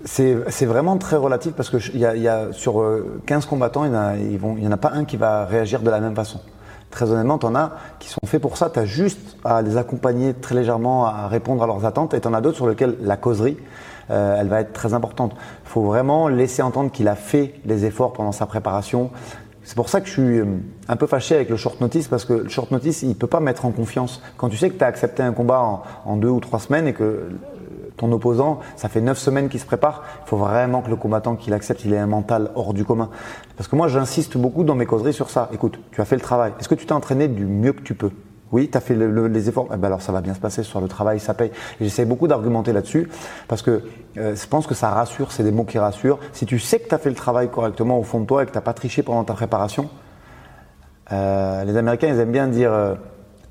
C'est 0.05 0.67
vraiment 0.67 0.99
très 0.99 1.17
relatif 1.17 1.53
parce 1.55 1.71
que 1.71 1.97
y 1.97 2.05
a, 2.05 2.15
y 2.17 2.29
a, 2.29 2.53
sur 2.53 2.85
15 3.27 3.45
euh, 3.45 3.49
combattants, 3.49 3.85
il 3.85 4.39
n'y 4.61 4.67
en 4.67 4.73
a 4.73 4.77
pas 4.77 4.93
un 4.93 5.05
qui 5.05 5.17
va 5.17 5.45
réagir 5.45 5.81
de 5.81 5.91
la 5.91 6.01
même 6.01 6.15
façon. 6.15 6.41
Très 6.91 7.11
honnêtement, 7.11 7.39
tu 7.39 7.47
en 7.47 7.55
as 7.55 7.73
qui 7.99 8.09
sont 8.09 8.21
faits 8.25 8.41
pour 8.41 8.57
ça. 8.57 8.71
Tu 8.71 8.79
as 8.79 8.85
juste 8.85 9.37
à 9.45 9.63
les 9.63 9.77
accompagner 9.77 10.35
très 10.35 10.55
légèrement, 10.55 11.07
à 11.07 11.27
répondre 11.27 11.63
à 11.63 11.67
leurs 11.67 11.85
attentes. 11.85 12.15
Et 12.15 12.21
tu 12.21 12.29
en 12.29 12.35
as 12.35 12.41
d'autres 12.41 12.57
sur 12.57 12.69
lesquels 12.69 12.97
la 13.01 13.17
causerie, 13.17 13.57
euh, 14.11 14.37
elle 14.39 14.49
va 14.49 14.61
être 14.61 14.73
très 14.73 14.95
importante. 14.95 15.33
Il 15.65 15.69
faut 15.69 15.83
vraiment 15.83 16.29
laisser 16.29 16.63
entendre 16.63 16.93
qu'il 16.93 17.09
a 17.09 17.17
fait 17.17 17.55
les 17.65 17.85
efforts 17.85 18.13
pendant 18.13 18.33
sa 18.33 18.47
préparation. 18.47 19.11
C'est 19.65 19.75
pour 19.75 19.89
ça 19.89 20.03
que 20.03 20.07
je 20.07 20.13
suis 20.13 20.39
euh, 20.41 20.45
un 20.89 20.97
peu 20.97 21.07
fâché 21.07 21.35
avec 21.35 21.49
le 21.49 21.57
short 21.57 21.81
notice 21.81 22.07
parce 22.07 22.27
que 22.27 22.35
le 22.35 22.49
short 22.49 22.71
notice, 22.71 23.03
il 23.03 23.17
peut 23.17 23.27
pas 23.27 23.41
mettre 23.41 23.65
en 23.65 23.71
confiance. 23.71 24.23
Quand 24.37 24.51
tu 24.51 24.57
sais 24.57 24.69
que 24.69 24.77
tu 24.77 24.85
as 24.85 24.87
accepté 24.87 25.23
un 25.23 25.33
combat 25.33 25.61
en, 25.61 25.83
en, 26.05 26.17
deux 26.17 26.29
ou 26.29 26.39
trois 26.39 26.61
semaines 26.61 26.87
et 26.87 26.93
que 26.93 27.31
ton 27.97 28.11
opposant, 28.13 28.61
ça 28.77 28.89
fait 28.89 29.01
neuf 29.01 29.19
semaines 29.19 29.49
qu'il 29.49 29.61
se 29.61 29.67
prépare. 29.67 30.03
Il 30.25 30.29
faut 30.29 30.37
vraiment 30.37 30.83
que 30.83 30.91
le 30.91 30.97
combattant 30.97 31.37
qu'il 31.37 31.53
accepte, 31.53 31.85
il 31.85 31.93
ait 31.93 31.99
un 31.99 32.07
mental 32.07 32.51
hors 32.55 32.75
du 32.75 32.85
commun. 32.85 33.11
Parce 33.57 33.69
que 33.69 33.77
moi, 33.77 33.89
j'insiste 33.89 34.37
beaucoup 34.37 34.65
dans 34.65 34.75
mes 34.75 34.87
causeries 34.87 35.13
sur 35.13 35.31
ça. 35.31 35.49
Écoute, 35.53 35.79
tu 35.93 36.01
as 36.01 36.05
fait 36.05 36.17
le 36.17 36.23
travail. 36.23 36.53
Est-ce 36.59 36.69
que 36.69 36.75
tu 36.75 36.87
t'es 36.87 36.93
entraîné 36.93 37.29
du 37.29 37.47
mieux 37.47 37.73
que 37.73 37.83
tu 37.83 37.95
peux? 37.95 38.11
Oui, 38.53 38.69
tu 38.71 38.79
as 38.79 38.81
fait 38.81 38.95
les 38.95 39.49
efforts. 39.49 39.69
Eh 39.75 39.77
ben 39.77 39.87
alors 39.87 40.01
ça 40.01 40.13
va 40.13 40.21
bien 40.21 40.33
se 40.33 40.39
passer 40.39 40.63
sur 40.63 40.81
le 40.81 40.87
travail, 40.87 41.19
ça 41.19 41.35
paye. 41.35 41.51
J'essaie 41.81 42.05
beaucoup 42.05 42.29
d'argumenter 42.29 42.73
là-dessus 42.73 43.09
parce 43.49 43.63
que 43.63 43.83
euh, 44.17 44.37
je 44.37 44.47
pense 44.47 44.69
que 44.69 44.75
ça 44.75 44.91
rassure, 44.91 45.33
c'est 45.33 45.43
des 45.43 45.51
mots 45.51 45.65
qui 45.65 45.77
rassurent. 45.77 46.21
Si 46.33 46.47
tu 46.47 46.61
sais 46.61 46.79
que 46.79 46.89
tu 46.89 46.95
as 46.95 46.99
fait 46.99 47.09
le 47.09 47.17
travail 47.17 47.51
correctement 47.51 47.99
au 47.99 48.05
fond 48.05 48.21
de 48.21 48.27
toi 48.27 48.45
et 48.45 48.47
que 48.47 48.53
tu 48.53 48.57
n'as 48.57 48.63
pas 48.63 48.73
triché 48.73 49.03
pendant 49.03 49.25
ta 49.25 49.33
préparation, 49.33 49.89
euh, 51.11 51.65
les 51.65 51.77
Américains, 51.77 52.07
ils 52.09 52.21
aiment 52.21 52.31
bien 52.31 52.47
dire 52.47 52.73
euh, 52.73 52.95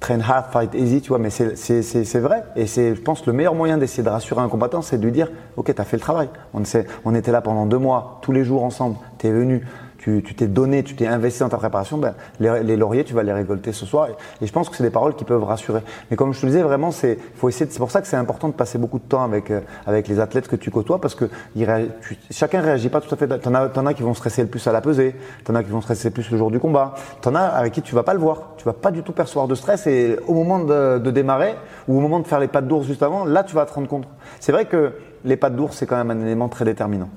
train 0.04 0.20
hard, 0.20 0.52
fight 0.52 0.76
easy, 0.76 1.02
tu 1.02 1.10
vois, 1.10 1.18
mais 1.18 1.30
c'est 1.30 2.20
vrai. 2.20 2.44
Et 2.58 2.68
c'est, 2.68 2.94
je 2.94 3.02
pense, 3.02 3.26
le 3.26 3.32
meilleur 3.32 3.56
moyen 3.56 3.78
d'essayer 3.78 4.04
de 4.04 4.10
rassurer 4.10 4.42
un 4.42 4.50
combattant, 4.50 4.82
c'est 4.82 4.98
de 4.98 5.04
lui 5.04 5.14
dire, 5.14 5.30
ok, 5.56 5.74
tu 5.74 5.82
as 5.82 5.86
fait 5.86 5.96
le 5.96 6.02
travail. 6.02 6.28
On, 6.54 6.62
on 7.06 7.16
était 7.16 7.32
là 7.32 7.42
pendant 7.42 7.66
deux 7.66 7.78
mois, 7.78 8.20
tous 8.22 8.34
les 8.34 8.44
jours 8.44 8.64
ensemble, 8.64 8.98
tu 9.18 9.28
es 9.28 9.32
venu, 9.32 9.66
tu 10.04 10.36
t'es 10.36 10.48
donné, 10.48 10.84
tu 10.84 10.96
t'es 10.96 11.08
investi 11.08 11.40
dans 11.40 11.50
ta 11.50 11.58
préparation, 11.58 11.98
ben, 11.98 12.14
les, 12.40 12.76
lauriers, 12.76 13.04
tu 13.04 13.14
vas 13.14 13.24
les 13.24 13.32
récolter 13.32 13.72
ce 13.72 13.86
soir. 13.86 14.10
Et, 14.42 14.46
je 14.46 14.52
pense 14.52 14.70
que 14.70 14.76
c'est 14.76 14.84
des 14.84 14.90
paroles 14.90 15.16
qui 15.16 15.24
peuvent 15.24 15.44
rassurer. 15.44 15.82
Mais 16.12 16.18
comme 16.18 16.34
je 16.34 16.42
te 16.42 16.46
disais, 16.46 16.62
vraiment, 16.62 16.92
c'est 16.92 17.18
faut 17.36 17.50
essayer. 17.50 17.70
C'est 17.70 17.80
pour 17.80 17.92
ça 17.92 18.02
que 18.02 18.08
c'est 18.08 18.18
important 18.18 18.50
de 18.50 18.54
passer 18.54 18.78
beaucoup 18.78 19.00
de 19.00 19.04
temps 19.04 19.24
avec 19.24 19.50
euh, 19.52 19.62
avec 19.86 20.08
les 20.08 20.20
athlètes 20.20 20.48
que 20.48 20.56
tu 20.56 20.72
côtoies, 20.72 21.00
parce 21.00 21.16
que 21.16 21.26
il 21.56 21.68
tu, 22.02 22.18
chacun 22.32 22.62
réagit 22.62 22.90
pas 22.90 23.02
tout 23.02 23.14
à 23.14 23.18
fait. 23.18 23.28
T'en 23.40 23.54
as, 23.54 23.78
en 23.78 23.86
as 23.86 23.94
qui 23.94 24.04
vont 24.04 24.14
stresser 24.14 24.42
le 24.42 24.50
plus 24.50 24.66
à 24.68 24.72
la 24.72 24.82
pesée, 24.82 25.16
t'en 25.44 25.56
as 25.56 25.64
qui 25.64 25.70
vont 25.70 25.82
stresser 25.82 26.12
plus 26.12 26.30
le 26.32 26.38
jour 26.38 26.52
du 26.52 26.60
combat, 26.60 26.96
t'en 27.22 27.36
as 27.36 27.44
avec 27.44 27.74
qui 27.74 27.82
tu 27.82 27.96
vas 27.96 28.04
pas 28.04 28.14
le 28.14 28.20
voir, 28.20 28.54
tu 28.58 28.66
vas 28.66 28.74
pas 28.74 28.92
du 28.92 29.04
tout 29.04 29.14
percevoir 29.14 29.48
de 29.48 29.56
stress. 29.56 29.88
Et 29.88 30.18
au 30.28 30.34
moment 30.34 30.60
de, 30.60 31.00
de 31.00 31.12
démarrer 31.12 31.56
ou 31.88 31.98
au 31.98 32.02
moment 32.02 32.20
de 32.20 32.28
faire 32.28 32.40
les 32.40 32.48
pattes 32.48 32.68
d'ours 32.68 32.86
juste 32.86 33.04
avant, 33.04 33.26
là, 33.26 33.44
tu 33.44 33.56
vas 33.56 33.66
te 33.66 33.74
rendre 33.74 33.88
compte. 33.88 34.08
C'est 34.40 34.52
vrai 34.52 34.66
que 34.66 34.94
les 35.24 35.38
pattes 35.38 35.56
d'ours, 35.56 35.78
c'est 35.78 35.86
quand 35.86 36.04
même 36.04 36.12
un 36.12 36.22
élément 36.22 36.50
très 36.50 36.66
déterminant. 36.66 37.10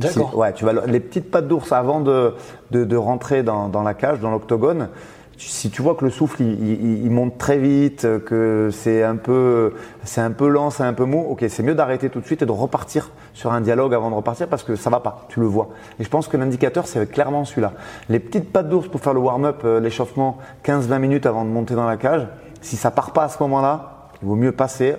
D'accord. 0.00 0.36
ouais, 0.36 0.52
tu 0.52 0.64
vas 0.64 0.72
les 0.86 1.00
petites 1.00 1.30
pattes 1.30 1.48
d'ours 1.48 1.72
avant 1.72 2.00
de, 2.00 2.34
de, 2.70 2.84
de 2.84 2.96
rentrer 2.96 3.42
dans, 3.42 3.68
dans, 3.68 3.82
la 3.82 3.94
cage, 3.94 4.20
dans 4.20 4.30
l'octogone. 4.30 4.88
Si 5.36 5.70
tu 5.70 5.80
vois 5.80 5.94
que 5.94 6.04
le 6.04 6.10
souffle 6.10 6.42
il, 6.42 7.02
il, 7.02 7.10
monte 7.10 7.38
très 7.38 7.56
vite, 7.56 8.06
que 8.26 8.68
c'est 8.70 9.02
un 9.02 9.16
peu 9.16 9.72
c'est 10.04 10.20
un 10.20 10.32
peu 10.32 10.48
lent, 10.48 10.68
c'est 10.68 10.82
un 10.82 10.92
peu 10.92 11.04
mou, 11.04 11.24
ok, 11.30 11.44
c'est 11.48 11.62
mieux 11.62 11.74
d'arrêter 11.74 12.10
tout 12.10 12.20
de 12.20 12.26
suite 12.26 12.42
et 12.42 12.46
de 12.46 12.52
repartir 12.52 13.10
sur 13.32 13.50
un 13.50 13.62
dialogue 13.62 13.94
avant 13.94 14.10
de 14.10 14.16
repartir 14.16 14.48
parce 14.48 14.62
que 14.62 14.76
ça 14.76 14.90
va 14.90 15.00
pas, 15.00 15.24
tu 15.30 15.40
le 15.40 15.46
vois. 15.46 15.70
Et 15.98 16.04
je 16.04 16.10
pense 16.10 16.28
que 16.28 16.36
l'indicateur 16.36 16.86
c'est 16.86 17.10
clairement 17.10 17.46
celui-là. 17.46 17.72
Les 18.10 18.18
petites 18.18 18.52
pattes 18.52 18.68
d'ours 18.68 18.88
pour 18.88 19.00
faire 19.00 19.14
le 19.14 19.20
warm-up, 19.20 19.62
euh, 19.64 19.80
l'échauffement, 19.80 20.36
15-20 20.64 20.98
minutes 20.98 21.24
avant 21.24 21.46
de 21.46 21.50
monter 21.50 21.74
dans 21.74 21.86
la 21.86 21.96
cage. 21.96 22.26
Si 22.60 22.76
ça 22.76 22.90
part 22.90 23.14
pas 23.14 23.24
à 23.24 23.28
ce 23.30 23.42
moment-là, 23.42 24.10
il 24.22 24.28
vaut 24.28 24.36
mieux 24.36 24.52
passer, 24.52 24.96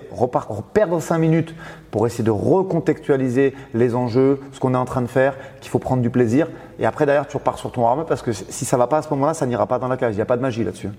perdre 0.73 0.99
5 0.99 1.19
minutes 1.19 1.53
pour 1.91 2.07
essayer 2.07 2.23
de 2.23 2.31
recontextualiser 2.31 3.53
les 3.73 3.95
enjeux, 3.95 4.39
ce 4.53 4.59
qu'on 4.59 4.73
est 4.73 4.77
en 4.77 4.85
train 4.85 5.01
de 5.01 5.07
faire, 5.07 5.35
qu'il 5.59 5.69
faut 5.69 5.79
prendre 5.79 6.01
du 6.01 6.09
plaisir. 6.09 6.47
Et 6.79 6.85
après, 6.85 7.05
derrière, 7.05 7.27
tu 7.27 7.37
repars 7.37 7.59
sur 7.59 7.71
ton 7.71 7.85
arme 7.85 8.05
parce 8.07 8.21
que 8.21 8.31
si 8.31 8.65
ça 8.65 8.77
va 8.77 8.87
pas 8.87 8.99
à 8.99 9.01
ce 9.01 9.09
moment-là, 9.11 9.33
ça 9.33 9.45
n'ira 9.45 9.67
pas 9.67 9.77
dans 9.77 9.89
la 9.89 9.97
cage. 9.97 10.13
Il 10.13 10.17
n'y 10.17 10.21
a 10.21 10.25
pas 10.25 10.37
de 10.37 10.41
magie 10.41 10.63
là-dessus. 10.63 10.89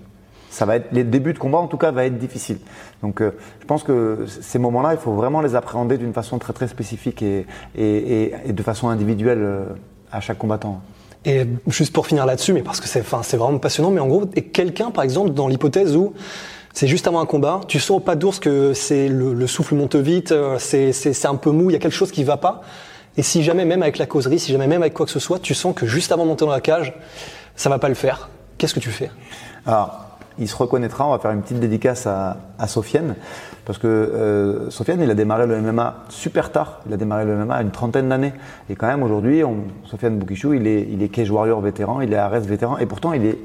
Ça 0.51 0.67
va 0.67 0.75
être, 0.75 0.91
les 0.91 1.03
débuts 1.03 1.33
de 1.33 1.39
combat, 1.39 1.57
en 1.57 1.65
tout 1.65 1.77
cas, 1.77 1.91
va 1.91 2.05
être 2.05 2.19
difficile. 2.19 2.59
Donc, 3.01 3.21
euh, 3.21 3.31
je 3.59 3.65
pense 3.65 3.83
que 3.83 4.25
ces 4.27 4.59
moments-là, 4.59 4.93
il 4.93 4.99
faut 4.99 5.13
vraiment 5.13 5.41
les 5.41 5.55
appréhender 5.55 5.97
d'une 5.97 6.13
façon 6.13 6.37
très, 6.37 6.53
très 6.53 6.67
spécifique 6.67 7.23
et, 7.23 7.47
et, 7.75 8.33
et, 8.45 8.53
de 8.53 8.63
façon 8.63 8.89
individuelle 8.89 9.41
euh, 9.41 9.65
à 10.11 10.19
chaque 10.19 10.37
combattant. 10.37 10.81
Et 11.25 11.47
juste 11.67 11.91
pour 11.91 12.05
finir 12.05 12.27
là-dessus, 12.27 12.53
mais 12.53 12.61
parce 12.61 12.81
que 12.81 12.87
c'est, 12.87 12.99
enfin, 12.99 13.21
vraiment 13.35 13.57
passionnant, 13.57 13.89
mais 13.89 13.99
en 13.99 14.07
gros, 14.07 14.25
quelqu'un, 14.51 14.91
par 14.91 15.03
exemple, 15.03 15.31
dans 15.31 15.47
l'hypothèse 15.47 15.95
où 15.95 16.13
C'est 16.73 16.87
juste 16.87 17.07
avant 17.07 17.21
un 17.21 17.27
combat, 17.27 17.61
tu 17.67 17.79
sens 17.79 17.97
au 17.97 17.99
pas 17.99 18.15
d'ours 18.15 18.39
que 18.39 18.73
c'est 18.73 19.07
le, 19.07 19.45
souffle 19.45 19.75
monte 19.75 19.95
vite, 19.95 20.31
euh, 20.31 20.57
c'est 20.57 21.25
un 21.25 21.35
peu 21.35 21.51
mou, 21.51 21.69
il 21.69 21.73
y 21.73 21.75
a 21.75 21.79
quelque 21.79 21.93
chose 21.93 22.11
qui 22.11 22.23
va 22.23 22.37
pas. 22.37 22.61
Et 23.15 23.21
si 23.21 23.43
jamais 23.43 23.63
même 23.63 23.83
avec 23.83 23.99
la 23.99 24.07
causerie, 24.07 24.39
si 24.39 24.51
jamais 24.51 24.65
même 24.65 24.81
avec 24.81 24.95
quoi 24.95 25.05
que 25.05 25.11
ce 25.11 25.19
soit, 25.19 25.37
tu 25.37 25.53
sens 25.53 25.75
que 25.75 25.85
juste 25.85 26.11
avant 26.11 26.23
de 26.23 26.29
monter 26.29 26.45
dans 26.45 26.51
la 26.51 26.61
cage, 26.61 26.95
ça 27.55 27.69
va 27.69 27.77
pas 27.77 27.89
le 27.89 27.93
faire. 27.93 28.29
Qu'est-ce 28.57 28.73
que 28.73 28.79
tu 28.79 28.89
fais? 28.89 29.11
Alors, 29.67 29.99
il 30.39 30.47
se 30.47 30.55
reconnaîtra, 30.55 31.05
on 31.05 31.11
va 31.11 31.19
faire 31.19 31.29
une 31.29 31.43
petite 31.43 31.59
dédicace 31.59 32.07
à, 32.07 32.37
à 32.57 32.67
Sofiane, 32.67 33.13
parce 33.65 33.77
que 33.77 33.87
euh, 33.87 34.71
Sofiane, 34.71 34.99
il 34.99 35.11
a 35.11 35.13
démarré 35.13 35.45
le 35.45 35.61
MMA 35.61 36.05
super 36.09 36.51
tard, 36.51 36.81
il 36.87 36.93
a 36.93 36.97
démarré 36.97 37.23
le 37.25 37.35
MMA 37.35 37.53
à 37.53 37.61
une 37.61 37.69
trentaine 37.69 38.09
d'années, 38.09 38.33
et 38.67 38.75
quand 38.75 38.87
même 38.87 39.03
aujourd'hui, 39.03 39.43
Sofiane 39.85 40.17
Boukishou, 40.17 40.53
il 40.53 40.65
est, 40.65 40.87
il 40.89 41.03
est 41.03 41.09
Cage 41.09 41.29
Warrior 41.29 41.61
vétéran, 41.61 42.01
il 42.01 42.11
est 42.13 42.17
Ares 42.17 42.39
vétéran, 42.39 42.79
et 42.79 42.87
pourtant 42.87 43.13
il 43.13 43.27
est 43.27 43.37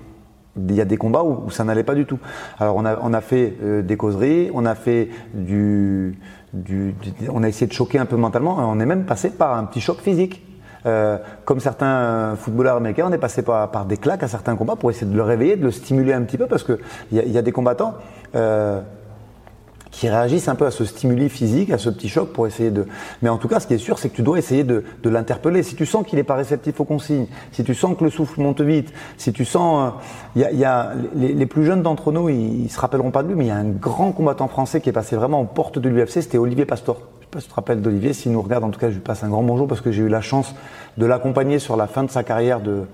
il 0.69 0.75
y 0.75 0.81
a 0.81 0.85
des 0.85 0.97
combats 0.97 1.23
où, 1.23 1.51
ça 1.51 1.65
n'allait 1.65 1.85
pas 1.85 1.95
du 1.95 2.07
tout. 2.07 2.19
Alors 2.59 2.77
on 2.77 2.85
a, 2.85 2.99
on 3.03 3.13
a 3.13 3.21
fait 3.21 3.55
euh, 3.63 3.83
des 3.83 3.97
causeries, 3.97 4.51
on 4.55 4.67
a 4.67 4.75
fait 4.75 5.09
du, 5.35 6.19
du, 6.53 6.95
on 7.33 7.43
a 7.43 7.49
essayé 7.49 7.67
de 7.67 7.73
choquer 7.73 7.99
un 7.99 8.07
peu 8.07 8.17
mentalement, 8.17 8.57
on 8.59 8.81
est 8.81 8.87
même 8.87 9.05
passé 9.05 9.31
par 9.31 9.57
un 9.57 9.65
petit 9.65 9.81
choc 9.81 10.01
physique. 10.01 10.45
Euh, 10.87 11.19
comme 11.45 11.59
certains 11.59 12.37
footballeurs 12.37 12.77
américains, 12.77 13.07
on 13.09 13.13
est 13.13 13.19
passé 13.19 13.43
par, 13.43 13.85
des 13.85 13.97
claques 13.97 14.23
à 14.23 14.29
certains 14.29 14.55
combats 14.55 14.77
pour 14.77 14.91
essayer 14.91 15.11
de 15.11 15.17
le 15.17 15.23
réveiller, 15.23 15.57
de 15.57 15.65
le 15.65 15.73
stimuler 15.73 16.13
un 16.13 16.23
petit 16.23 16.39
peu, 16.39 16.47
parce 16.47 16.63
que 16.63 16.79
il 17.11 17.19
y, 17.19 17.31
y, 17.31 17.39
a 17.39 17.43
des 17.43 17.53
combattants. 17.53 17.95
Euh, 18.37 18.81
qui 19.91 20.09
réagissent 20.09 20.49
un 20.49 20.55
peu 20.55 20.67
à 20.67 20.71
ce 20.71 20.85
stimuli 20.85 21.29
physique, 21.29 21.71
à 21.71 21.79
ce 21.79 21.91
petit 21.91 22.09
choc 22.09 22.33
pour 22.33 22.47
essayer 22.47 22.71
de. 22.71 22.87
Mais 23.23 23.29
en 23.29 23.39
tout 23.39 23.49
cas, 23.49 23.61
ce 23.61 23.67
qui 23.67 23.75
est 23.75 23.79
sûr, 23.79 23.99
c'est 23.99 24.09
que 24.09 24.17
tu 24.17 24.23
dois 24.23 24.39
essayer 24.39 24.65
de, 24.65 24.85
de 25.03 25.11
l'interpeller. 25.11 25.63
Si 25.63 25.75
tu 25.75 25.87
sens 25.87 26.07
qu'il 26.07 26.19
n'est 26.19 26.25
pas 26.25 26.35
réceptif 26.35 26.81
aux 26.81 26.85
consignes, 26.85 27.27
si 27.53 27.65
tu 27.65 27.75
sens 27.75 27.97
que 27.97 28.05
le 28.05 28.11
souffle 28.11 28.41
monte 28.41 28.61
vite, 28.61 28.93
si 29.17 29.33
tu 29.33 29.45
sens, 29.45 29.93
il 30.37 30.45
euh, 30.45 30.51
y, 30.51 30.55
a, 30.55 30.59
y 30.61 30.65
a 30.65 30.93
les, 31.15 31.33
les, 31.33 31.47
plus 31.47 31.65
jeunes 31.65 31.83
d'entre 31.83 32.13
nous, 32.13 32.29
ils, 32.29 32.65
ils, 32.65 32.71
se 32.71 32.79
rappelleront 32.79 33.11
pas 33.11 33.23
de 33.23 33.29
lui, 33.29 33.35
mais 33.35 33.45
il 33.47 33.49
y 33.49 33.53
a 33.53 33.57
un 33.57 33.69
grand 33.71 34.13
combattant 34.13 34.49
français 34.49 34.81
qui 34.81 34.89
est 34.89 34.93
passé 34.93 35.17
vraiment 35.17 35.41
aux 35.41 35.47
portes 35.47 35.79
de 35.79 35.89
l'UFC, 35.89 36.23
c'était 36.23 36.39
Olivier 36.39 36.67
Pastor. 36.67 36.97
Je 37.21 37.25
sais 37.25 37.31
pas 37.31 37.41
si 37.41 37.47
tu 37.47 37.51
te 37.51 37.57
rappelles 37.57 37.83
d'Olivier. 37.83 38.13
S'il 38.13 38.33
nous 38.33 38.43
regarde, 38.43 38.65
en 38.65 38.71
tout 38.71 38.81
cas, 38.81 38.89
je 38.89 38.95
lui 38.95 39.03
passe 39.03 39.23
un 39.23 39.29
grand 39.29 39.43
bonjour 39.43 39.67
parce 39.67 39.81
que 39.81 39.91
j'ai 39.91 40.03
eu 40.03 40.09
la 40.09 40.21
chance 40.21 40.55
de 40.97 41.07
l'accompagner 41.07 41.59
sur 41.59 41.77
la 41.77 41.87
fin 41.87 42.03
de 42.05 42.11
sa 42.11 42.23
carrière 42.23 42.61
de, 42.61 42.85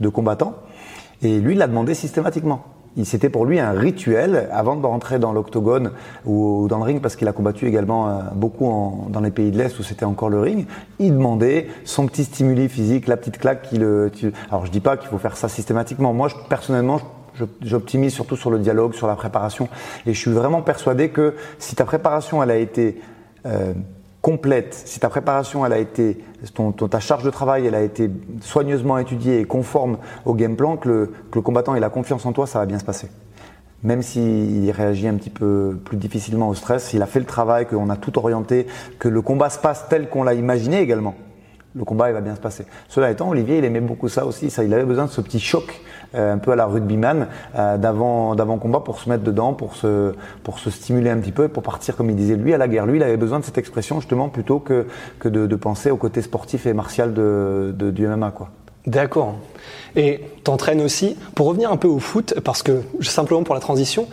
de 0.00 0.08
combattant. 0.08 0.54
Et 1.22 1.40
lui, 1.40 1.54
il 1.54 1.58
l'a 1.58 1.66
demandé 1.66 1.94
systématiquement 1.94 2.64
c'était 3.04 3.28
pour 3.28 3.46
lui 3.46 3.58
un 3.60 3.72
rituel 3.72 4.48
avant 4.52 4.76
de 4.76 4.84
rentrer 4.84 5.18
dans 5.18 5.32
l'octogone 5.32 5.92
ou 6.26 6.66
dans 6.68 6.78
le 6.78 6.84
ring 6.84 7.00
parce 7.00 7.16
qu'il 7.16 7.28
a 7.28 7.32
combattu 7.32 7.66
également 7.66 8.08
euh, 8.08 8.12
beaucoup 8.34 8.66
en, 8.66 9.06
dans 9.08 9.20
les 9.20 9.30
pays 9.30 9.50
de 9.50 9.58
l'Est 9.58 9.78
où 9.78 9.82
c'était 9.82 10.04
encore 10.04 10.28
le 10.28 10.40
ring. 10.40 10.66
Il 10.98 11.14
demandait 11.14 11.68
son 11.84 12.06
petit 12.06 12.24
stimuli 12.24 12.68
physique, 12.68 13.06
la 13.06 13.16
petite 13.16 13.38
claque 13.38 13.62
qui 13.62 13.78
le. 13.78 14.10
Alors 14.50 14.66
je 14.66 14.70
dis 14.70 14.80
pas 14.80 14.96
qu'il 14.96 15.08
faut 15.08 15.18
faire 15.18 15.36
ça 15.36 15.48
systématiquement. 15.48 16.12
Moi, 16.12 16.28
je, 16.28 16.34
personnellement, 16.48 17.00
j'optimise 17.62 18.12
surtout 18.12 18.36
sur 18.36 18.50
le 18.50 18.58
dialogue, 18.58 18.94
sur 18.94 19.06
la 19.06 19.14
préparation, 19.14 19.68
et 20.06 20.12
je 20.12 20.18
suis 20.18 20.32
vraiment 20.32 20.62
persuadé 20.62 21.10
que 21.10 21.34
si 21.58 21.76
ta 21.76 21.84
préparation 21.84 22.42
elle 22.42 22.50
a 22.50 22.56
été 22.56 23.00
euh, 23.46 23.72
complète, 24.22 24.74
si 24.74 25.00
ta 25.00 25.08
préparation, 25.08 25.64
elle 25.64 25.72
a 25.72 25.78
été, 25.78 26.22
ton, 26.54 26.72
ta 26.72 27.00
charge 27.00 27.22
de 27.22 27.30
travail, 27.30 27.66
elle 27.66 27.74
a 27.74 27.82
été 27.82 28.10
soigneusement 28.42 28.98
étudiée 28.98 29.40
et 29.40 29.44
conforme 29.44 29.98
au 30.24 30.34
game 30.34 30.56
plan, 30.56 30.76
que 30.76 30.88
le, 30.88 31.06
que 31.30 31.38
le 31.38 31.42
combattant 31.42 31.74
ait 31.74 31.80
la 31.80 31.90
confiance 31.90 32.26
en 32.26 32.32
toi, 32.32 32.46
ça 32.46 32.58
va 32.58 32.66
bien 32.66 32.78
se 32.78 32.84
passer. 32.84 33.08
Même 33.82 34.02
s'il 34.02 34.70
réagit 34.72 35.08
un 35.08 35.14
petit 35.14 35.30
peu 35.30 35.78
plus 35.84 35.96
difficilement 35.96 36.48
au 36.50 36.54
stress, 36.54 36.88
s'il 36.88 37.00
a 37.00 37.06
fait 37.06 37.20
le 37.20 37.24
travail, 37.24 37.66
qu'on 37.66 37.88
a 37.88 37.96
tout 37.96 38.18
orienté, 38.18 38.66
que 38.98 39.08
le 39.08 39.22
combat 39.22 39.48
se 39.48 39.58
passe 39.58 39.86
tel 39.88 40.10
qu'on 40.10 40.22
l'a 40.22 40.34
imaginé 40.34 40.80
également, 40.80 41.14
le 41.74 41.84
combat 41.84 42.10
il 42.10 42.12
va 42.12 42.20
bien 42.20 42.34
se 42.34 42.40
passer. 42.40 42.66
Cela 42.88 43.10
étant, 43.10 43.30
Olivier, 43.30 43.58
il 43.58 43.64
aimait 43.64 43.80
beaucoup 43.80 44.08
ça 44.08 44.26
aussi. 44.26 44.50
Ça, 44.50 44.64
il 44.64 44.74
avait 44.74 44.84
besoin 44.84 45.06
de 45.06 45.10
ce 45.10 45.20
petit 45.20 45.40
choc 45.40 45.80
un 46.14 46.38
peu 46.38 46.52
à 46.52 46.56
la 46.56 46.66
rugbyman 46.66 47.28
euh, 47.56 47.76
d'avant 47.78 48.34
d'avant 48.34 48.58
combat 48.58 48.80
pour 48.80 49.00
se 49.00 49.08
mettre 49.08 49.22
dedans, 49.22 49.52
pour 49.52 49.76
se 49.76 50.14
pour 50.42 50.58
se 50.58 50.70
stimuler 50.70 51.10
un 51.10 51.18
petit 51.18 51.32
peu, 51.32 51.48
pour 51.48 51.62
partir 51.62 51.96
comme 51.96 52.10
il 52.10 52.16
disait 52.16 52.36
lui 52.36 52.54
à 52.54 52.58
la 52.58 52.68
guerre. 52.68 52.86
Lui, 52.86 52.98
il 52.98 53.02
avait 53.02 53.16
besoin 53.16 53.40
de 53.40 53.44
cette 53.44 53.58
expression 53.58 54.00
justement 54.00 54.28
plutôt 54.28 54.58
que 54.58 54.86
que 55.18 55.28
de, 55.28 55.56
penser 55.56 55.90
au 55.90 55.96
côté 55.96 56.22
sportif 56.22 56.66
et 56.66 56.72
martial 56.72 57.12
de, 57.12 57.74
de 57.76 57.90
du 57.90 58.06
MMA 58.06 58.30
quoi. 58.30 58.48
D'accord. 58.86 59.34
Et 59.94 60.22
t'entraînes 60.42 60.80
aussi 60.80 61.16
pour 61.34 61.46
revenir 61.46 61.70
un 61.70 61.76
peu 61.76 61.88
au 61.88 61.98
foot 61.98 62.34
parce 62.44 62.62
que 62.62 62.82
simplement 63.02 63.42
pour 63.42 63.54
la 63.54 63.60
transition, 63.60 64.08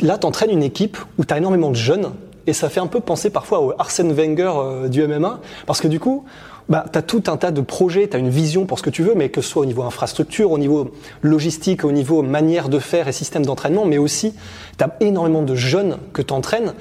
là 0.00 0.18
t'entraînes 0.18 0.50
une 0.50 0.62
équipe 0.62 0.98
où 1.18 1.24
t'as 1.24 1.38
énormément 1.38 1.70
de 1.70 1.76
jeunes 1.76 2.10
et 2.46 2.52
ça 2.52 2.68
fait 2.68 2.80
un 2.80 2.86
peu 2.86 3.00
penser 3.00 3.30
parfois 3.30 3.60
au 3.60 3.72
Arsène 3.78 4.12
Wenger 4.12 4.52
euh, 4.56 4.88
du 4.88 5.06
MMA 5.06 5.40
parce 5.66 5.80
que 5.80 5.88
du 5.88 6.00
coup 6.00 6.24
bah, 6.70 6.86
tu 6.90 6.98
as 6.98 7.02
tout 7.02 7.24
un 7.26 7.36
tas 7.36 7.50
de 7.50 7.60
projets, 7.60 8.08
tu 8.08 8.16
as 8.16 8.20
une 8.20 8.30
vision 8.30 8.64
pour 8.64 8.78
ce 8.78 8.84
que 8.84 8.90
tu 8.90 9.02
veux, 9.02 9.14
mais 9.14 9.28
que 9.28 9.42
ce 9.42 9.48
soit 9.50 9.62
au 9.62 9.66
niveau 9.66 9.82
infrastructure, 9.82 10.52
au 10.52 10.58
niveau 10.58 10.92
logistique, 11.20 11.84
au 11.84 11.92
niveau 11.92 12.22
manière 12.22 12.68
de 12.68 12.78
faire 12.78 13.08
et 13.08 13.12
système 13.12 13.44
d'entraînement, 13.44 13.84
mais 13.84 13.98
aussi 13.98 14.34
tu 14.78 14.84
as 14.84 14.96
énormément 15.00 15.42
de 15.42 15.56
jeunes 15.56 15.98
que 16.12 16.22
tu 16.22 16.32
entraînes. 16.32 16.74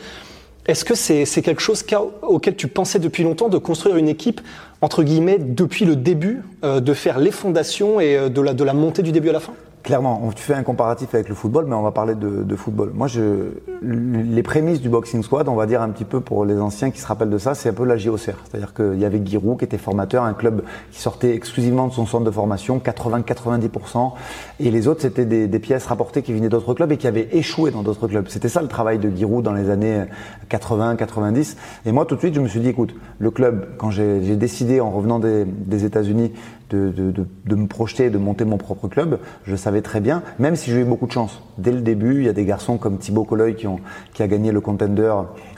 Est-ce 0.67 0.85
que 0.85 0.93
c'est 0.93 1.41
quelque 1.41 1.61
chose 1.61 1.83
auquel 2.21 2.55
tu 2.55 2.67
pensais 2.67 2.99
depuis 2.99 3.23
longtemps 3.23 3.49
de 3.49 3.57
construire 3.57 3.95
une 3.95 4.07
équipe, 4.07 4.41
entre 4.81 5.03
guillemets, 5.03 5.37
depuis 5.39 5.85
le 5.85 5.95
début, 5.95 6.41
euh, 6.63 6.79
de 6.79 6.93
faire 6.93 7.19
les 7.19 7.31
fondations 7.31 7.99
et 7.99 8.17
euh, 8.17 8.29
de 8.29 8.41
la, 8.41 8.53
de 8.53 8.63
la 8.63 8.73
montée 8.73 9.01
du 9.01 9.11
début 9.11 9.29
à 9.29 9.33
la 9.33 9.39
fin? 9.39 9.53
Clairement, 9.81 10.29
tu 10.35 10.43
fais 10.43 10.55
un 10.55 10.63
comparatif 10.63 11.15
avec 11.15 11.29
le 11.29 11.35
football, 11.35 11.65
mais 11.65 11.73
on 11.73 11.81
va 11.81 11.91
parler 11.91 12.13
de, 12.13 12.43
de, 12.43 12.55
football. 12.57 12.91
Moi, 12.93 13.07
je, 13.07 13.53
les 13.81 14.43
prémices 14.43 14.81
du 14.81 14.89
boxing 14.89 15.23
squad, 15.23 15.47
on 15.47 15.55
va 15.55 15.65
dire 15.67 15.81
un 15.81 15.89
petit 15.89 16.03
peu 16.03 16.19
pour 16.19 16.43
les 16.43 16.59
anciens 16.59 16.91
qui 16.91 16.99
se 16.99 17.07
rappellent 17.07 17.29
de 17.29 17.37
ça, 17.37 17.55
c'est 17.55 17.69
un 17.69 17.73
peu 17.73 17.85
la 17.85 17.95
JOCR. 17.95 18.35
C'est-à-dire 18.43 18.73
qu'il 18.73 18.99
y 18.99 19.05
avait 19.05 19.21
Giroud 19.25 19.57
qui 19.57 19.63
était 19.63 19.77
formateur, 19.77 20.25
un 20.25 20.33
club 20.33 20.63
qui 20.91 20.99
sortait 20.99 21.33
exclusivement 21.33 21.87
de 21.87 21.93
son 21.93 22.05
centre 22.05 22.25
de 22.25 22.31
formation, 22.31 22.79
80-90%, 22.79 24.11
et 24.59 24.69
les 24.69 24.87
autres, 24.89 25.01
c'était 25.01 25.25
des, 25.25 25.47
des, 25.47 25.59
pièces 25.59 25.85
rapportées 25.85 26.23
qui 26.23 26.33
venaient 26.33 26.49
d'autres 26.49 26.73
clubs 26.73 26.91
et 26.91 26.97
qui 26.97 27.07
avaient 27.07 27.29
échoué 27.31 27.71
dans 27.71 27.81
d'autres 27.81 28.07
clubs. 28.07 28.27
C'était 28.27 28.49
ça 28.49 28.61
le 28.61 28.67
travail 28.67 28.99
de 28.99 29.09
Giroud 29.09 29.45
dans 29.45 29.53
les 29.53 29.69
années 29.69 30.03
80-90. 30.51 31.55
Et 31.85 31.93
moi, 31.93 32.05
tout 32.05 32.15
de 32.15 32.19
suite, 32.19 32.35
je 32.35 32.41
me 32.41 32.49
suis 32.49 32.59
dit, 32.59 32.69
écoute, 32.69 32.93
le 33.17 33.31
club, 33.31 33.69
quand 33.77 33.91
j'ai 33.91 34.35
décidé 34.35 34.68
en 34.79 34.91
revenant 34.91 35.19
des, 35.19 35.85
États-Unis 35.85 36.31
de, 36.69 37.25
me 37.49 37.67
projeter, 37.67 38.09
de 38.09 38.17
monter 38.17 38.45
mon 38.45 38.57
propre 38.57 38.87
club, 38.87 39.19
je 39.43 39.55
savais 39.55 39.81
très 39.81 39.99
bien, 39.99 40.21
même 40.37 40.55
si 40.55 40.71
j'ai 40.71 40.81
eu 40.81 40.85
beaucoup 40.85 41.07
de 41.07 41.11
chance. 41.11 41.41
Dès 41.57 41.71
le 41.71 41.81
début, 41.81 42.19
il 42.19 42.25
y 42.25 42.29
a 42.29 42.33
des 42.33 42.45
garçons 42.45 42.77
comme 42.77 42.97
Thibaut 42.97 43.23
Colloy 43.23 43.55
qui, 43.55 44.23
a 44.23 44.27
gagné 44.27 44.51
le 44.51 44.61
contender 44.61 45.11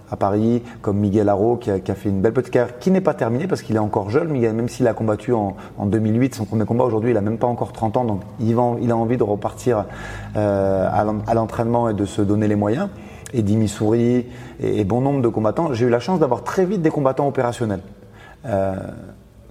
à 0.09 0.15
Paris, 0.15 0.61
comme 0.81 0.97
Miguel 0.97 1.29
Haro 1.29 1.57
qui 1.57 1.71
a, 1.71 1.95
fait 1.95 2.09
une 2.09 2.21
belle 2.21 2.33
petite 2.33 2.51
carrière, 2.51 2.79
qui 2.79 2.91
n'est 2.91 3.01
pas 3.01 3.13
terminée 3.13 3.47
parce 3.47 3.61
qu'il 3.61 3.75
est 3.75 3.79
encore 3.79 4.09
jeune, 4.09 4.29
Miguel, 4.29 4.53
même 4.53 4.69
s'il 4.69 4.87
a 4.87 4.93
combattu 4.93 5.33
en, 5.33 5.55
en, 5.77 5.85
2008, 5.85 6.35
son 6.35 6.45
premier 6.45 6.65
combat 6.65 6.83
aujourd'hui, 6.83 7.11
il 7.11 7.17
a 7.17 7.21
même 7.21 7.37
pas 7.37 7.47
encore 7.47 7.73
30 7.73 7.97
ans, 7.97 8.05
donc 8.05 8.21
il, 8.39 8.57
a 8.57 8.95
envie 8.95 9.17
de 9.17 9.23
repartir 9.23 9.85
euh, 10.35 10.89
à 10.91 11.33
l'entraînement 11.33 11.89
et 11.89 11.93
de 11.93 12.05
se 12.05 12.21
donner 12.21 12.47
les 12.47 12.55
moyens. 12.55 12.89
Et 13.33 13.39
et, 13.39 14.25
et 14.59 14.83
bon 14.83 15.01
nombre 15.01 15.21
de 15.21 15.27
combattants. 15.27 15.73
J'ai 15.73 15.85
eu 15.85 15.89
la 15.89 15.99
chance 15.99 16.19
d'avoir 16.19 16.43
très 16.43 16.65
vite 16.65 16.81
des 16.81 16.89
combattants 16.89 17.27
opérationnels. 17.27 17.81
Euh, 18.45 18.75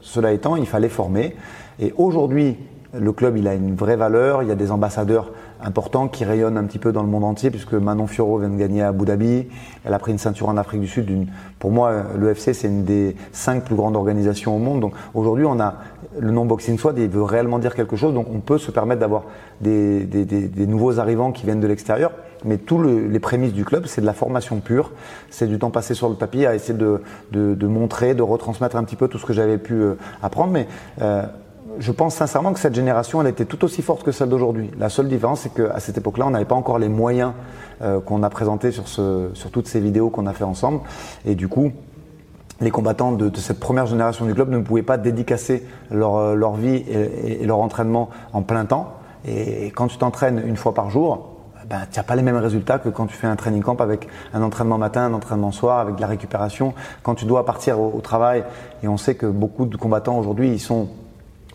cela 0.00 0.32
étant, 0.32 0.56
il 0.56 0.66
fallait 0.66 0.88
former. 0.88 1.36
Et 1.78 1.92
aujourd'hui, 1.96 2.56
le 2.98 3.12
club, 3.12 3.36
il 3.36 3.46
a 3.46 3.54
une 3.54 3.74
vraie 3.74 3.96
valeur. 3.96 4.42
Il 4.42 4.48
y 4.48 4.52
a 4.52 4.56
des 4.56 4.70
ambassadeurs 4.72 5.30
importants 5.62 6.08
qui 6.08 6.24
rayonnent 6.24 6.56
un 6.56 6.64
petit 6.64 6.78
peu 6.78 6.92
dans 6.92 7.02
le 7.02 7.08
monde 7.08 7.24
entier, 7.24 7.50
puisque 7.50 7.74
Manon 7.74 8.06
Fioro 8.06 8.38
vient 8.38 8.48
de 8.48 8.56
gagner 8.56 8.82
à 8.82 8.88
Abu 8.88 9.04
Dhabi. 9.04 9.46
Elle 9.84 9.94
a 9.94 9.98
pris 9.98 10.12
une 10.12 10.18
ceinture 10.18 10.48
en 10.48 10.56
Afrique 10.56 10.80
du 10.80 10.88
Sud. 10.88 11.28
Pour 11.58 11.70
moi, 11.70 11.92
l'UFC, 12.16 12.54
c'est 12.54 12.68
une 12.68 12.84
des 12.84 13.14
cinq 13.32 13.64
plus 13.64 13.76
grandes 13.76 13.96
organisations 13.96 14.56
au 14.56 14.58
monde. 14.58 14.80
Donc 14.80 14.94
aujourd'hui, 15.14 15.44
on 15.46 15.60
a 15.60 15.74
le 16.18 16.30
nom 16.32 16.44
Boxing 16.46 16.78
Squad, 16.78 16.98
il 16.98 17.08
veut 17.08 17.22
réellement 17.22 17.58
dire 17.58 17.74
quelque 17.74 17.96
chose. 17.96 18.14
Donc 18.14 18.26
on 18.34 18.40
peut 18.40 18.58
se 18.58 18.70
permettre 18.70 19.00
d'avoir 19.00 19.24
des, 19.60 20.04
des, 20.04 20.24
des, 20.24 20.48
des 20.48 20.66
nouveaux 20.66 20.98
arrivants 20.98 21.30
qui 21.30 21.44
viennent 21.44 21.60
de 21.60 21.68
l'extérieur 21.68 22.10
mais 22.44 22.58
tous 22.58 22.82
les 22.82 23.18
prémices 23.20 23.52
du 23.52 23.64
club, 23.64 23.84
c'est 23.86 24.00
de 24.00 24.06
la 24.06 24.12
formation 24.12 24.60
pure, 24.60 24.92
c'est 25.30 25.46
du 25.46 25.58
temps 25.58 25.70
passé 25.70 25.94
sur 25.94 26.08
le 26.08 26.16
tapis 26.16 26.46
à 26.46 26.54
essayer 26.54 26.78
de, 26.78 27.66
montrer, 27.66 28.14
de 28.14 28.22
retransmettre 28.22 28.76
un 28.76 28.84
petit 28.84 28.96
peu 28.96 29.08
tout 29.08 29.18
ce 29.18 29.26
que 29.26 29.32
j'avais 29.32 29.58
pu 29.58 29.74
euh, 29.74 29.94
apprendre. 30.22 30.52
Mais 30.52 30.66
euh, 31.02 31.24
je 31.78 31.92
pense 31.92 32.14
sincèrement 32.14 32.52
que 32.52 32.60
cette 32.60 32.74
génération, 32.74 33.20
elle 33.20 33.28
était 33.28 33.44
tout 33.44 33.64
aussi 33.64 33.82
forte 33.82 34.02
que 34.02 34.12
celle 34.12 34.28
d'aujourd'hui. 34.28 34.70
La 34.78 34.88
seule 34.88 35.08
différence, 35.08 35.40
c'est 35.40 35.54
qu'à 35.54 35.80
cette 35.80 35.98
époque-là, 35.98 36.26
on 36.26 36.30
n'avait 36.30 36.44
pas 36.44 36.54
encore 36.54 36.78
les 36.78 36.88
moyens 36.88 37.32
euh, 37.82 38.00
qu'on 38.00 38.22
a 38.22 38.30
présentés 38.30 38.70
sur, 38.72 38.84
toutes 39.52 39.68
ces 39.68 39.80
vidéos 39.80 40.10
qu'on 40.10 40.26
a 40.26 40.32
fait 40.32 40.44
ensemble. 40.44 40.80
Et 41.26 41.34
du 41.34 41.48
coup, 41.48 41.72
les 42.60 42.70
combattants 42.70 43.12
de, 43.12 43.30
cette 43.36 43.60
première 43.60 43.86
génération 43.86 44.26
du 44.26 44.34
club 44.34 44.50
ne 44.50 44.58
pouvaient 44.58 44.82
pas 44.82 44.98
dédicacer 44.98 45.66
leur, 45.90 46.34
leur 46.34 46.54
vie 46.54 46.76
et, 46.76 47.42
et, 47.42 47.46
leur 47.46 47.58
entraînement 47.58 48.10
en 48.32 48.42
plein 48.42 48.66
temps. 48.66 48.94
Et 49.26 49.66
quand 49.74 49.86
tu 49.86 49.98
t'entraînes 49.98 50.42
une 50.46 50.56
fois 50.56 50.74
par 50.74 50.90
jour, 50.90 51.39
ben, 51.70 51.86
tu 51.88 52.00
n'as 52.00 52.02
pas 52.02 52.16
les 52.16 52.22
mêmes 52.22 52.36
résultats 52.36 52.80
que 52.80 52.88
quand 52.88 53.06
tu 53.06 53.14
fais 53.14 53.28
un 53.28 53.36
training 53.36 53.62
camp 53.62 53.80
avec 53.80 54.08
un 54.34 54.42
entraînement 54.42 54.76
matin, 54.76 55.02
un 55.02 55.14
entraînement 55.14 55.52
soir, 55.52 55.78
avec 55.78 55.94
de 55.94 56.00
la 56.00 56.08
récupération. 56.08 56.74
Quand 57.04 57.14
tu 57.14 57.26
dois 57.26 57.44
partir 57.44 57.80
au, 57.80 58.00
travail, 58.00 58.42
et 58.82 58.88
on 58.88 58.96
sait 58.96 59.14
que 59.14 59.26
beaucoup 59.26 59.66
de 59.66 59.76
combattants 59.76 60.18
aujourd'hui, 60.18 60.50
ils 60.50 60.58
sont 60.58 60.88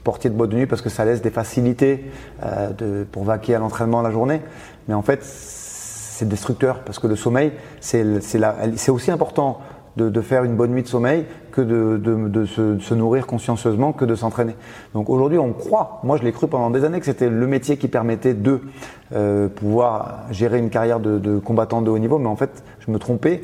portiers 0.06 0.30
de 0.30 0.36
boîte 0.36 0.52
de 0.52 0.56
nuit 0.56 0.68
parce 0.68 0.82
que 0.82 0.90
ça 0.90 1.04
laisse 1.04 1.22
des 1.22 1.32
facilités 1.32 2.10
euh, 2.44 2.72
de, 2.72 3.04
pour 3.04 3.26
vaquer 3.26 3.56
à 3.56 3.60
l'entraînement 3.60 4.02
la 4.02 4.12
journée. 4.12 4.42
Mais 4.88 4.94
en 4.94 5.02
fait, 5.02 5.22
c'est 5.22 6.30
destructeur 6.30 6.80
parce 6.86 6.98
que 6.98 7.08
le 7.08 7.18
sommeil, 7.18 7.52
c'est 7.82 8.90
aussi 8.90 9.12
important 9.12 9.60
de, 9.98 10.22
faire 10.22 10.44
une 10.44 10.56
bonne 10.56 10.72
nuit 10.72 10.84
de 10.84 10.88
sommeil 10.88 11.26
que 11.52 11.62
de, 11.62 12.46
se, 12.46 12.94
nourrir 12.94 13.26
consciencieusement, 13.26 13.94
que 13.94 14.06
de 14.06 14.16
s'entraîner. 14.16 14.56
Donc 14.94 15.10
aujourd'hui, 15.10 15.38
on 15.38 15.54
croit, 15.54 16.00
moi 16.04 16.18
je 16.18 16.24
l'ai 16.24 16.32
cru 16.32 16.48
pendant 16.48 16.70
des 16.70 16.84
années, 16.84 17.00
que 17.00 17.06
c'était 17.06 17.30
le 17.30 17.48
métier 17.48 17.78
qui 17.78 17.88
permettait 17.88 18.34
de 18.34 18.62
euh, 19.14 19.48
pouvoir 19.48 20.26
gérer 20.32 20.60
une 20.60 20.70
carrière 20.70 21.00
de, 21.00 21.40
combattant 21.40 21.82
de 21.82 21.90
haut 21.90 22.00
niveau, 22.00 22.18
mais 22.18 22.28
en 22.28 22.36
fait, 22.36 22.64
je 22.80 22.92
me 22.92 23.00
trompais. 23.00 23.42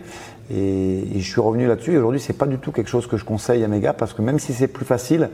Et, 0.53 1.19
je 1.19 1.29
suis 1.29 1.39
revenu 1.39 1.67
là-dessus. 1.67 1.93
Et 1.93 1.97
aujourd'hui, 1.97 2.19
c'est 2.19 2.33
pas 2.33 2.47
du 2.47 2.57
tout 2.57 2.71
quelque 2.71 2.89
chose 2.89 3.07
que 3.07 3.15
je 3.15 3.23
conseille 3.23 3.63
à 3.63 3.67
mes 3.67 3.79
gars 3.79 3.93
parce 3.93 4.13
que 4.13 4.21
même 4.21 4.39
si 4.39 4.53
c'est 4.53 4.67
plus 4.67 4.85
facile 4.85 5.29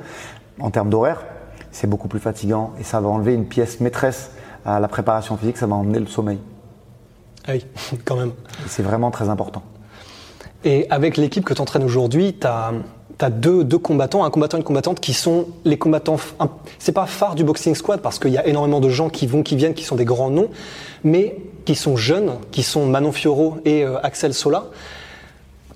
en 0.59 0.69
termes 0.69 0.89
d'horaire, 0.89 1.25
c'est 1.71 1.87
beaucoup 1.87 2.07
plus 2.07 2.19
fatigant 2.19 2.73
et 2.79 2.83
ça 2.83 2.99
va 3.01 3.07
enlever 3.07 3.33
une 3.33 3.45
pièce 3.45 3.79
maîtresse 3.79 4.31
à 4.65 4.79
la 4.79 4.87
préparation 4.87 5.37
physique, 5.37 5.57
ça 5.57 5.65
va 5.65 5.75
emmener 5.75 5.99
le 5.99 6.07
sommeil. 6.07 6.39
Ah 7.47 7.53
oui, 7.53 7.65
quand 8.05 8.17
même. 8.17 8.31
C'est 8.67 8.83
vraiment 8.83 9.09
très 9.09 9.29
important. 9.29 9.63
Et 10.63 10.87
avec 10.89 11.17
l'équipe 11.17 11.45
que 11.45 11.53
tu 11.53 11.61
entraînes 11.61 11.83
aujourd'hui, 11.83 12.35
tu 12.39 12.47
as, 12.47 13.29
deux, 13.29 13.63
deux, 13.63 13.77
combattants, 13.77 14.23
un 14.23 14.29
combattant 14.29 14.57
et 14.57 14.61
une 14.61 14.65
combattante 14.65 14.99
qui 14.99 15.13
sont 15.13 15.47
les 15.65 15.77
combattants. 15.77 16.17
C'est 16.79 16.91
pas 16.91 17.05
phare 17.05 17.35
du 17.35 17.43
boxing 17.43 17.75
squad 17.75 18.01
parce 18.01 18.19
qu'il 18.19 18.31
y 18.31 18.37
a 18.37 18.45
énormément 18.47 18.79
de 18.79 18.89
gens 18.89 19.09
qui 19.09 19.27
vont, 19.27 19.43
qui 19.43 19.55
viennent, 19.55 19.73
qui 19.73 19.83
sont 19.83 19.95
des 19.95 20.05
grands 20.05 20.29
noms, 20.29 20.49
mais 21.03 21.35
qui 21.65 21.75
sont 21.75 21.95
jeunes, 21.95 22.33
qui 22.51 22.63
sont 22.63 22.85
Manon 22.85 23.11
Fioro 23.11 23.57
et 23.65 23.83
euh, 23.83 23.97
Axel 24.01 24.33
Sola. 24.33 24.65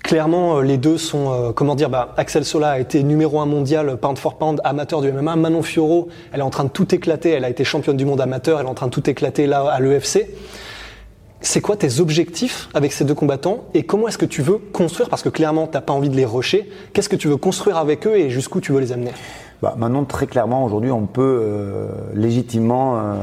Clairement, 0.02 0.58
euh, 0.58 0.62
les 0.62 0.78
deux 0.78 0.98
sont, 0.98 1.32
euh, 1.32 1.52
comment 1.52 1.74
dire, 1.74 1.88
bah, 1.88 2.12
Axel 2.16 2.44
Sola 2.44 2.72
a 2.72 2.78
été 2.78 3.02
numéro 3.02 3.40
un 3.40 3.46
mondial 3.46 3.96
pound 3.98 4.18
for 4.18 4.36
pound 4.36 4.60
amateur 4.64 5.00
du 5.00 5.12
MMA. 5.12 5.36
Manon 5.36 5.62
Fioro, 5.62 6.08
elle 6.32 6.40
est 6.40 6.44
en 6.44 6.50
train 6.50 6.64
de 6.64 6.70
tout 6.70 6.92
éclater. 6.94 7.30
Elle 7.30 7.44
a 7.44 7.50
été 7.50 7.62
championne 7.62 7.96
du 7.96 8.04
monde 8.04 8.20
amateur. 8.20 8.58
Elle 8.58 8.66
est 8.66 8.70
en 8.70 8.74
train 8.74 8.86
de 8.86 8.92
tout 8.92 9.08
éclater 9.08 9.46
là 9.46 9.70
à 9.70 9.80
l'EFC. 9.80 10.28
C'est 11.44 11.60
quoi 11.60 11.76
tes 11.76 11.98
objectifs 11.98 12.68
avec 12.72 12.92
ces 12.92 13.04
deux 13.04 13.14
combattants 13.14 13.64
et 13.74 13.82
comment 13.82 14.06
est-ce 14.06 14.16
que 14.16 14.24
tu 14.24 14.42
veux 14.42 14.58
construire 14.58 15.10
Parce 15.10 15.22
que 15.22 15.28
clairement, 15.28 15.66
tu 15.66 15.72
n'as 15.74 15.80
pas 15.80 15.92
envie 15.92 16.08
de 16.08 16.14
les 16.14 16.24
rusher. 16.24 16.70
Qu'est-ce 16.92 17.08
que 17.08 17.16
tu 17.16 17.26
veux 17.26 17.36
construire 17.36 17.76
avec 17.76 18.06
eux 18.06 18.16
et 18.16 18.30
jusqu'où 18.30 18.60
tu 18.60 18.70
veux 18.72 18.80
les 18.80 18.92
amener? 18.92 19.10
Bah, 19.60 19.74
Maintenant, 19.76 20.04
très 20.04 20.28
clairement, 20.28 20.64
aujourd'hui, 20.64 20.92
on 20.92 21.06
peut 21.06 21.40
euh, 21.42 21.88
légitimement 22.14 22.96
euh, 22.96 23.14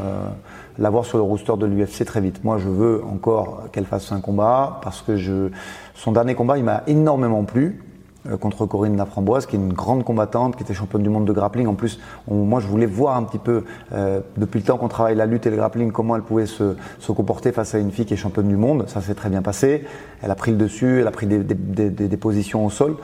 l'avoir 0.77 1.05
sur 1.05 1.17
le 1.17 1.23
rooster 1.23 1.53
de 1.57 1.65
l'UFC 1.65 2.03
très 2.03 2.19
vite. 2.19 2.43
Moi, 2.43 2.57
je 2.57 2.67
veux 2.67 3.01
encore 3.09 3.63
qu'elle 3.71 3.85
fasse 3.85 4.11
un 4.11 4.19
combat 4.19 4.81
parce 4.83 5.01
que 5.01 5.49
son 5.95 6.11
dernier 6.11 6.35
combat, 6.35 6.57
il 6.57 6.65
m'a 6.65 6.83
énormément 6.87 7.45
plu. 7.45 7.81
Euh, 8.27 8.35
contre 8.35 8.65
Corinne 8.65 8.97
Laframboise, 8.97 9.45
qui 9.45 9.55
est 9.55 9.59
une 9.59 9.71
grande 9.71 10.03
combattante, 10.03 10.57
qui 10.57 10.63
était 10.63 10.73
championne 10.73 11.03
du 11.03 11.09
monde 11.09 11.23
de 11.23 11.31
grappling. 11.31 11.67
En 11.67 11.73
plus, 11.73 12.01
moi, 12.27 12.59
je 12.59 12.67
voulais 12.67 12.85
voir 12.85 13.15
un 13.15 13.23
petit 13.23 13.37
peu, 13.37 13.63
euh, 13.93 14.19
depuis 14.35 14.59
le 14.59 14.65
temps 14.65 14.77
qu'on 14.77 14.89
travaille 14.89 15.15
la 15.15 15.25
lutte 15.25 15.45
et 15.47 15.49
le 15.49 15.55
grappling, 15.55 15.93
comment 15.93 16.17
elle 16.17 16.23
pouvait 16.23 16.45
se, 16.45 16.75
comporter 17.07 17.53
face 17.53 17.75
à 17.75 17.79
une 17.79 17.91
fille 17.91 18.05
qui 18.05 18.15
est 18.15 18.17
championne 18.17 18.49
du 18.49 18.57
monde. 18.57 18.83
Ça 18.87 18.99
s'est 18.99 19.13
très 19.13 19.29
bien 19.29 19.41
passé. 19.41 19.85
Elle 20.21 20.31
a 20.31 20.35
pris 20.35 20.51
le 20.51 20.57
dessus, 20.57 20.99
elle 20.99 21.07
a 21.07 21.11
pris 21.11 21.27
des, 21.27 21.39
des, 21.43 22.17
positions 22.17 22.65
au 22.65 22.69
sol. 22.69 22.97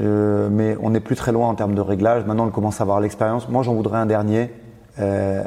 Euh, 0.00 0.48
mais 0.50 0.78
on 0.80 0.90
n'est 0.90 1.00
plus 1.00 1.16
très 1.16 1.32
loin 1.32 1.48
en 1.48 1.54
termes 1.54 1.74
de 1.74 1.82
réglage. 1.82 2.24
Maintenant, 2.24 2.46
elle 2.46 2.52
commence 2.52 2.80
à 2.80 2.84
avoir 2.84 3.00
l'expérience. 3.00 3.50
Moi, 3.50 3.62
j'en 3.62 3.74
voudrais 3.74 3.98
un 3.98 4.06
dernier 4.06 4.50
euh, 5.00 5.44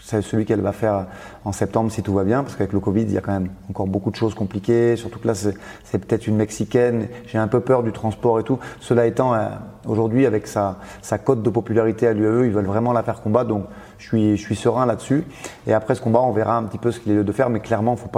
c'est 0.00 0.22
celui 0.22 0.44
qu'elle 0.44 0.60
va 0.60 0.72
faire 0.72 1.06
en 1.44 1.52
septembre 1.52 1.90
si 1.90 2.02
tout 2.02 2.14
va 2.14 2.24
bien, 2.24 2.42
parce 2.42 2.56
qu'avec 2.56 2.72
le 2.72 2.80
Covid, 2.80 3.02
il 3.02 3.12
y 3.12 3.18
a 3.18 3.20
quand 3.20 3.32
même 3.32 3.50
encore 3.70 3.86
beaucoup 3.86 4.10
de 4.10 4.16
choses 4.16 4.34
compliquées, 4.34 4.96
surtout 4.96 5.18
que 5.18 5.26
là, 5.26 5.34
c'est 5.34 5.98
peut-être 5.98 6.26
une 6.26 6.36
Mexicaine, 6.36 7.08
j'ai 7.26 7.38
un 7.38 7.48
peu 7.48 7.60
peur 7.60 7.82
du 7.82 7.92
transport 7.92 8.40
et 8.40 8.42
tout. 8.42 8.58
Cela 8.80 9.06
étant, 9.06 9.34
euh, 9.34 9.48
aujourd'hui, 9.86 10.26
avec 10.26 10.46
sa, 10.46 10.78
sa 11.02 11.18
cote 11.18 11.42
de 11.42 11.50
popularité 11.50 12.06
à 12.06 12.12
l'UAE, 12.12 12.46
ils 12.46 12.52
veulent 12.52 12.66
vraiment 12.66 12.92
la 12.92 13.02
faire 13.02 13.20
combattre, 13.20 13.48
donc 13.48 13.64
je 13.98 14.36
suis, 14.36 14.56
serein 14.56 14.86
là-dessus. 14.86 15.24
Et 15.66 15.74
après 15.74 15.94
ce 15.94 16.00
combat, 16.00 16.20
on 16.20 16.32
verra 16.32 16.56
un 16.56 16.64
petit 16.64 16.78
peu 16.78 16.92
ce 16.92 17.00
qu'il 17.00 17.12
est 17.12 17.16
lieu 17.16 17.24
de 17.24 17.32
faire, 17.32 17.50
mais 17.50 17.60
clairement, 17.60 17.96
faut 17.96 18.10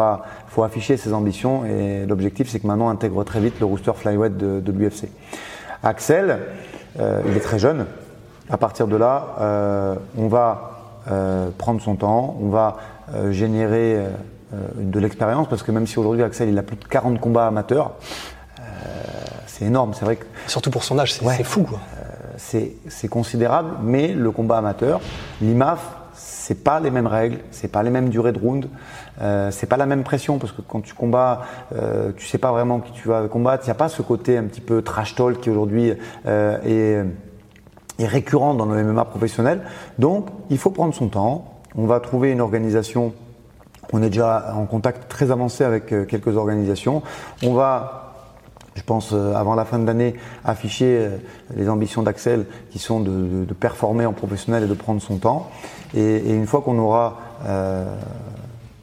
faut 0.49 0.63
afficher 0.63 0.97
ses 0.97 1.13
ambitions, 1.13 1.65
et 1.65 2.07
l'objectif, 2.07 2.49
c'est 2.49 2.61
que 2.61 2.67
maintenant, 2.67 2.89
intègre 2.89 3.25
très 3.25 3.41
vite 3.41 3.59
le 3.61 3.67
rooster 3.67 3.93
flyweight 3.95 4.37
de, 4.37 4.61
de 4.61 4.73
l'UFC. 4.73 5.09
Axel, 5.83 6.39
euh, 6.99 7.23
il 7.27 7.37
est 7.37 7.41
très 7.41 7.59
jeune, 7.59 7.87
à 8.51 8.57
partir 8.57 8.87
de 8.87 8.97
là, 8.97 9.37
euh, 9.41 9.95
on 10.17 10.29
va 10.29 10.73
euh, 11.11 11.51
prendre 11.57 11.81
son 11.81 11.97
temps, 11.97 12.37
on 12.41 12.49
va 12.49 12.77
euh, 13.15 13.33
générer 13.33 13.99
de 14.77 14.99
l'expérience, 14.99 15.49
parce 15.49 15.63
que 15.63 15.71
même 15.71 15.87
si 15.87 15.99
aujourd'hui 15.99 16.25
Axel 16.25 16.49
il 16.49 16.59
a 16.59 16.63
plus 16.63 16.77
de 16.77 16.85
40 16.85 17.21
combats 17.21 17.47
amateurs, 17.47 17.93
c'est 19.47 19.65
énorme, 19.65 19.93
c'est 19.95 20.05
vrai 20.05 20.17
que... 20.17 20.25
Surtout 20.47 20.71
pour 20.71 20.83
son 20.83 20.99
âge, 20.99 21.15
c'est 21.15 21.45
fou. 21.45 21.67
c'est 22.37 23.09
considérable, 23.09 23.71
mais 23.83 24.09
le 24.09 24.31
combat 24.33 24.59
amateur, 24.59 25.01
l'IMAF, 25.41 25.81
c'est 26.15 26.65
pas 26.65 26.81
les 26.81 26.91
mêmes 26.91 27.07
règles, 27.07 27.39
c'est 27.51 27.69
pas 27.69 27.83
les 27.83 27.91
mêmes 27.91 28.09
durées 28.09 28.33
de 28.33 28.39
round, 28.39 28.69
euh, 29.23 29.51
c'est 29.51 29.67
pas 29.67 29.77
la 29.77 29.87
même 29.87 30.03
pression 30.03 30.39
parce 30.39 30.53
que 30.53 30.63
quand 30.63 30.81
tu 30.81 30.95
combats, 30.95 31.43
euh, 31.75 32.13
tu 32.17 32.27
sais 32.27 32.39
pas 32.39 32.53
vraiment 32.53 32.81
qui 32.81 32.93
tu 32.93 33.09
vas 33.09 33.29
combattre. 33.29 33.65
Il 33.65 33.69
n'y 33.69 33.73
a 33.73 33.77
pas 33.77 33.89
ce 33.89 34.03
côté 34.03 34.37
un 34.37 34.45
petit 34.45 34.61
peu 34.61 34.83
trash 34.83 35.15
talk 35.15 35.41
qui 35.41 35.51
aujourd'hui 35.51 35.93
euh, 36.27 36.59
est 36.65 37.05
est 38.01 38.07
récurrent 38.07 38.55
dans 38.55 38.67
le 38.67 38.83
MMA 38.83 39.05
professionnel. 39.05 39.63
Donc, 39.99 40.27
il 40.51 40.59
faut 40.59 40.71
prendre 40.71 40.95
son 40.95 41.09
temps. 41.09 41.61
On 41.77 41.87
va 41.87 42.01
trouver 42.01 42.31
une 42.33 42.41
organisation. 42.41 43.13
On 43.93 44.03
est 44.03 44.09
déjà 44.09 44.55
en 44.57 44.67
contact 44.67 45.09
très 45.09 45.31
avancé 45.31 45.65
avec 45.65 45.93
euh, 45.93 46.05
quelques 46.05 46.37
organisations. 46.37 47.03
On 47.43 47.55
va, 47.55 48.15
je 48.75 48.83
pense, 48.83 49.11
euh, 49.13 49.35
avant 49.35 49.55
la 49.55 49.65
fin 49.65 49.79
de 49.79 49.87
l'année, 49.87 50.15
afficher 50.45 50.99
euh, 50.99 51.17
les 51.57 51.69
ambitions 51.69 52.03
d'Axel 52.03 52.47
qui 52.71 52.79
sont 52.79 53.01
de, 53.01 53.47
performer 53.59 54.07
en 54.07 54.13
professionnel 54.13 54.65
et 54.65 54.69
de 54.69 54.75
prendre 54.75 55.03
son 55.03 55.17
temps. 55.17 55.51
Et, 55.95 56.33
une 56.33 56.47
fois 56.47 56.63
qu'on 56.63 56.79
aura 56.79 57.19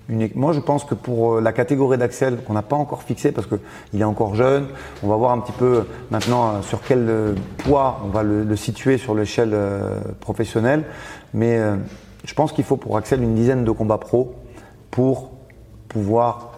moi, 0.09 0.53
je 0.53 0.59
pense 0.59 0.85
que 0.85 0.95
pour 0.95 1.35
euh, 1.35 1.41
la 1.41 1.51
catégorie 1.51 1.97
d'Axel, 1.97 2.37
qu'on 2.43 2.53
n'a 2.53 2.61
pas 2.61 2.75
encore 2.75 3.03
fixé 3.03 3.31
parce 3.31 3.47
qu'il 3.47 4.01
est 4.01 4.05
encore 4.05 4.35
jeune, 4.35 4.67
on 5.03 5.07
va 5.07 5.15
voir 5.15 5.31
un 5.31 5.39
petit 5.39 5.51
peu 5.51 5.85
maintenant 6.11 6.47
euh, 6.47 6.61
sur 6.61 6.81
quel 6.81 7.09
euh, 7.09 7.35
poids 7.57 8.01
on 8.05 8.07
va 8.09 8.23
le, 8.23 8.55
situer 8.55 8.97
sur 8.97 9.13
l'échelle 9.13 9.55
professionnelle. 10.19 10.85
Mais 11.33 11.59
je 12.23 12.33
pense 12.33 12.51
qu'il 12.51 12.63
faut 12.63 12.77
pour 12.77 12.97
Axel 12.97 13.21
une 13.21 13.35
dizaine 13.35 13.63
de 13.63 13.71
combats 13.71 13.99
pro 13.99 14.33
pour 14.89 15.31
pouvoir 15.87 16.53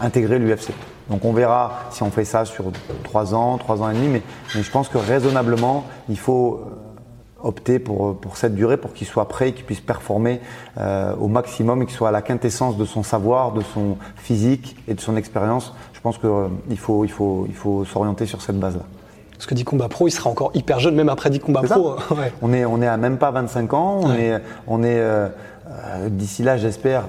intégrer 0.00 0.38
l'UFC. 0.38 0.70
Donc 1.10 1.24
on 1.24 1.32
verra 1.32 1.80
si 1.90 2.02
on 2.02 2.10
fait 2.10 2.24
ça 2.24 2.46
sur 2.46 2.66
trois 3.04 3.34
ans, 3.34 3.58
trois 3.58 3.82
ans 3.82 3.90
et 3.90 3.94
demi, 3.94 4.08
mais 4.08 4.22
je 4.48 4.70
pense 4.70 4.88
que 4.88 4.96
raisonnablement, 4.96 5.84
il 6.08 6.18
faut 6.18 6.64
opter 7.46 7.78
pour, 7.78 8.16
pour 8.16 8.36
cette 8.36 8.54
durée 8.54 8.76
pour 8.76 8.92
qu'il 8.92 9.06
soit 9.06 9.28
prêt, 9.28 9.52
qu'il 9.52 9.64
puisse 9.64 9.80
performer 9.80 10.40
euh, 10.78 11.14
au 11.16 11.28
maximum 11.28 11.82
et 11.82 11.86
qu'il 11.86 11.94
soit 11.94 12.08
à 12.08 12.12
la 12.12 12.22
quintessence 12.22 12.76
de 12.76 12.84
son 12.84 13.02
savoir, 13.02 13.52
de 13.52 13.62
son 13.62 13.96
physique 14.16 14.76
et 14.88 14.94
de 14.94 15.00
son 15.00 15.16
expérience. 15.16 15.72
Je 15.92 16.00
pense 16.00 16.18
qu'il 16.18 16.28
euh, 16.28 16.48
faut, 16.76 17.04
il 17.04 17.10
faut, 17.10 17.46
il 17.48 17.54
faut 17.54 17.84
s'orienter 17.84 18.26
sur 18.26 18.42
cette 18.42 18.58
base-là. 18.58 18.82
Parce 19.32 19.46
que 19.46 19.54
dit 19.54 19.64
combat 19.64 19.88
pro, 19.88 20.08
il 20.08 20.12
sera 20.12 20.30
encore 20.30 20.50
hyper 20.54 20.80
jeune, 20.80 20.94
même 20.94 21.10
après 21.10 21.28
dit 21.30 21.40
combat 21.40 21.62
pro. 21.62 21.96
On 22.40 22.52
est, 22.52 22.64
on 22.64 22.80
est 22.80 22.86
à 22.86 22.96
même 22.96 23.18
pas 23.18 23.30
25 23.30 23.74
ans. 23.74 24.00
On 24.02 24.14
est, 24.14 24.40
on 24.66 24.82
est 24.82 24.98
euh, 24.98 25.28
d'ici 26.08 26.42
là, 26.42 26.56
j'espère, 26.56 27.08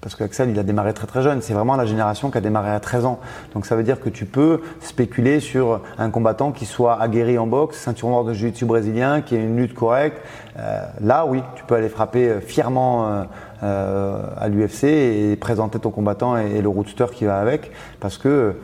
parce 0.00 0.14
qu'Axel, 0.14 0.50
il 0.50 0.58
a 0.58 0.62
démarré 0.62 0.92
très 0.94 1.06
très 1.06 1.22
jeune. 1.22 1.42
C'est 1.42 1.54
vraiment 1.54 1.76
la 1.76 1.86
génération 1.86 2.30
qui 2.30 2.38
a 2.38 2.40
démarré 2.40 2.70
à 2.70 2.80
13 2.80 3.04
ans. 3.06 3.18
Donc 3.54 3.66
ça 3.66 3.76
veut 3.76 3.82
dire 3.82 4.00
que 4.00 4.08
tu 4.08 4.24
peux 4.24 4.60
spéculer 4.80 5.40
sur 5.40 5.80
un 5.98 6.10
combattant 6.10 6.52
qui 6.52 6.66
soit 6.66 7.00
aguerri 7.00 7.38
en 7.38 7.46
boxe, 7.46 7.78
ceinture 7.78 8.08
noire 8.08 8.24
de 8.24 8.32
jiu-jitsu 8.32 8.64
brésilien, 8.64 9.20
qui 9.22 9.36
ait 9.36 9.42
une 9.42 9.56
lutte 9.56 9.74
correcte. 9.74 10.18
Euh, 10.58 10.84
là, 11.00 11.26
oui, 11.26 11.42
tu 11.54 11.64
peux 11.64 11.74
aller 11.74 11.88
frapper 11.88 12.28
euh, 12.28 12.40
fièrement 12.40 13.26
euh, 13.62 14.22
à 14.36 14.48
l'UFC 14.48 14.84
et 14.84 15.36
présenter 15.36 15.78
ton 15.78 15.90
combattant 15.90 16.36
et, 16.36 16.60
le 16.60 16.68
roadster 16.68 17.06
qui 17.12 17.24
va 17.24 17.38
avec, 17.38 17.72
parce 18.00 18.18
que 18.18 18.54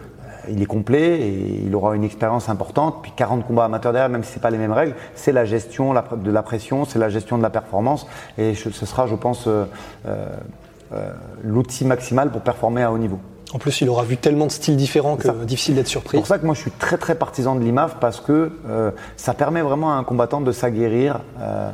il 0.49 0.61
est 0.61 0.67
complet 0.67 1.21
et 1.21 1.63
il 1.65 1.75
aura 1.75 1.95
une 1.95 2.05
expérience 2.05 2.49
importante. 2.49 2.97
Puis 3.03 3.13
40 3.15 3.47
combats 3.47 3.65
amateurs 3.65 3.93
derrière, 3.93 4.09
même 4.09 4.25
si 4.25 4.33
c'est 4.33 4.43
pas 4.43 4.51
les 4.51 4.59
mêmes 4.59 4.73
règles, 4.73 4.95
c'est 5.15 5.33
la 5.33 5.45
gestion 5.45 5.95
de 5.95 6.31
la 6.31 6.43
pression, 6.43 6.85
c'est 6.85 6.99
la 6.99 7.09
gestion 7.09 7.39
de 7.39 7.43
la 7.43 7.51
performance. 7.51 8.07
Et 8.39 8.55
ce 8.55 8.71
sera, 8.71 9.07
je 9.07 9.15
pense, 9.15 9.47
euh, 9.47 9.65
l'outil 11.43 11.85
maximal 11.85 12.31
pour 12.31 12.43
performer 12.43 12.83
à 12.83 12.93
haut 12.93 12.99
niveau. 12.99 13.19
En 13.55 13.59
plus, 13.59 13.83
il 13.83 13.89
aura 13.91 14.03
vu 14.03 14.17
tellement 14.17 14.47
de 14.47 14.51
styles 14.51 14.77
différents 14.77 15.17
que 15.17 15.45
difficile 15.45 15.75
d'être 15.75 15.89
surpris. 15.89 16.17
C'est 16.17 16.23
pour 16.23 16.27
ça 16.27 16.39
que 16.39 16.47
moi, 16.47 16.55
je 16.55 16.61
suis 16.61 16.71
très 16.71 16.97
très 16.97 17.15
partisan 17.15 17.55
de 17.55 17.61
l'IMAF 17.61 17.97
parce 18.01 18.21
que 18.21 18.51
euh, 18.67 18.91
ça 19.17 19.35
permet 19.35 19.61
vraiment 19.61 19.93
à 19.93 19.97
un 19.97 20.05
combattant 20.05 20.41
de 20.41 20.53
s'aguerrir 20.53 21.21
euh, 21.39 21.71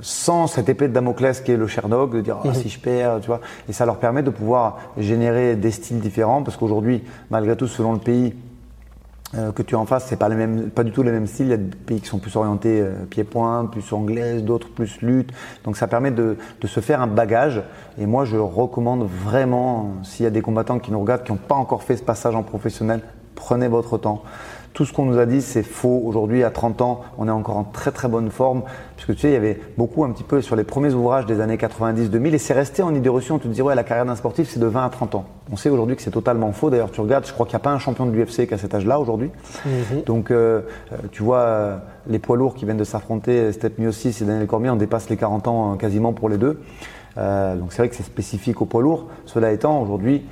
sans 0.00 0.46
cette 0.46 0.68
épée 0.68 0.86
de 0.86 0.92
Damoclès 0.92 1.40
qui 1.40 1.50
est 1.50 1.56
le 1.56 1.66
Sherdog, 1.66 2.14
de 2.14 2.20
dire 2.20 2.38
ah, 2.44 2.48
mhm. 2.48 2.54
si 2.54 2.68
je 2.68 2.78
perds, 2.78 3.18
tu 3.20 3.26
vois. 3.26 3.40
Et 3.68 3.72
ça 3.72 3.84
leur 3.84 3.96
permet 3.96 4.22
de 4.22 4.30
pouvoir 4.30 4.78
générer 4.96 5.56
des 5.56 5.72
styles 5.72 5.98
différents 5.98 6.44
parce 6.44 6.56
qu'aujourd'hui, 6.56 7.02
malgré 7.30 7.56
tout, 7.56 7.66
selon 7.66 7.92
le 7.92 7.98
pays, 7.98 8.34
euh, 9.34 9.52
que 9.52 9.62
tu 9.62 9.74
as 9.74 9.78
en 9.78 9.84
face, 9.84 10.06
c'est 10.06 10.18
pas 10.18 10.28
les 10.28 10.36
mêmes, 10.36 10.70
pas 10.70 10.84
du 10.84 10.92
tout 10.92 11.02
les 11.02 11.12
mêmes 11.12 11.26
styles. 11.26 11.46
Il 11.46 11.50
y 11.50 11.54
a 11.54 11.58
des 11.58 11.76
pays 11.76 12.00
qui 12.00 12.06
sont 12.06 12.18
plus 12.18 12.34
orientés 12.36 12.80
euh, 12.80 13.04
pied-point, 13.10 13.66
plus 13.66 13.92
anglaise, 13.92 14.42
d'autres 14.42 14.68
plus 14.68 15.02
lutte. 15.02 15.32
Donc 15.64 15.76
ça 15.76 15.86
permet 15.86 16.10
de, 16.10 16.38
de, 16.60 16.66
se 16.66 16.80
faire 16.80 17.02
un 17.02 17.06
bagage. 17.06 17.62
Et 17.98 18.06
moi, 18.06 18.24
je 18.24 18.36
recommande 18.36 19.06
vraiment, 19.06 19.96
s'il 20.02 20.24
y 20.24 20.26
a 20.26 20.30
des 20.30 20.40
combattants 20.40 20.78
qui 20.78 20.92
nous 20.92 21.00
regardent, 21.00 21.24
qui 21.24 21.32
n'ont 21.32 21.38
pas 21.38 21.56
encore 21.56 21.82
fait 21.82 21.96
ce 21.96 22.02
passage 22.02 22.34
en 22.34 22.42
professionnel, 22.42 23.02
prenez 23.34 23.68
votre 23.68 23.98
temps. 23.98 24.22
Tout 24.74 24.84
ce 24.84 24.92
qu'on 24.92 25.04
nous 25.04 25.18
a 25.18 25.26
dit, 25.26 25.42
c'est 25.42 25.62
faux. 25.62 26.02
Aujourd'hui, 26.04 26.44
à 26.44 26.50
30 26.50 26.82
ans, 26.82 27.00
on 27.18 27.26
est 27.26 27.32
encore 27.32 27.56
en 27.56 27.64
très 27.64 27.90
très 27.90 28.08
bonne 28.08 28.30
forme. 28.30 28.62
Puisque 28.96 29.14
tu 29.14 29.22
sais, 29.22 29.28
il 29.28 29.32
y 29.32 29.36
avait 29.36 29.60
beaucoup 29.76 30.04
un 30.04 30.10
petit 30.10 30.24
peu 30.24 30.40
sur 30.40 30.56
les 30.56 30.64
premiers 30.64 30.92
ouvrages 30.94 31.26
des 31.26 31.40
années 31.40 31.56
90-2000 31.56 32.34
et 32.34 32.38
c'est 32.38 32.54
resté 32.54 32.82
en 32.82 32.94
idée 32.94 33.08
reçue. 33.08 33.32
On 33.32 33.38
te 33.38 33.48
dit, 33.48 33.62
ouais, 33.62 33.74
la 33.74 33.84
carrière 33.84 34.06
d'un 34.06 34.16
sportif, 34.16 34.48
c'est 34.48 34.60
de 34.60 34.66
20 34.66 34.84
à 34.84 34.88
30 34.88 35.14
ans. 35.16 35.24
On 35.50 35.56
sait 35.56 35.70
aujourd'hui 35.70 35.96
que 35.96 36.02
c'est 36.02 36.10
totalement 36.10 36.52
faux. 36.52 36.70
D'ailleurs, 36.70 36.90
tu 36.90 37.00
regardes, 37.00 37.26
je 37.26 37.32
crois 37.32 37.46
qu'il 37.46 37.54
n'y 37.54 37.62
a 37.62 37.64
pas 37.64 37.70
un 37.70 37.78
champion 37.78 38.06
de 38.06 38.12
l'UFC 38.12 38.46
qui 38.46 38.54
a 38.54 38.58
cet 38.58 38.74
âge-là 38.74 39.00
aujourd'hui. 39.00 39.30
Mhm. 39.64 40.02
Donc, 40.04 40.30
euh, 40.30 40.62
euh, 40.92 40.96
tu 41.10 41.22
vois, 41.22 41.38
euh, 41.38 41.76
les 42.06 42.18
poids 42.18 42.36
lourds 42.36 42.54
qui 42.54 42.64
viennent 42.64 42.76
de 42.76 42.84
s'affronter, 42.84 43.52
Step 43.52 43.78
Miossis 43.78 44.18
et 44.20 44.24
Daniel 44.24 44.46
Cormier, 44.46 44.70
on 44.70 44.76
dépasse 44.76 45.08
les 45.08 45.16
40 45.16 45.48
ans 45.48 45.76
quasiment 45.76 46.12
pour 46.12 46.28
les 46.28 46.38
deux. 46.38 46.60
Donc 47.18 47.72
c'est 47.72 47.78
vrai 47.78 47.88
que 47.88 47.96
c'est 47.96 48.04
spécifique 48.04 48.60
aux 48.60 48.66
poids 48.66 48.82
lourds. 48.82 49.06
Cela 49.26 49.50
étant, 49.50 49.82
aujourd'hui, 49.82 50.24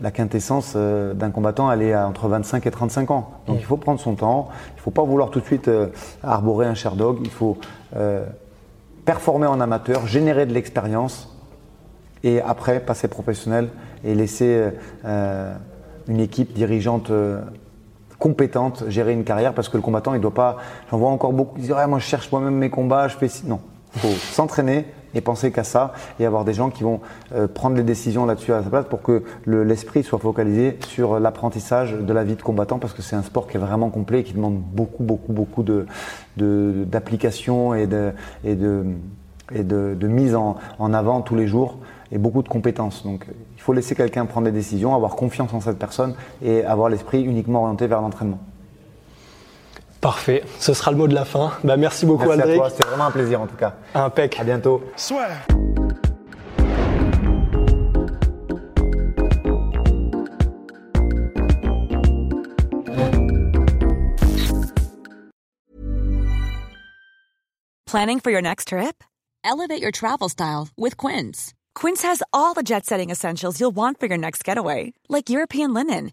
la 0.00 0.10
quintessence 0.10 0.74
euh, 0.76 1.14
d'un 1.14 1.30
combattant, 1.30 1.70
elle 1.72 1.82
est 1.82 1.92
à 1.92 2.06
entre 2.06 2.28
25 2.28 2.66
et 2.66 2.70
35 2.70 3.10
ans. 3.10 3.30
Donc 3.46 3.56
mm. 3.56 3.60
il 3.60 3.64
faut 3.64 3.76
prendre 3.76 4.00
son 4.00 4.14
temps, 4.14 4.48
il 4.74 4.76
ne 4.76 4.82
faut 4.82 4.90
pas 4.90 5.02
vouloir 5.02 5.30
tout 5.30 5.40
de 5.40 5.44
suite 5.44 5.68
euh, 5.68 5.88
arborer 6.22 6.66
un 6.66 6.74
Sherdog, 6.74 7.18
il 7.22 7.30
faut 7.30 7.58
euh, 7.96 8.24
performer 9.04 9.46
en 9.46 9.60
amateur, 9.60 10.06
générer 10.06 10.46
de 10.46 10.52
l'expérience 10.52 11.34
et 12.24 12.40
après 12.40 12.80
passer 12.80 13.08
professionnel 13.08 13.68
et 14.04 14.14
laisser 14.14 14.70
une 15.04 16.20
équipe 16.20 16.52
dirigeante 16.54 17.12
compétente 18.18 18.84
gérer 18.88 19.12
une 19.12 19.22
carrière 19.22 19.52
parce 19.54 19.68
que 19.68 19.76
le 19.76 19.82
combattant, 19.82 20.14
il 20.14 20.20
doit 20.20 20.34
pas. 20.34 20.56
J'en 20.90 20.98
vois 20.98 21.10
encore 21.10 21.32
beaucoup 21.32 21.54
qui 21.54 21.60
disent 21.60 21.74
moi 21.88 21.98
je 21.98 22.04
cherche 22.04 22.32
moi-même 22.32 22.56
mes 22.56 22.70
combats, 22.70 23.06
je 23.06 23.16
fais. 23.16 23.28
Non, 23.46 23.60
il 23.94 24.00
faut 24.00 24.08
s'entraîner, 24.08 24.86
et 25.16 25.20
penser 25.20 25.50
qu'à 25.50 25.64
ça 25.64 25.92
et 26.20 26.26
avoir 26.26 26.44
des 26.44 26.54
gens 26.54 26.70
qui 26.70 26.82
vont 26.82 27.00
euh, 27.34 27.48
prendre 27.48 27.76
les 27.76 27.82
décisions 27.82 28.26
là-dessus 28.26 28.52
à 28.52 28.62
sa 28.62 28.70
place 28.70 28.84
pour 28.84 29.02
que 29.02 29.24
l'esprit 29.46 30.04
soit 30.04 30.18
focalisé 30.18 30.78
sur 30.86 31.18
l'apprentissage 31.18 31.94
de 31.94 32.12
la 32.12 32.22
vie 32.22 32.36
de 32.36 32.42
combattant 32.42 32.78
parce 32.78 32.92
que 32.92 33.02
c'est 33.02 33.16
un 33.16 33.22
sport 33.22 33.48
qui 33.48 33.56
est 33.56 33.60
vraiment 33.60 33.90
complet 33.90 34.20
et 34.20 34.24
qui 34.24 34.34
demande 34.34 34.58
beaucoup, 34.58 35.02
beaucoup, 35.02 35.32
beaucoup 35.32 35.62
de, 35.62 35.86
d'application 36.36 37.74
et, 37.74 37.86
de, 37.86 38.12
mise 40.02 40.36
en 40.36 40.92
avant 40.92 41.22
tous 41.22 41.34
les 41.34 41.48
jours 41.48 41.78
et 42.12 42.18
beaucoup 42.18 42.42
de 42.42 42.48
compétences. 42.48 43.02
Donc 43.04 43.26
il 43.56 43.60
faut 43.60 43.72
laisser 43.72 43.94
quelqu'un 43.94 44.26
prendre 44.26 44.46
des 44.46 44.52
décisions, 44.52 44.94
avoir 44.94 45.16
confiance 45.16 45.52
en 45.54 45.60
cette 45.60 45.78
personne 45.78 46.14
et 46.42 46.64
avoir 46.64 46.88
l'esprit 46.88 47.22
uniquement 47.22 47.62
orienté 47.62 47.86
vers 47.86 48.00
l'entraînement. 48.00 48.38
Parfait, 50.06 50.44
ce 50.60 50.72
sera 50.72 50.92
le 50.92 50.96
mot 50.96 51.08
de 51.08 51.14
la 51.16 51.24
fin. 51.24 51.50
Bah, 51.64 51.76
merci 51.76 52.06
beaucoup 52.06 52.28
merci 52.28 52.42
Aldric. 52.42 52.62
C'était 52.70 52.86
vraiment 52.86 53.06
un 53.06 53.10
plaisir 53.10 53.40
en 53.40 53.48
tout 53.48 53.56
cas. 53.56 53.74
Impec. 53.92 54.38
À 54.38 54.44
bientôt. 54.44 54.80
Planning 67.84 68.20
for 68.20 68.30
your 68.30 68.40
next 68.40 68.68
trip? 68.68 69.02
Elevate 69.42 69.82
your 69.82 69.90
travel 69.90 70.28
style 70.28 70.68
with 70.78 70.96
Quince. 70.96 71.52
Quince 71.74 72.04
has 72.04 72.22
all 72.32 72.54
the 72.54 72.62
jet-setting 72.62 73.10
essentials 73.10 73.58
you'll 73.58 73.74
want 73.74 73.98
for 73.98 74.06
your 74.06 74.18
next 74.18 74.44
getaway, 74.44 74.92
like 75.08 75.28
European 75.28 75.74
linen 75.74 76.12